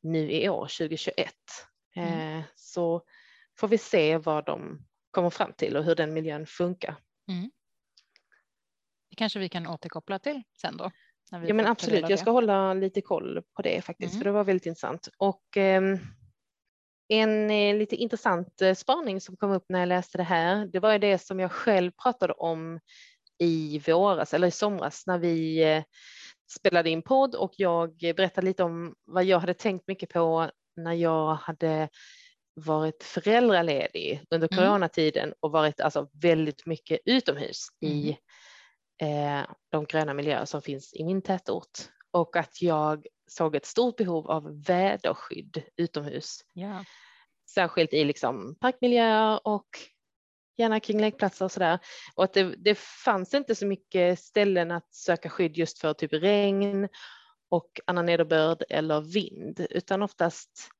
nu 0.00 0.32
i 0.32 0.48
år, 0.48 0.78
2021. 0.78 1.34
Mm. 1.96 2.42
Så 2.54 3.02
får 3.58 3.68
vi 3.68 3.78
se 3.78 4.18
vad 4.18 4.46
de 4.46 4.86
kommer 5.10 5.30
fram 5.30 5.52
till 5.52 5.76
och 5.76 5.84
hur 5.84 5.94
den 5.94 6.14
miljön 6.14 6.46
funkar. 6.46 6.96
Mm. 7.28 7.50
Det 9.10 9.16
kanske 9.16 9.38
vi 9.38 9.48
kan 9.48 9.66
återkoppla 9.66 10.18
till 10.18 10.42
sen 10.60 10.76
då? 10.76 10.90
Ja 11.30 11.54
men 11.54 11.66
absolut, 11.66 12.08
jag 12.08 12.18
ska 12.18 12.30
hålla 12.30 12.74
lite 12.74 13.00
koll 13.00 13.42
på 13.56 13.62
det 13.62 13.82
faktiskt, 13.84 14.12
mm. 14.12 14.18
för 14.20 14.24
det 14.24 14.32
var 14.32 14.44
väldigt 14.44 14.66
intressant. 14.66 15.08
Och 15.16 15.56
eh, 15.56 15.82
en 17.08 17.50
eh, 17.50 17.76
lite 17.76 17.96
intressant 17.96 18.62
eh, 18.62 18.74
spaning 18.74 19.20
som 19.20 19.36
kom 19.36 19.50
upp 19.50 19.64
när 19.68 19.78
jag 19.78 19.88
läste 19.88 20.18
det 20.18 20.24
här, 20.24 20.66
det 20.66 20.78
var 20.78 20.92
ju 20.92 20.98
det 20.98 21.18
som 21.18 21.40
jag 21.40 21.52
själv 21.52 21.90
pratade 22.02 22.32
om 22.32 22.80
i 23.38 23.82
våras 23.86 24.34
eller 24.34 24.48
i 24.48 24.50
somras 24.50 25.06
när 25.06 25.18
vi 25.18 25.62
eh, 25.62 25.82
spelade 26.58 26.90
in 26.90 27.02
podd 27.02 27.34
och 27.34 27.52
jag 27.56 27.96
berättade 27.98 28.44
lite 28.44 28.62
om 28.62 28.94
vad 29.04 29.24
jag 29.24 29.38
hade 29.38 29.54
tänkt 29.54 29.88
mycket 29.88 30.08
på 30.08 30.50
när 30.76 30.92
jag 30.92 31.34
hade 31.34 31.88
varit 32.54 33.02
föräldraledig 33.02 34.22
under 34.30 34.48
mm. 34.52 34.64
coronatiden 34.64 35.34
och 35.40 35.52
varit 35.52 35.80
alltså 35.80 36.08
väldigt 36.12 36.66
mycket 36.66 37.00
utomhus 37.04 37.66
mm. 37.82 37.94
i 37.94 38.18
de 39.70 39.84
gröna 39.88 40.14
miljöer 40.14 40.44
som 40.44 40.62
finns 40.62 40.94
i 40.94 41.04
min 41.04 41.22
tätort 41.22 41.78
och 42.10 42.36
att 42.36 42.62
jag 42.62 43.06
såg 43.26 43.56
ett 43.56 43.66
stort 43.66 43.96
behov 43.96 44.30
av 44.30 44.64
väderskydd 44.64 45.62
utomhus. 45.76 46.44
Yeah. 46.54 46.82
Särskilt 47.54 47.92
i 47.92 48.04
liksom 48.04 48.56
parkmiljöer 48.60 49.46
och 49.46 49.68
gärna 50.56 50.80
kring 50.80 51.00
lekplatser 51.00 51.44
och 51.44 51.52
sådär. 51.52 51.78
Och 52.14 52.24
att 52.24 52.32
det, 52.32 52.54
det 52.58 52.78
fanns 52.78 53.34
inte 53.34 53.54
så 53.54 53.66
mycket 53.66 54.20
ställen 54.20 54.70
att 54.70 54.94
söka 54.94 55.30
skydd 55.30 55.56
just 55.56 55.78
för 55.78 55.92
typ 55.92 56.12
regn 56.12 56.88
och 57.48 57.80
annan 57.86 58.06
nederbörd 58.06 58.64
eller 58.68 59.00
vind, 59.00 59.66
utan 59.70 60.02
oftast 60.02 60.70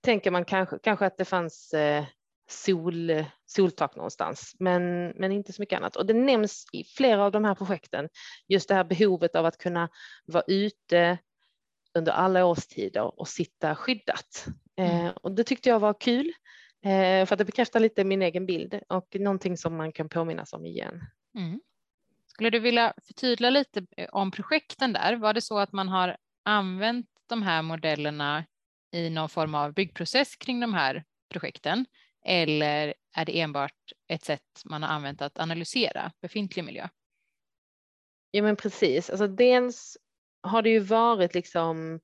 tänker 0.00 0.30
man 0.30 0.44
kanske, 0.44 0.78
kanske 0.78 1.06
att 1.06 1.18
det 1.18 1.24
fanns 1.24 1.74
eh, 1.74 2.04
sol, 2.48 3.24
soltak 3.46 3.96
någonstans, 3.96 4.56
men, 4.58 5.08
men 5.08 5.32
inte 5.32 5.52
så 5.52 5.62
mycket 5.62 5.76
annat. 5.76 5.96
Och 5.96 6.06
det 6.06 6.14
nämns 6.14 6.66
i 6.72 6.84
flera 6.84 7.24
av 7.24 7.32
de 7.32 7.44
här 7.44 7.54
projekten, 7.54 8.08
just 8.48 8.68
det 8.68 8.74
här 8.74 8.84
behovet 8.84 9.36
av 9.36 9.46
att 9.46 9.58
kunna 9.58 9.88
vara 10.26 10.44
ute 10.46 11.18
under 11.94 12.12
alla 12.12 12.44
årstider 12.44 13.20
och 13.20 13.28
sitta 13.28 13.74
skyddat. 13.74 14.46
Mm. 14.76 15.06
Eh, 15.06 15.12
och 15.12 15.32
det 15.32 15.44
tyckte 15.44 15.68
jag 15.68 15.80
var 15.80 16.00
kul, 16.00 16.32
eh, 16.84 17.26
för 17.26 17.32
att 17.32 17.38
det 17.38 17.44
bekräftar 17.44 17.80
lite 17.80 18.04
min 18.04 18.22
egen 18.22 18.46
bild 18.46 18.80
och 18.88 19.16
någonting 19.20 19.56
som 19.56 19.76
man 19.76 19.92
kan 19.92 20.08
påminnas 20.08 20.52
om 20.52 20.66
igen. 20.66 21.04
Mm. 21.38 21.60
Skulle 22.26 22.50
du 22.50 22.58
vilja 22.58 22.94
förtydliga 23.06 23.50
lite 23.50 23.86
eh, 23.96 24.08
om 24.12 24.30
projekten 24.30 24.92
där? 24.92 25.16
Var 25.16 25.34
det 25.34 25.40
så 25.40 25.58
att 25.58 25.72
man 25.72 25.88
har 25.88 26.16
använt 26.44 27.06
de 27.28 27.42
här 27.42 27.62
modellerna 27.62 28.44
i 28.92 29.10
någon 29.10 29.28
form 29.28 29.54
av 29.54 29.72
byggprocess 29.72 30.36
kring 30.36 30.60
de 30.60 30.74
här 30.74 31.04
projekten? 31.28 31.86
Eller 32.28 32.94
är 33.16 33.24
det 33.24 33.40
enbart 33.40 33.92
ett 34.08 34.24
sätt 34.24 34.62
man 34.64 34.82
har 34.82 34.90
använt 34.90 35.22
att 35.22 35.38
analysera 35.38 36.12
befintlig 36.22 36.64
miljö? 36.64 36.88
Ja 38.30 38.42
men 38.42 38.56
precis, 38.56 39.10
alltså 39.10 39.26
dels 39.26 39.96
har 40.42 40.62
det 40.62 40.70
ju 40.70 40.78
varit 40.78 41.34
liksom 41.34 41.94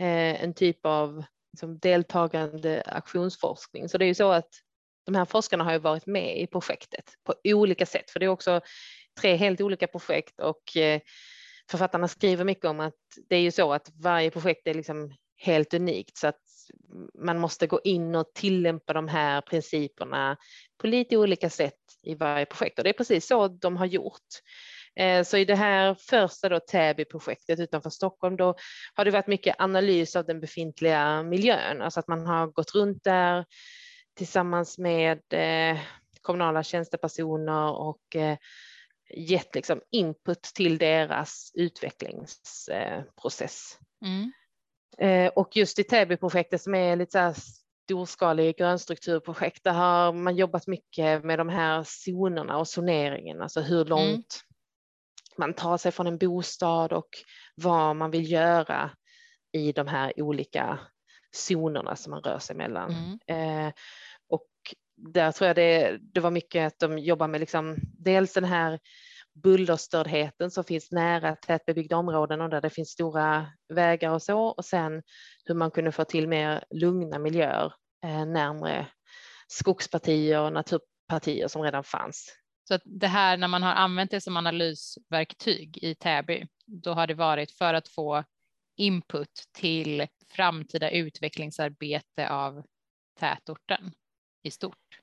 eh, 0.00 0.42
en 0.42 0.54
typ 0.54 0.86
av 0.86 1.24
liksom, 1.52 1.78
deltagande 1.78 2.82
aktionsforskning. 2.86 3.88
Så 3.88 3.98
det 3.98 4.04
är 4.04 4.06
ju 4.06 4.14
så 4.14 4.32
att 4.32 4.50
de 5.06 5.14
här 5.14 5.24
forskarna 5.24 5.64
har 5.64 5.72
ju 5.72 5.78
varit 5.78 6.06
med 6.06 6.40
i 6.40 6.46
projektet 6.46 7.14
på 7.24 7.34
olika 7.44 7.86
sätt, 7.86 8.10
för 8.10 8.20
det 8.20 8.26
är 8.26 8.30
också 8.30 8.60
tre 9.20 9.36
helt 9.36 9.60
olika 9.60 9.86
projekt 9.86 10.40
och 10.40 10.76
eh, 10.76 11.00
författarna 11.70 12.08
skriver 12.08 12.44
mycket 12.44 12.64
om 12.64 12.80
att 12.80 12.94
det 13.28 13.36
är 13.36 13.40
ju 13.40 13.50
så 13.50 13.72
att 13.72 13.90
varje 13.94 14.30
projekt 14.30 14.66
är 14.66 14.74
liksom 14.74 15.14
helt 15.36 15.74
unikt 15.74 16.16
så 16.16 16.26
att 16.26 16.41
man 17.14 17.38
måste 17.38 17.66
gå 17.66 17.80
in 17.84 18.14
och 18.14 18.32
tillämpa 18.34 18.92
de 18.92 19.08
här 19.08 19.40
principerna 19.40 20.36
på 20.78 20.86
lite 20.86 21.16
olika 21.16 21.50
sätt 21.50 21.74
i 22.02 22.14
varje 22.14 22.46
projekt 22.46 22.78
och 22.78 22.84
det 22.84 22.90
är 22.90 22.94
precis 22.94 23.26
så 23.26 23.48
de 23.48 23.76
har 23.76 23.86
gjort. 23.86 24.28
Eh, 24.96 25.24
så 25.24 25.36
i 25.36 25.44
det 25.44 25.54
här 25.54 25.94
första 25.94 26.48
då 26.48 26.60
Täby-projektet 26.60 27.60
utanför 27.60 27.90
Stockholm, 27.90 28.36
då 28.36 28.54
har 28.94 29.04
det 29.04 29.10
varit 29.10 29.26
mycket 29.26 29.56
analys 29.58 30.16
av 30.16 30.26
den 30.26 30.40
befintliga 30.40 31.22
miljön, 31.22 31.82
alltså 31.82 32.00
att 32.00 32.08
man 32.08 32.26
har 32.26 32.46
gått 32.46 32.74
runt 32.74 33.04
där 33.04 33.44
tillsammans 34.16 34.78
med 34.78 35.20
eh, 35.30 35.78
kommunala 36.20 36.62
tjänstepersoner 36.62 37.72
och 37.72 38.16
eh, 38.16 38.36
gett 39.16 39.54
liksom 39.54 39.80
input 39.90 40.42
till 40.42 40.78
deras 40.78 41.50
utvecklingsprocess. 41.54 43.78
Mm. 44.04 44.32
Och 45.34 45.56
just 45.56 45.78
i 45.78 45.84
Täby-projektet 45.84 46.62
som 46.62 46.74
är 46.74 46.96
lite 46.96 47.34
så 47.34 47.40
storskalig 47.84 48.56
grönstrukturprojekt. 48.56 49.64
Där 49.64 49.72
har 49.72 50.12
man 50.12 50.36
jobbat 50.36 50.66
mycket 50.66 51.24
med 51.24 51.38
de 51.38 51.48
här 51.48 51.84
zonerna 51.84 52.56
och 52.56 52.68
zoneringen, 52.68 53.42
alltså 53.42 53.60
hur 53.60 53.84
långt 53.84 54.08
mm. 54.08 55.38
man 55.38 55.54
tar 55.54 55.76
sig 55.76 55.92
från 55.92 56.06
en 56.06 56.18
bostad 56.18 56.92
och 56.92 57.08
vad 57.54 57.96
man 57.96 58.10
vill 58.10 58.30
göra 58.30 58.90
i 59.52 59.72
de 59.72 59.86
här 59.86 60.22
olika 60.22 60.78
zonerna 61.32 61.96
som 61.96 62.10
man 62.10 62.22
rör 62.22 62.38
sig 62.38 62.56
mellan. 62.56 63.18
Mm. 63.26 63.66
Eh, 63.66 63.72
och 64.28 64.48
där 64.96 65.32
tror 65.32 65.46
jag 65.46 65.56
det, 65.56 65.98
det 66.00 66.20
var 66.20 66.30
mycket 66.30 66.66
att 66.66 66.78
de 66.78 66.98
jobbar 66.98 67.28
med 67.28 67.40
liksom, 67.40 67.76
dels 67.98 68.32
den 68.32 68.44
här 68.44 68.78
bullerstördheten 69.34 70.50
som 70.50 70.64
finns 70.64 70.90
nära 70.90 71.36
tätbebyggda 71.36 71.96
områden 71.96 72.40
och 72.40 72.50
där 72.50 72.60
det 72.60 72.70
finns 72.70 72.90
stora 72.90 73.46
vägar 73.68 74.10
och 74.10 74.22
så 74.22 74.40
och 74.40 74.64
sen 74.64 75.02
hur 75.44 75.54
man 75.54 75.70
kunde 75.70 75.92
få 75.92 76.04
till 76.04 76.28
mer 76.28 76.64
lugna 76.70 77.18
miljöer 77.18 77.72
eh, 78.04 78.26
närmre 78.26 78.86
skogspartier 79.48 80.40
och 80.40 80.52
naturpartier 80.52 81.48
som 81.48 81.62
redan 81.62 81.84
fanns. 81.84 82.36
Så 82.68 82.74
att 82.74 82.82
det 82.84 83.06
här 83.06 83.36
när 83.36 83.48
man 83.48 83.62
har 83.62 83.72
använt 83.72 84.10
det 84.10 84.20
som 84.20 84.36
analysverktyg 84.36 85.78
i 85.82 85.94
Täby, 85.94 86.46
då 86.66 86.92
har 86.92 87.06
det 87.06 87.14
varit 87.14 87.50
för 87.50 87.74
att 87.74 87.88
få 87.88 88.24
input 88.76 89.48
till 89.52 90.06
framtida 90.32 90.90
utvecklingsarbete 90.90 92.28
av 92.30 92.62
tätorten 93.20 93.92
i 94.42 94.50
stort. 94.50 94.98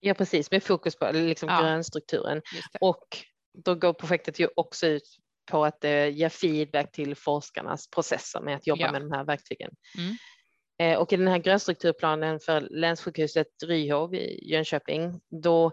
Ja, 0.00 0.14
precis, 0.14 0.50
med 0.50 0.62
fokus 0.62 0.96
på 0.96 1.10
liksom 1.12 1.48
ja. 1.48 1.62
grönstrukturen. 1.62 2.42
Och 2.80 3.06
då 3.54 3.74
går 3.74 3.92
projektet 3.92 4.38
ju 4.38 4.48
också 4.56 4.86
ut 4.86 5.18
på 5.50 5.64
att 5.64 5.84
eh, 5.84 6.08
ge 6.08 6.30
feedback 6.30 6.92
till 6.92 7.14
forskarnas 7.14 7.90
processer 7.90 8.40
med 8.40 8.56
att 8.56 8.66
jobba 8.66 8.82
ja. 8.82 8.92
med 8.92 9.00
de 9.00 9.12
här 9.12 9.24
verktygen. 9.24 9.70
Mm. 9.98 10.16
Eh, 10.78 10.98
och 10.98 11.12
i 11.12 11.16
den 11.16 11.28
här 11.28 11.38
grönstrukturplanen 11.38 12.40
för 12.40 12.60
länssjukhuset 12.60 13.46
Ryhov 13.64 14.14
i 14.14 14.50
Jönköping, 14.50 15.20
då 15.42 15.72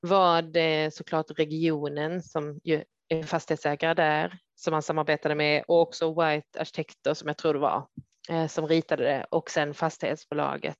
var 0.00 0.42
det 0.42 0.94
såklart 0.94 1.38
regionen 1.38 2.22
som 2.22 2.60
ju 2.64 2.84
är 3.08 3.22
fastighetsägare 3.22 3.94
där 3.94 4.38
som 4.54 4.70
man 4.70 4.82
samarbetade 4.82 5.34
med 5.34 5.64
och 5.68 5.80
också 5.80 6.08
White 6.08 6.60
Arkitekter 6.60 7.14
som 7.14 7.28
jag 7.28 7.38
tror 7.38 7.54
det 7.54 7.60
var 7.60 7.86
eh, 8.30 8.46
som 8.46 8.68
ritade 8.68 9.04
det 9.04 9.26
och 9.30 9.50
sen 9.50 9.74
fastighetsbolaget 9.74 10.76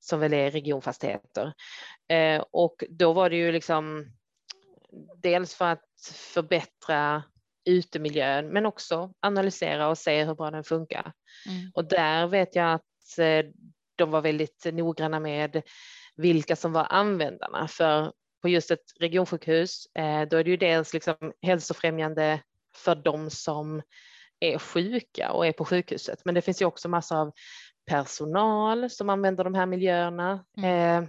som 0.00 0.20
väl 0.20 0.32
är 0.32 0.50
regionfastigheter. 0.50 1.52
Och 2.50 2.84
då 2.88 3.12
var 3.12 3.30
det 3.30 3.36
ju 3.36 3.52
liksom 3.52 4.06
dels 5.16 5.54
för 5.54 5.64
att 5.64 5.84
förbättra 6.34 7.22
utemiljön 7.64 8.48
men 8.48 8.66
också 8.66 9.12
analysera 9.20 9.88
och 9.88 9.98
se 9.98 10.24
hur 10.24 10.34
bra 10.34 10.50
den 10.50 10.64
funkar. 10.64 11.12
Mm. 11.46 11.70
Och 11.74 11.88
där 11.88 12.26
vet 12.26 12.56
jag 12.56 12.74
att 12.74 13.18
eh, 13.18 13.50
de 13.96 14.10
var 14.10 14.20
väldigt 14.20 14.66
noggranna 14.72 15.20
med 15.20 15.62
vilka 16.16 16.56
som 16.56 16.72
var 16.72 16.86
användarna 16.90 17.68
för 17.68 18.12
på 18.42 18.48
just 18.48 18.70
ett 18.70 18.84
regionsjukhus 19.00 19.86
eh, 19.94 20.22
då 20.22 20.36
är 20.36 20.44
det 20.44 20.50
ju 20.50 20.56
dels 20.56 20.94
liksom 20.94 21.32
hälsofrämjande 21.42 22.40
för 22.76 22.94
de 22.94 23.30
som 23.30 23.82
är 24.40 24.58
sjuka 24.58 25.32
och 25.32 25.46
är 25.46 25.52
på 25.52 25.64
sjukhuset 25.64 26.24
men 26.24 26.34
det 26.34 26.42
finns 26.42 26.62
ju 26.62 26.66
också 26.66 26.88
massor 26.88 27.16
av 27.16 27.32
personal 27.86 28.90
som 28.90 29.10
använder 29.10 29.44
de 29.44 29.54
här 29.54 29.66
miljöerna. 29.66 30.44
Mm. 30.56 31.06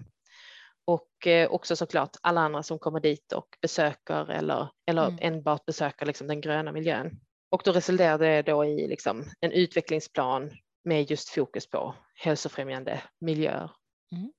Och 0.88 1.28
eh, 1.28 1.52
också 1.52 1.76
såklart 1.76 2.18
alla 2.22 2.42
andra 2.42 2.64
som 2.64 2.80
kommer 2.80 3.00
dit 3.00 3.32
och 3.32 3.58
besöker 3.62 4.32
eller, 4.32 4.70
eller 4.86 5.08
mm. 5.08 5.20
enbart 5.22 5.66
besöker 5.66 6.06
liksom 6.06 6.28
den 6.28 6.42
gröna 6.42 6.72
miljön. 6.72 7.20
Och 7.50 7.62
då 7.66 7.72
resulterar 7.72 8.18
det 8.18 8.42
då 8.42 8.66
i 8.66 8.88
liksom 8.88 9.32
en 9.42 9.52
utvecklingsplan 9.52 10.52
med 10.84 11.12
just 11.12 11.30
fokus 11.30 11.70
på 11.70 11.96
hälsofrämjande 12.16 13.02
miljöer. 13.20 13.72
Mm. 14.12 14.32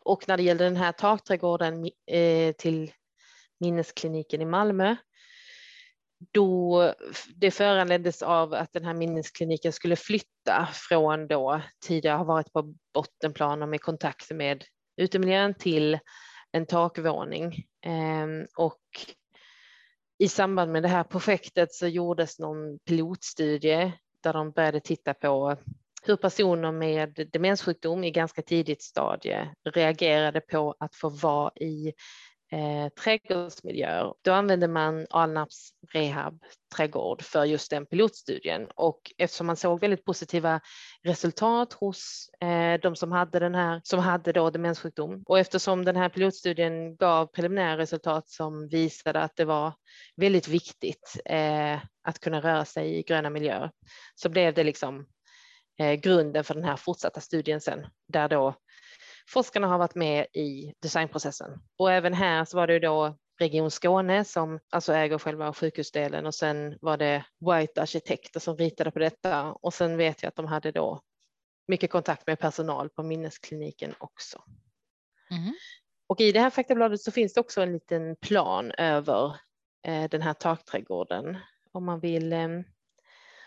Och 0.00 0.28
när 0.28 0.36
det 0.36 0.42
gäller 0.42 0.64
den 0.64 0.76
här 0.76 0.92
takträdgården 0.92 1.90
eh, 2.06 2.52
till 2.52 2.92
minneskliniken 3.60 4.40
i 4.40 4.44
Malmö 4.44 4.96
då 6.32 6.94
det 7.36 7.50
föranleddes 7.50 8.22
av 8.22 8.54
att 8.54 8.72
den 8.72 8.84
här 8.84 8.94
minneskliniken 8.94 9.72
skulle 9.72 9.96
flytta 9.96 10.68
från 10.72 11.26
då 11.26 11.60
tidigare 11.86 12.16
har 12.16 12.24
varit 12.24 12.52
på 12.52 12.74
bottenplan 12.94 13.62
och 13.62 13.68
med 13.68 13.80
kontakt 13.80 14.30
med 14.30 14.64
utemiljön 15.00 15.54
till 15.54 15.98
en 16.52 16.66
takvåning. 16.66 17.64
Ehm, 17.82 18.46
och 18.56 18.80
i 20.18 20.28
samband 20.28 20.72
med 20.72 20.82
det 20.82 20.88
här 20.88 21.04
projektet 21.04 21.72
så 21.72 21.86
gjordes 21.86 22.38
någon 22.38 22.78
pilotstudie 22.78 23.92
där 24.22 24.32
de 24.32 24.50
började 24.50 24.80
titta 24.80 25.14
på 25.14 25.56
hur 26.02 26.16
personer 26.16 26.72
med 26.72 27.28
demenssjukdom 27.32 28.04
i 28.04 28.10
ganska 28.10 28.42
tidigt 28.42 28.82
stadie 28.82 29.54
reagerade 29.64 30.40
på 30.40 30.74
att 30.78 30.94
få 30.94 31.08
vara 31.08 31.52
i 31.54 31.92
eh, 32.52 32.88
trädgårdsmiljöer. 32.88 34.14
Då 34.22 34.32
använde 34.32 34.68
man 34.68 35.06
Alnarps 35.10 35.70
rehab 35.92 36.42
trädgård 36.76 37.22
för 37.22 37.44
just 37.44 37.70
den 37.70 37.86
pilotstudien 37.86 38.68
och 38.74 39.12
eftersom 39.18 39.46
man 39.46 39.56
såg 39.56 39.80
väldigt 39.80 40.04
positiva 40.04 40.60
resultat 41.02 41.72
hos 41.72 42.30
eh, 42.40 42.80
de 42.80 42.96
som 42.96 43.12
hade 43.12 43.38
den 43.38 43.54
här 43.54 43.80
som 43.84 44.00
hade 44.00 44.32
då 44.32 44.50
demenssjukdom 44.50 45.22
och 45.26 45.38
eftersom 45.38 45.84
den 45.84 45.96
här 45.96 46.08
pilotstudien 46.08 46.96
gav 46.96 47.26
preliminära 47.26 47.78
resultat 47.78 48.28
som 48.28 48.68
visade 48.68 49.20
att 49.20 49.36
det 49.36 49.44
var 49.44 49.74
väldigt 50.16 50.48
viktigt 50.48 51.20
eh, 51.24 51.78
att 52.02 52.20
kunna 52.20 52.40
röra 52.40 52.64
sig 52.64 52.98
i 52.98 53.02
gröna 53.02 53.30
miljöer 53.30 53.70
så 54.14 54.28
blev 54.28 54.54
det 54.54 54.64
liksom 54.64 55.06
eh, 55.78 55.92
grunden 55.92 56.44
för 56.44 56.54
den 56.54 56.64
här 56.64 56.76
fortsatta 56.76 57.20
studien 57.20 57.60
sen 57.60 57.86
där 58.08 58.28
då 58.28 58.54
forskarna 59.28 59.66
har 59.66 59.78
varit 59.78 59.94
med 59.94 60.26
i 60.32 60.74
designprocessen. 60.82 61.60
Och 61.76 61.92
även 61.92 62.14
här 62.14 62.44
så 62.44 62.56
var 62.56 62.66
det 62.66 62.78
då 62.78 63.16
Region 63.40 63.70
Skåne 63.70 64.24
som 64.24 64.60
alltså 64.70 64.92
äger 64.92 65.18
själva 65.18 65.52
sjukhusdelen 65.52 66.26
och 66.26 66.34
sen 66.34 66.78
var 66.80 66.96
det 66.96 67.24
White 67.40 67.82
Arkitekter 67.82 68.40
som 68.40 68.56
ritade 68.56 68.90
på 68.90 68.98
detta 68.98 69.52
och 69.52 69.74
sen 69.74 69.96
vet 69.96 70.22
jag 70.22 70.28
att 70.28 70.36
de 70.36 70.46
hade 70.46 70.72
då 70.72 71.00
mycket 71.68 71.90
kontakt 71.90 72.26
med 72.26 72.38
personal 72.38 72.88
på 72.88 73.02
minneskliniken 73.02 73.94
också. 73.98 74.42
Mm. 75.30 75.54
Och 76.06 76.20
i 76.20 76.32
det 76.32 76.40
här 76.40 76.50
faktabladet 76.50 77.00
så 77.00 77.10
finns 77.10 77.34
det 77.34 77.40
också 77.40 77.62
en 77.62 77.72
liten 77.72 78.16
plan 78.16 78.70
över 78.70 79.36
eh, 79.86 80.10
den 80.10 80.22
här 80.22 80.34
takträdgården 80.34 81.38
om 81.72 81.84
man 81.84 82.00
vill 82.00 82.32
eh, 82.32 82.48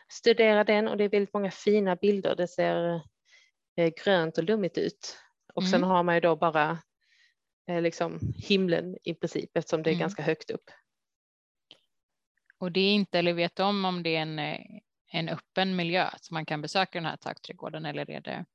studera 0.10 0.64
den 0.64 0.88
och 0.88 0.98
det 0.98 1.04
är 1.04 1.10
väldigt 1.10 1.34
många 1.34 1.52
fina 1.52 1.96
bilder. 1.96 2.36
Det 2.36 2.48
ser 2.48 3.02
eh, 3.78 3.94
grönt 4.04 4.38
och 4.38 4.44
lummigt 4.44 4.78
ut 4.78 5.18
och 5.54 5.62
mm. 5.62 5.72
sen 5.72 5.84
har 5.84 6.04
man 6.04 6.16
ju 6.16 6.22
då 6.22 6.36
bara 6.36 6.78
eh, 7.68 7.82
liksom 7.82 8.20
himlen 8.38 8.98
i 9.04 9.14
princip 9.14 9.58
eftersom 9.58 9.84
det 9.84 9.90
är 9.90 9.94
mm. 9.94 10.00
ganska 10.00 10.24
högt 10.24 10.52
upp. 10.52 10.72
Och 12.58 12.72
det 12.72 12.80
är 12.80 12.94
inte, 12.94 13.20
eller 13.20 13.34
vet 13.34 13.56
du 13.56 13.64
om 13.64 13.86
om 13.86 14.04
det 14.04 14.16
är 14.16 14.22
en, 14.22 14.40
eh, 14.40 14.60
en 15.12 15.30
öppen 15.30 15.76
miljö 15.76 16.10
så 16.22 16.34
man 16.34 16.46
kan 16.46 16.62
besöka 16.62 17.00
den 17.00 17.06
här 17.06 17.18
takträdgården 17.18 17.86
eller 17.86 18.10
är 18.10 18.22
det? 18.22 18.46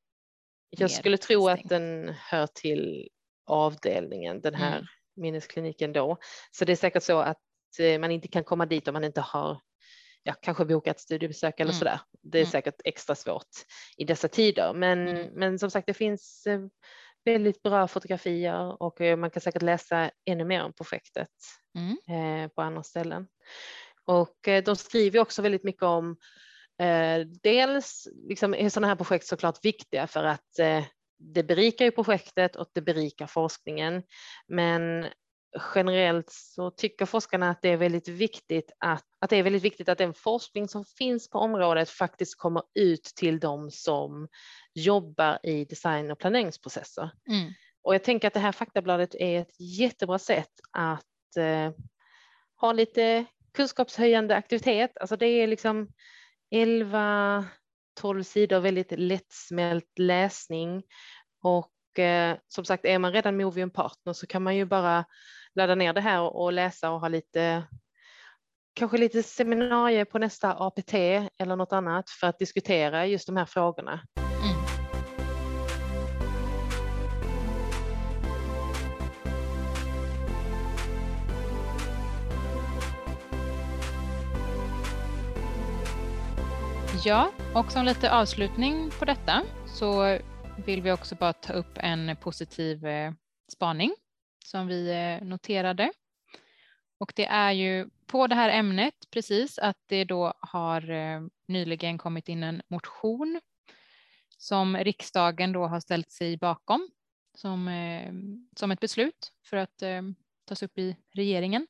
Jag 0.70 0.90
skulle 0.90 1.18
tro 1.18 1.42
stängt? 1.42 1.61
att 1.61 1.68
den 1.68 2.14
hör 2.30 2.46
till 2.46 3.09
avdelningen, 3.46 4.40
den 4.40 4.55
här 4.55 4.76
mm. 4.76 4.86
minneskliniken 5.16 5.92
då. 5.92 6.18
Så 6.51 6.64
det 6.64 6.72
är 6.72 6.76
säkert 6.76 7.03
så 7.03 7.18
att 7.18 7.38
eh, 7.78 7.99
man 7.99 8.11
inte 8.11 8.28
kan 8.28 8.44
komma 8.44 8.66
dit 8.66 8.88
om 8.88 8.92
man 8.92 9.05
inte 9.05 9.20
har 9.20 9.61
ja, 10.23 10.35
kanske 10.43 10.64
bokat 10.64 11.01
studiebesök 11.01 11.61
eller 11.61 11.71
mm. 11.73 11.79
sådär. 11.79 12.01
Det 12.23 12.39
är 12.39 12.43
mm. 12.43 12.51
säkert 12.51 12.81
extra 12.85 13.14
svårt 13.14 13.49
i 13.97 14.05
dessa 14.05 14.29
tider. 14.29 14.73
Men, 14.75 15.09
mm. 15.09 15.29
men 15.35 15.59
som 15.59 15.71
sagt, 15.71 15.87
det 15.87 15.95
finns 15.95 16.47
eh, 16.47 16.61
väldigt 17.25 17.62
bra 17.62 17.89
fotografier 17.89 18.83
och 18.83 19.01
eh, 19.01 19.16
man 19.16 19.31
kan 19.31 19.41
säkert 19.41 19.62
läsa 19.62 20.11
ännu 20.25 20.45
mer 20.45 20.64
om 20.64 20.73
projektet 20.73 21.29
mm. 21.79 22.45
eh, 22.45 22.49
på 22.49 22.62
andra 22.62 22.83
ställen. 22.83 23.27
Och 24.05 24.39
de 24.64 24.77
skriver 24.77 25.21
också 25.21 25.43
väldigt 25.43 25.64
mycket 25.64 25.83
om 25.83 26.16
dels 27.43 28.09
liksom, 28.29 28.55
är 28.55 28.69
sådana 28.69 28.89
här 28.89 28.97
projekt 28.97 29.27
såklart 29.27 29.64
viktiga 29.64 30.07
för 30.07 30.25
att 30.25 30.51
det 31.19 31.43
berikar 31.43 31.85
ju 31.85 31.91
projektet 31.91 32.57
och 32.57 32.71
det 32.75 32.83
berikar 32.83 33.27
forskningen. 33.27 34.03
Men 34.47 35.07
generellt 35.74 36.30
så 36.30 36.70
tycker 36.70 37.07
forskarna 37.07 37.51
att 37.51 37.62
det 37.62 37.68
är 37.68 37.76
väldigt 37.76 38.09
viktigt 38.09 38.72
att, 38.78 39.05
att 39.20 39.30
det 39.30 39.36
är 39.36 39.42
väldigt 39.42 39.62
viktigt 39.62 39.88
att 39.88 39.99
den 39.99 40.14
forskning 40.14 40.68
som 40.68 40.84
finns 40.84 41.30
på 41.30 41.38
området 41.38 41.90
faktiskt 41.90 42.38
kommer 42.38 42.62
ut 42.74 43.05
till 43.05 43.40
de 43.40 43.70
som 43.70 44.28
jobbar 44.74 45.38
i 45.42 45.64
design 45.64 46.11
och 46.11 46.18
planeringsprocesser. 46.18 47.11
Mm. 47.28 47.53
Och 47.82 47.94
jag 47.94 48.05
tänker 48.05 48.28
att 48.28 48.34
det 48.34 48.40
här 48.40 48.53
faktabladet 48.53 49.14
är 49.14 49.40
ett 49.40 49.61
jättebra 49.61 50.18
sätt 50.18 50.53
att 50.72 51.36
eh, 51.36 51.70
ha 52.61 52.72
lite 52.72 53.24
kunskapshöjande 53.55 54.36
aktivitet. 54.36 54.99
Alltså 54.99 55.16
det 55.16 55.26
är 55.26 55.46
liksom 55.46 55.88
11 56.51 57.44
12 57.99 58.22
sidor 58.22 58.61
väldigt 58.61 58.92
lättsmält 58.96 59.99
läsning 59.99 60.82
och 61.42 61.72
Eh, 61.99 62.36
som 62.49 62.64
sagt, 62.64 62.84
är 62.84 62.99
man 62.99 63.12
redan 63.12 63.36
Movium 63.36 63.70
partner 63.70 64.12
så 64.12 64.26
kan 64.26 64.42
man 64.42 64.57
ju 64.57 64.64
bara 64.64 65.05
ladda 65.55 65.74
ner 65.74 65.92
det 65.92 66.01
här 66.01 66.20
och, 66.20 66.53
läsa 66.53 66.90
och 66.90 67.01
ha 67.01 67.09
lite 67.09 67.62
kanske 68.74 68.99
lite 68.99 69.22
seminarier 69.22 70.05
på 70.05 70.18
nästa 70.18 70.55
APT 70.55 70.94
eller 71.38 71.57
något 71.57 71.72
annat 71.72 72.11
för 72.11 72.26
att 72.26 72.38
diskutera 72.38 73.07
just 73.07 73.26
de 73.26 73.36
här 73.36 73.44
frågorna. 73.44 74.01
Mm. 74.16 74.59
Ja, 87.05 87.30
och 87.55 87.72
som 87.72 87.84
lite 87.84 88.12
avslutning 88.12 88.90
på 88.99 89.05
detta 89.05 89.42
så 89.66 90.18
vill 90.67 90.83
vi 90.83 90.93
också 90.93 91.15
bara 91.15 91.33
ta 91.33 91.53
upp 91.53 91.79
en 91.79 92.17
positiv 92.17 92.87
eh, 92.87 93.13
spaning 93.53 93.95
som 94.45 94.67
vi 94.67 94.91
eh, 94.91 95.27
noterade. 95.27 95.93
Och 96.99 97.13
det 97.17 97.27
är 97.27 97.53
ju 97.53 97.89
på 98.07 98.27
det 98.27 98.35
här 98.35 98.51
ämnet 98.51 98.95
precis 99.11 99.59
att 99.59 99.77
det 99.87 100.05
då 100.05 100.35
har 100.41 100.91
eh, 100.91 101.21
nyligen 101.49 101.99
kommit 101.99 102.29
in 102.29 102.43
en 102.43 102.63
motion 102.69 103.41
som 104.39 104.77
riksdagen 104.77 105.53
då 105.53 105.67
har 105.67 105.81
ställt 105.81 106.11
sig 106.11 106.37
bakom 106.37 106.91
som, 107.35 107.71
som 108.57 108.71
ett 108.71 108.81
beslut 108.81 109.33
för 109.45 109.57
att 109.57 109.83
tas 110.45 110.63
upp 110.63 110.79
i 110.79 110.97
regeringen. 111.15 111.67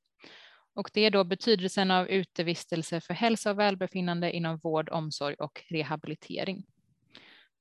Och 0.74 0.90
det 0.94 1.00
är 1.00 1.10
då 1.10 1.24
betydelsen 1.24 1.90
av 1.90 2.08
utevistelse 2.08 3.00
för 3.00 3.14
hälsa 3.14 3.50
och 3.50 3.58
välbefinnande 3.58 4.32
inom 4.32 4.58
vård, 4.58 4.88
omsorg 4.88 5.34
och 5.34 5.64
rehabilitering. 5.68 6.66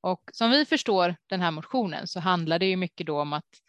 Och 0.08 0.30
som 0.34 0.52
vi 0.52 0.66
förstår 0.66 1.16
den 1.28 1.42
här 1.42 1.52
motionen 1.52 2.08
så 2.08 2.20
handlar 2.20 2.60
det 2.60 2.66
ju 2.66 2.78
mycket 2.78 3.08
då 3.08 3.22
om 3.22 3.34
att 3.34 3.62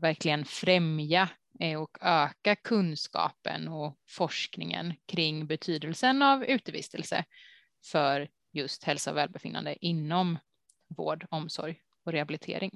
verkligen 0.00 0.44
främja 0.44 1.28
eh, 1.60 1.82
och 1.82 1.98
öka 2.00 2.56
kunskapen 2.56 3.68
och 3.68 3.98
forskningen 4.08 4.94
kring 5.06 5.46
betydelsen 5.46 6.22
av 6.22 6.44
utevistelse 6.44 7.24
för 7.84 8.28
just 8.52 8.84
hälsa 8.84 9.10
och 9.10 9.16
välbefinnande 9.16 9.86
inom 9.86 10.38
vård, 10.96 11.26
omsorg 11.30 11.80
och 12.04 12.12
rehabilitering. 12.12 12.70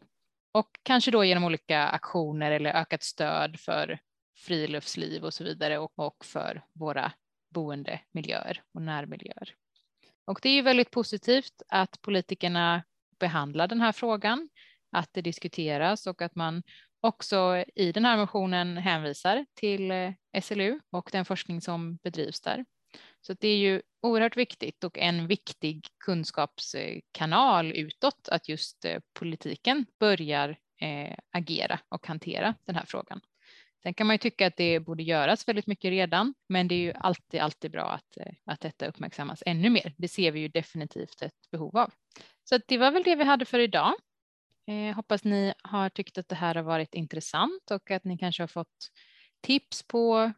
Och 0.52 0.80
kanske 0.82 1.10
då 1.10 1.24
genom 1.24 1.44
olika 1.44 1.88
aktioner 1.88 2.50
eller 2.50 2.70
ökat 2.70 3.02
stöd 3.02 3.60
för 3.60 3.98
friluftsliv 4.36 5.24
och 5.24 5.34
så 5.34 5.44
vidare 5.44 5.78
och, 5.78 5.98
och 5.98 6.24
för 6.24 6.64
våra 6.72 7.12
boendemiljöer 7.50 8.62
och 8.74 8.82
närmiljöer. 8.82 9.54
Och 10.28 10.38
det 10.42 10.48
är 10.48 10.54
ju 10.54 10.62
väldigt 10.62 10.90
positivt 10.90 11.62
att 11.68 12.02
politikerna 12.02 12.84
behandlar 13.18 13.68
den 13.68 13.80
här 13.80 13.92
frågan, 13.92 14.48
att 14.92 15.08
det 15.12 15.22
diskuteras 15.22 16.06
och 16.06 16.22
att 16.22 16.34
man 16.34 16.62
också 17.00 17.64
i 17.74 17.92
den 17.92 18.04
här 18.04 18.16
motionen 18.16 18.76
hänvisar 18.76 19.46
till 19.54 19.90
eh, 19.90 20.12
SLU 20.42 20.80
och 20.90 21.08
den 21.12 21.24
forskning 21.24 21.60
som 21.60 21.96
bedrivs 21.96 22.40
där. 22.40 22.64
Så 23.20 23.32
det 23.32 23.48
är 23.48 23.56
ju 23.56 23.82
oerhört 24.02 24.36
viktigt 24.36 24.84
och 24.84 24.98
en 24.98 25.26
viktig 25.26 25.86
kunskapskanal 26.04 27.72
utåt 27.72 28.28
att 28.28 28.48
just 28.48 28.84
eh, 28.84 29.00
politiken 29.18 29.86
börjar 30.00 30.58
eh, 30.80 31.16
agera 31.32 31.80
och 31.88 32.06
hantera 32.06 32.54
den 32.64 32.74
här 32.74 32.84
frågan. 32.86 33.20
Sen 33.82 33.94
kan 33.94 34.06
man 34.06 34.14
ju 34.14 34.18
tycka 34.18 34.46
att 34.46 34.56
det 34.56 34.80
borde 34.80 35.02
göras 35.02 35.48
väldigt 35.48 35.66
mycket 35.66 35.90
redan, 35.90 36.34
men 36.48 36.68
det 36.68 36.74
är 36.74 36.78
ju 36.78 36.92
alltid, 36.92 37.40
alltid 37.40 37.70
bra 37.70 37.90
att, 37.90 38.16
eh, 38.16 38.32
att 38.44 38.60
detta 38.60 38.86
uppmärksammas 38.86 39.42
ännu 39.46 39.70
mer. 39.70 39.94
Det 39.98 40.08
ser 40.08 40.32
vi 40.32 40.40
ju 40.40 40.48
definitivt 40.48 41.22
ett 41.22 41.50
behov 41.50 41.76
av. 41.76 41.92
Så 42.44 42.58
det 42.68 42.78
var 42.78 42.90
väl 42.90 43.02
det 43.02 43.16
vi 43.16 43.24
hade 43.24 43.44
för 43.44 43.58
idag. 43.58 43.92
Eh, 44.66 44.94
hoppas 44.94 45.24
ni 45.24 45.54
har 45.62 45.88
tyckt 45.88 46.18
att 46.18 46.28
det 46.28 46.34
här 46.34 46.54
har 46.54 46.62
varit 46.62 46.94
intressant 46.94 47.70
och 47.70 47.90
att 47.90 48.04
ni 48.04 48.18
kanske 48.18 48.42
har 48.42 48.48
fått 48.48 48.88
tips 49.40 49.82
på 49.82 50.32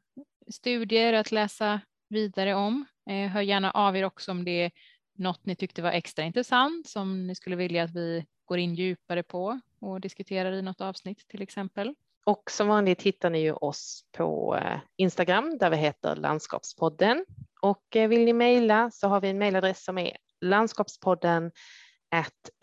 studier 0.51 1.13
att 1.13 1.33
läsa 1.33 1.81
vidare 2.09 2.55
om. 2.55 2.87
Eh, 3.11 3.29
hör 3.29 3.41
gärna 3.41 3.71
av 3.71 3.97
er 3.97 4.05
också 4.05 4.31
om 4.31 4.45
det 4.45 4.63
är 4.63 4.71
något 5.19 5.47
ni 5.47 5.57
tyckte 5.57 5.83
var 5.83 5.93
extra 5.93 6.25
intressant 6.25 6.89
som 6.89 7.27
ni 7.27 7.35
skulle 7.35 7.57
vilja 7.57 7.83
att 7.83 7.95
vi 7.95 8.27
går 8.45 8.59
in 8.59 8.75
djupare 8.75 9.23
på 9.23 9.61
och 9.81 10.01
diskuterar 10.01 10.53
i 10.53 10.63
något 10.63 10.81
avsnitt 10.81 11.29
till 11.29 11.43
exempel. 11.43 11.95
Och 12.25 12.51
som 12.51 12.69
vanligt 12.69 13.03
hittar 13.03 13.31
ni 13.31 13.41
ju 13.41 13.53
oss 13.53 14.05
på 14.17 14.57
eh, 14.57 14.79
Instagram 14.97 15.59
där 15.59 15.71
vi 15.71 15.77
heter 15.77 16.17
Landskapspodden. 16.17 17.25
Och 17.61 17.97
eh, 17.97 18.09
vill 18.09 18.25
ni 18.25 18.33
mejla 18.33 18.91
så 18.91 19.09
har 19.09 19.21
vi 19.21 19.29
en 19.29 19.39
mejladress 19.39 19.85
som 19.85 19.99
är 19.99 20.17
landskapspodden 20.41 21.51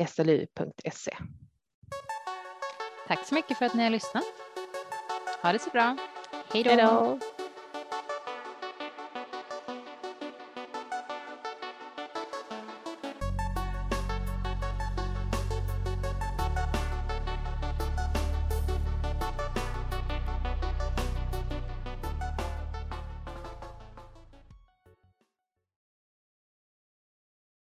slu.se. 0.08 1.18
Tack 3.08 3.26
så 3.26 3.36
mycket 3.36 3.58
för 3.58 3.66
att 3.66 3.74
ni 3.74 3.84
har 3.84 3.89
lyssnat. 3.89 4.24
Ha 5.41 5.51
det 5.51 5.60
så 5.60 5.70
bra. 5.70 5.97
Hej 6.53 6.64
då. 6.64 7.20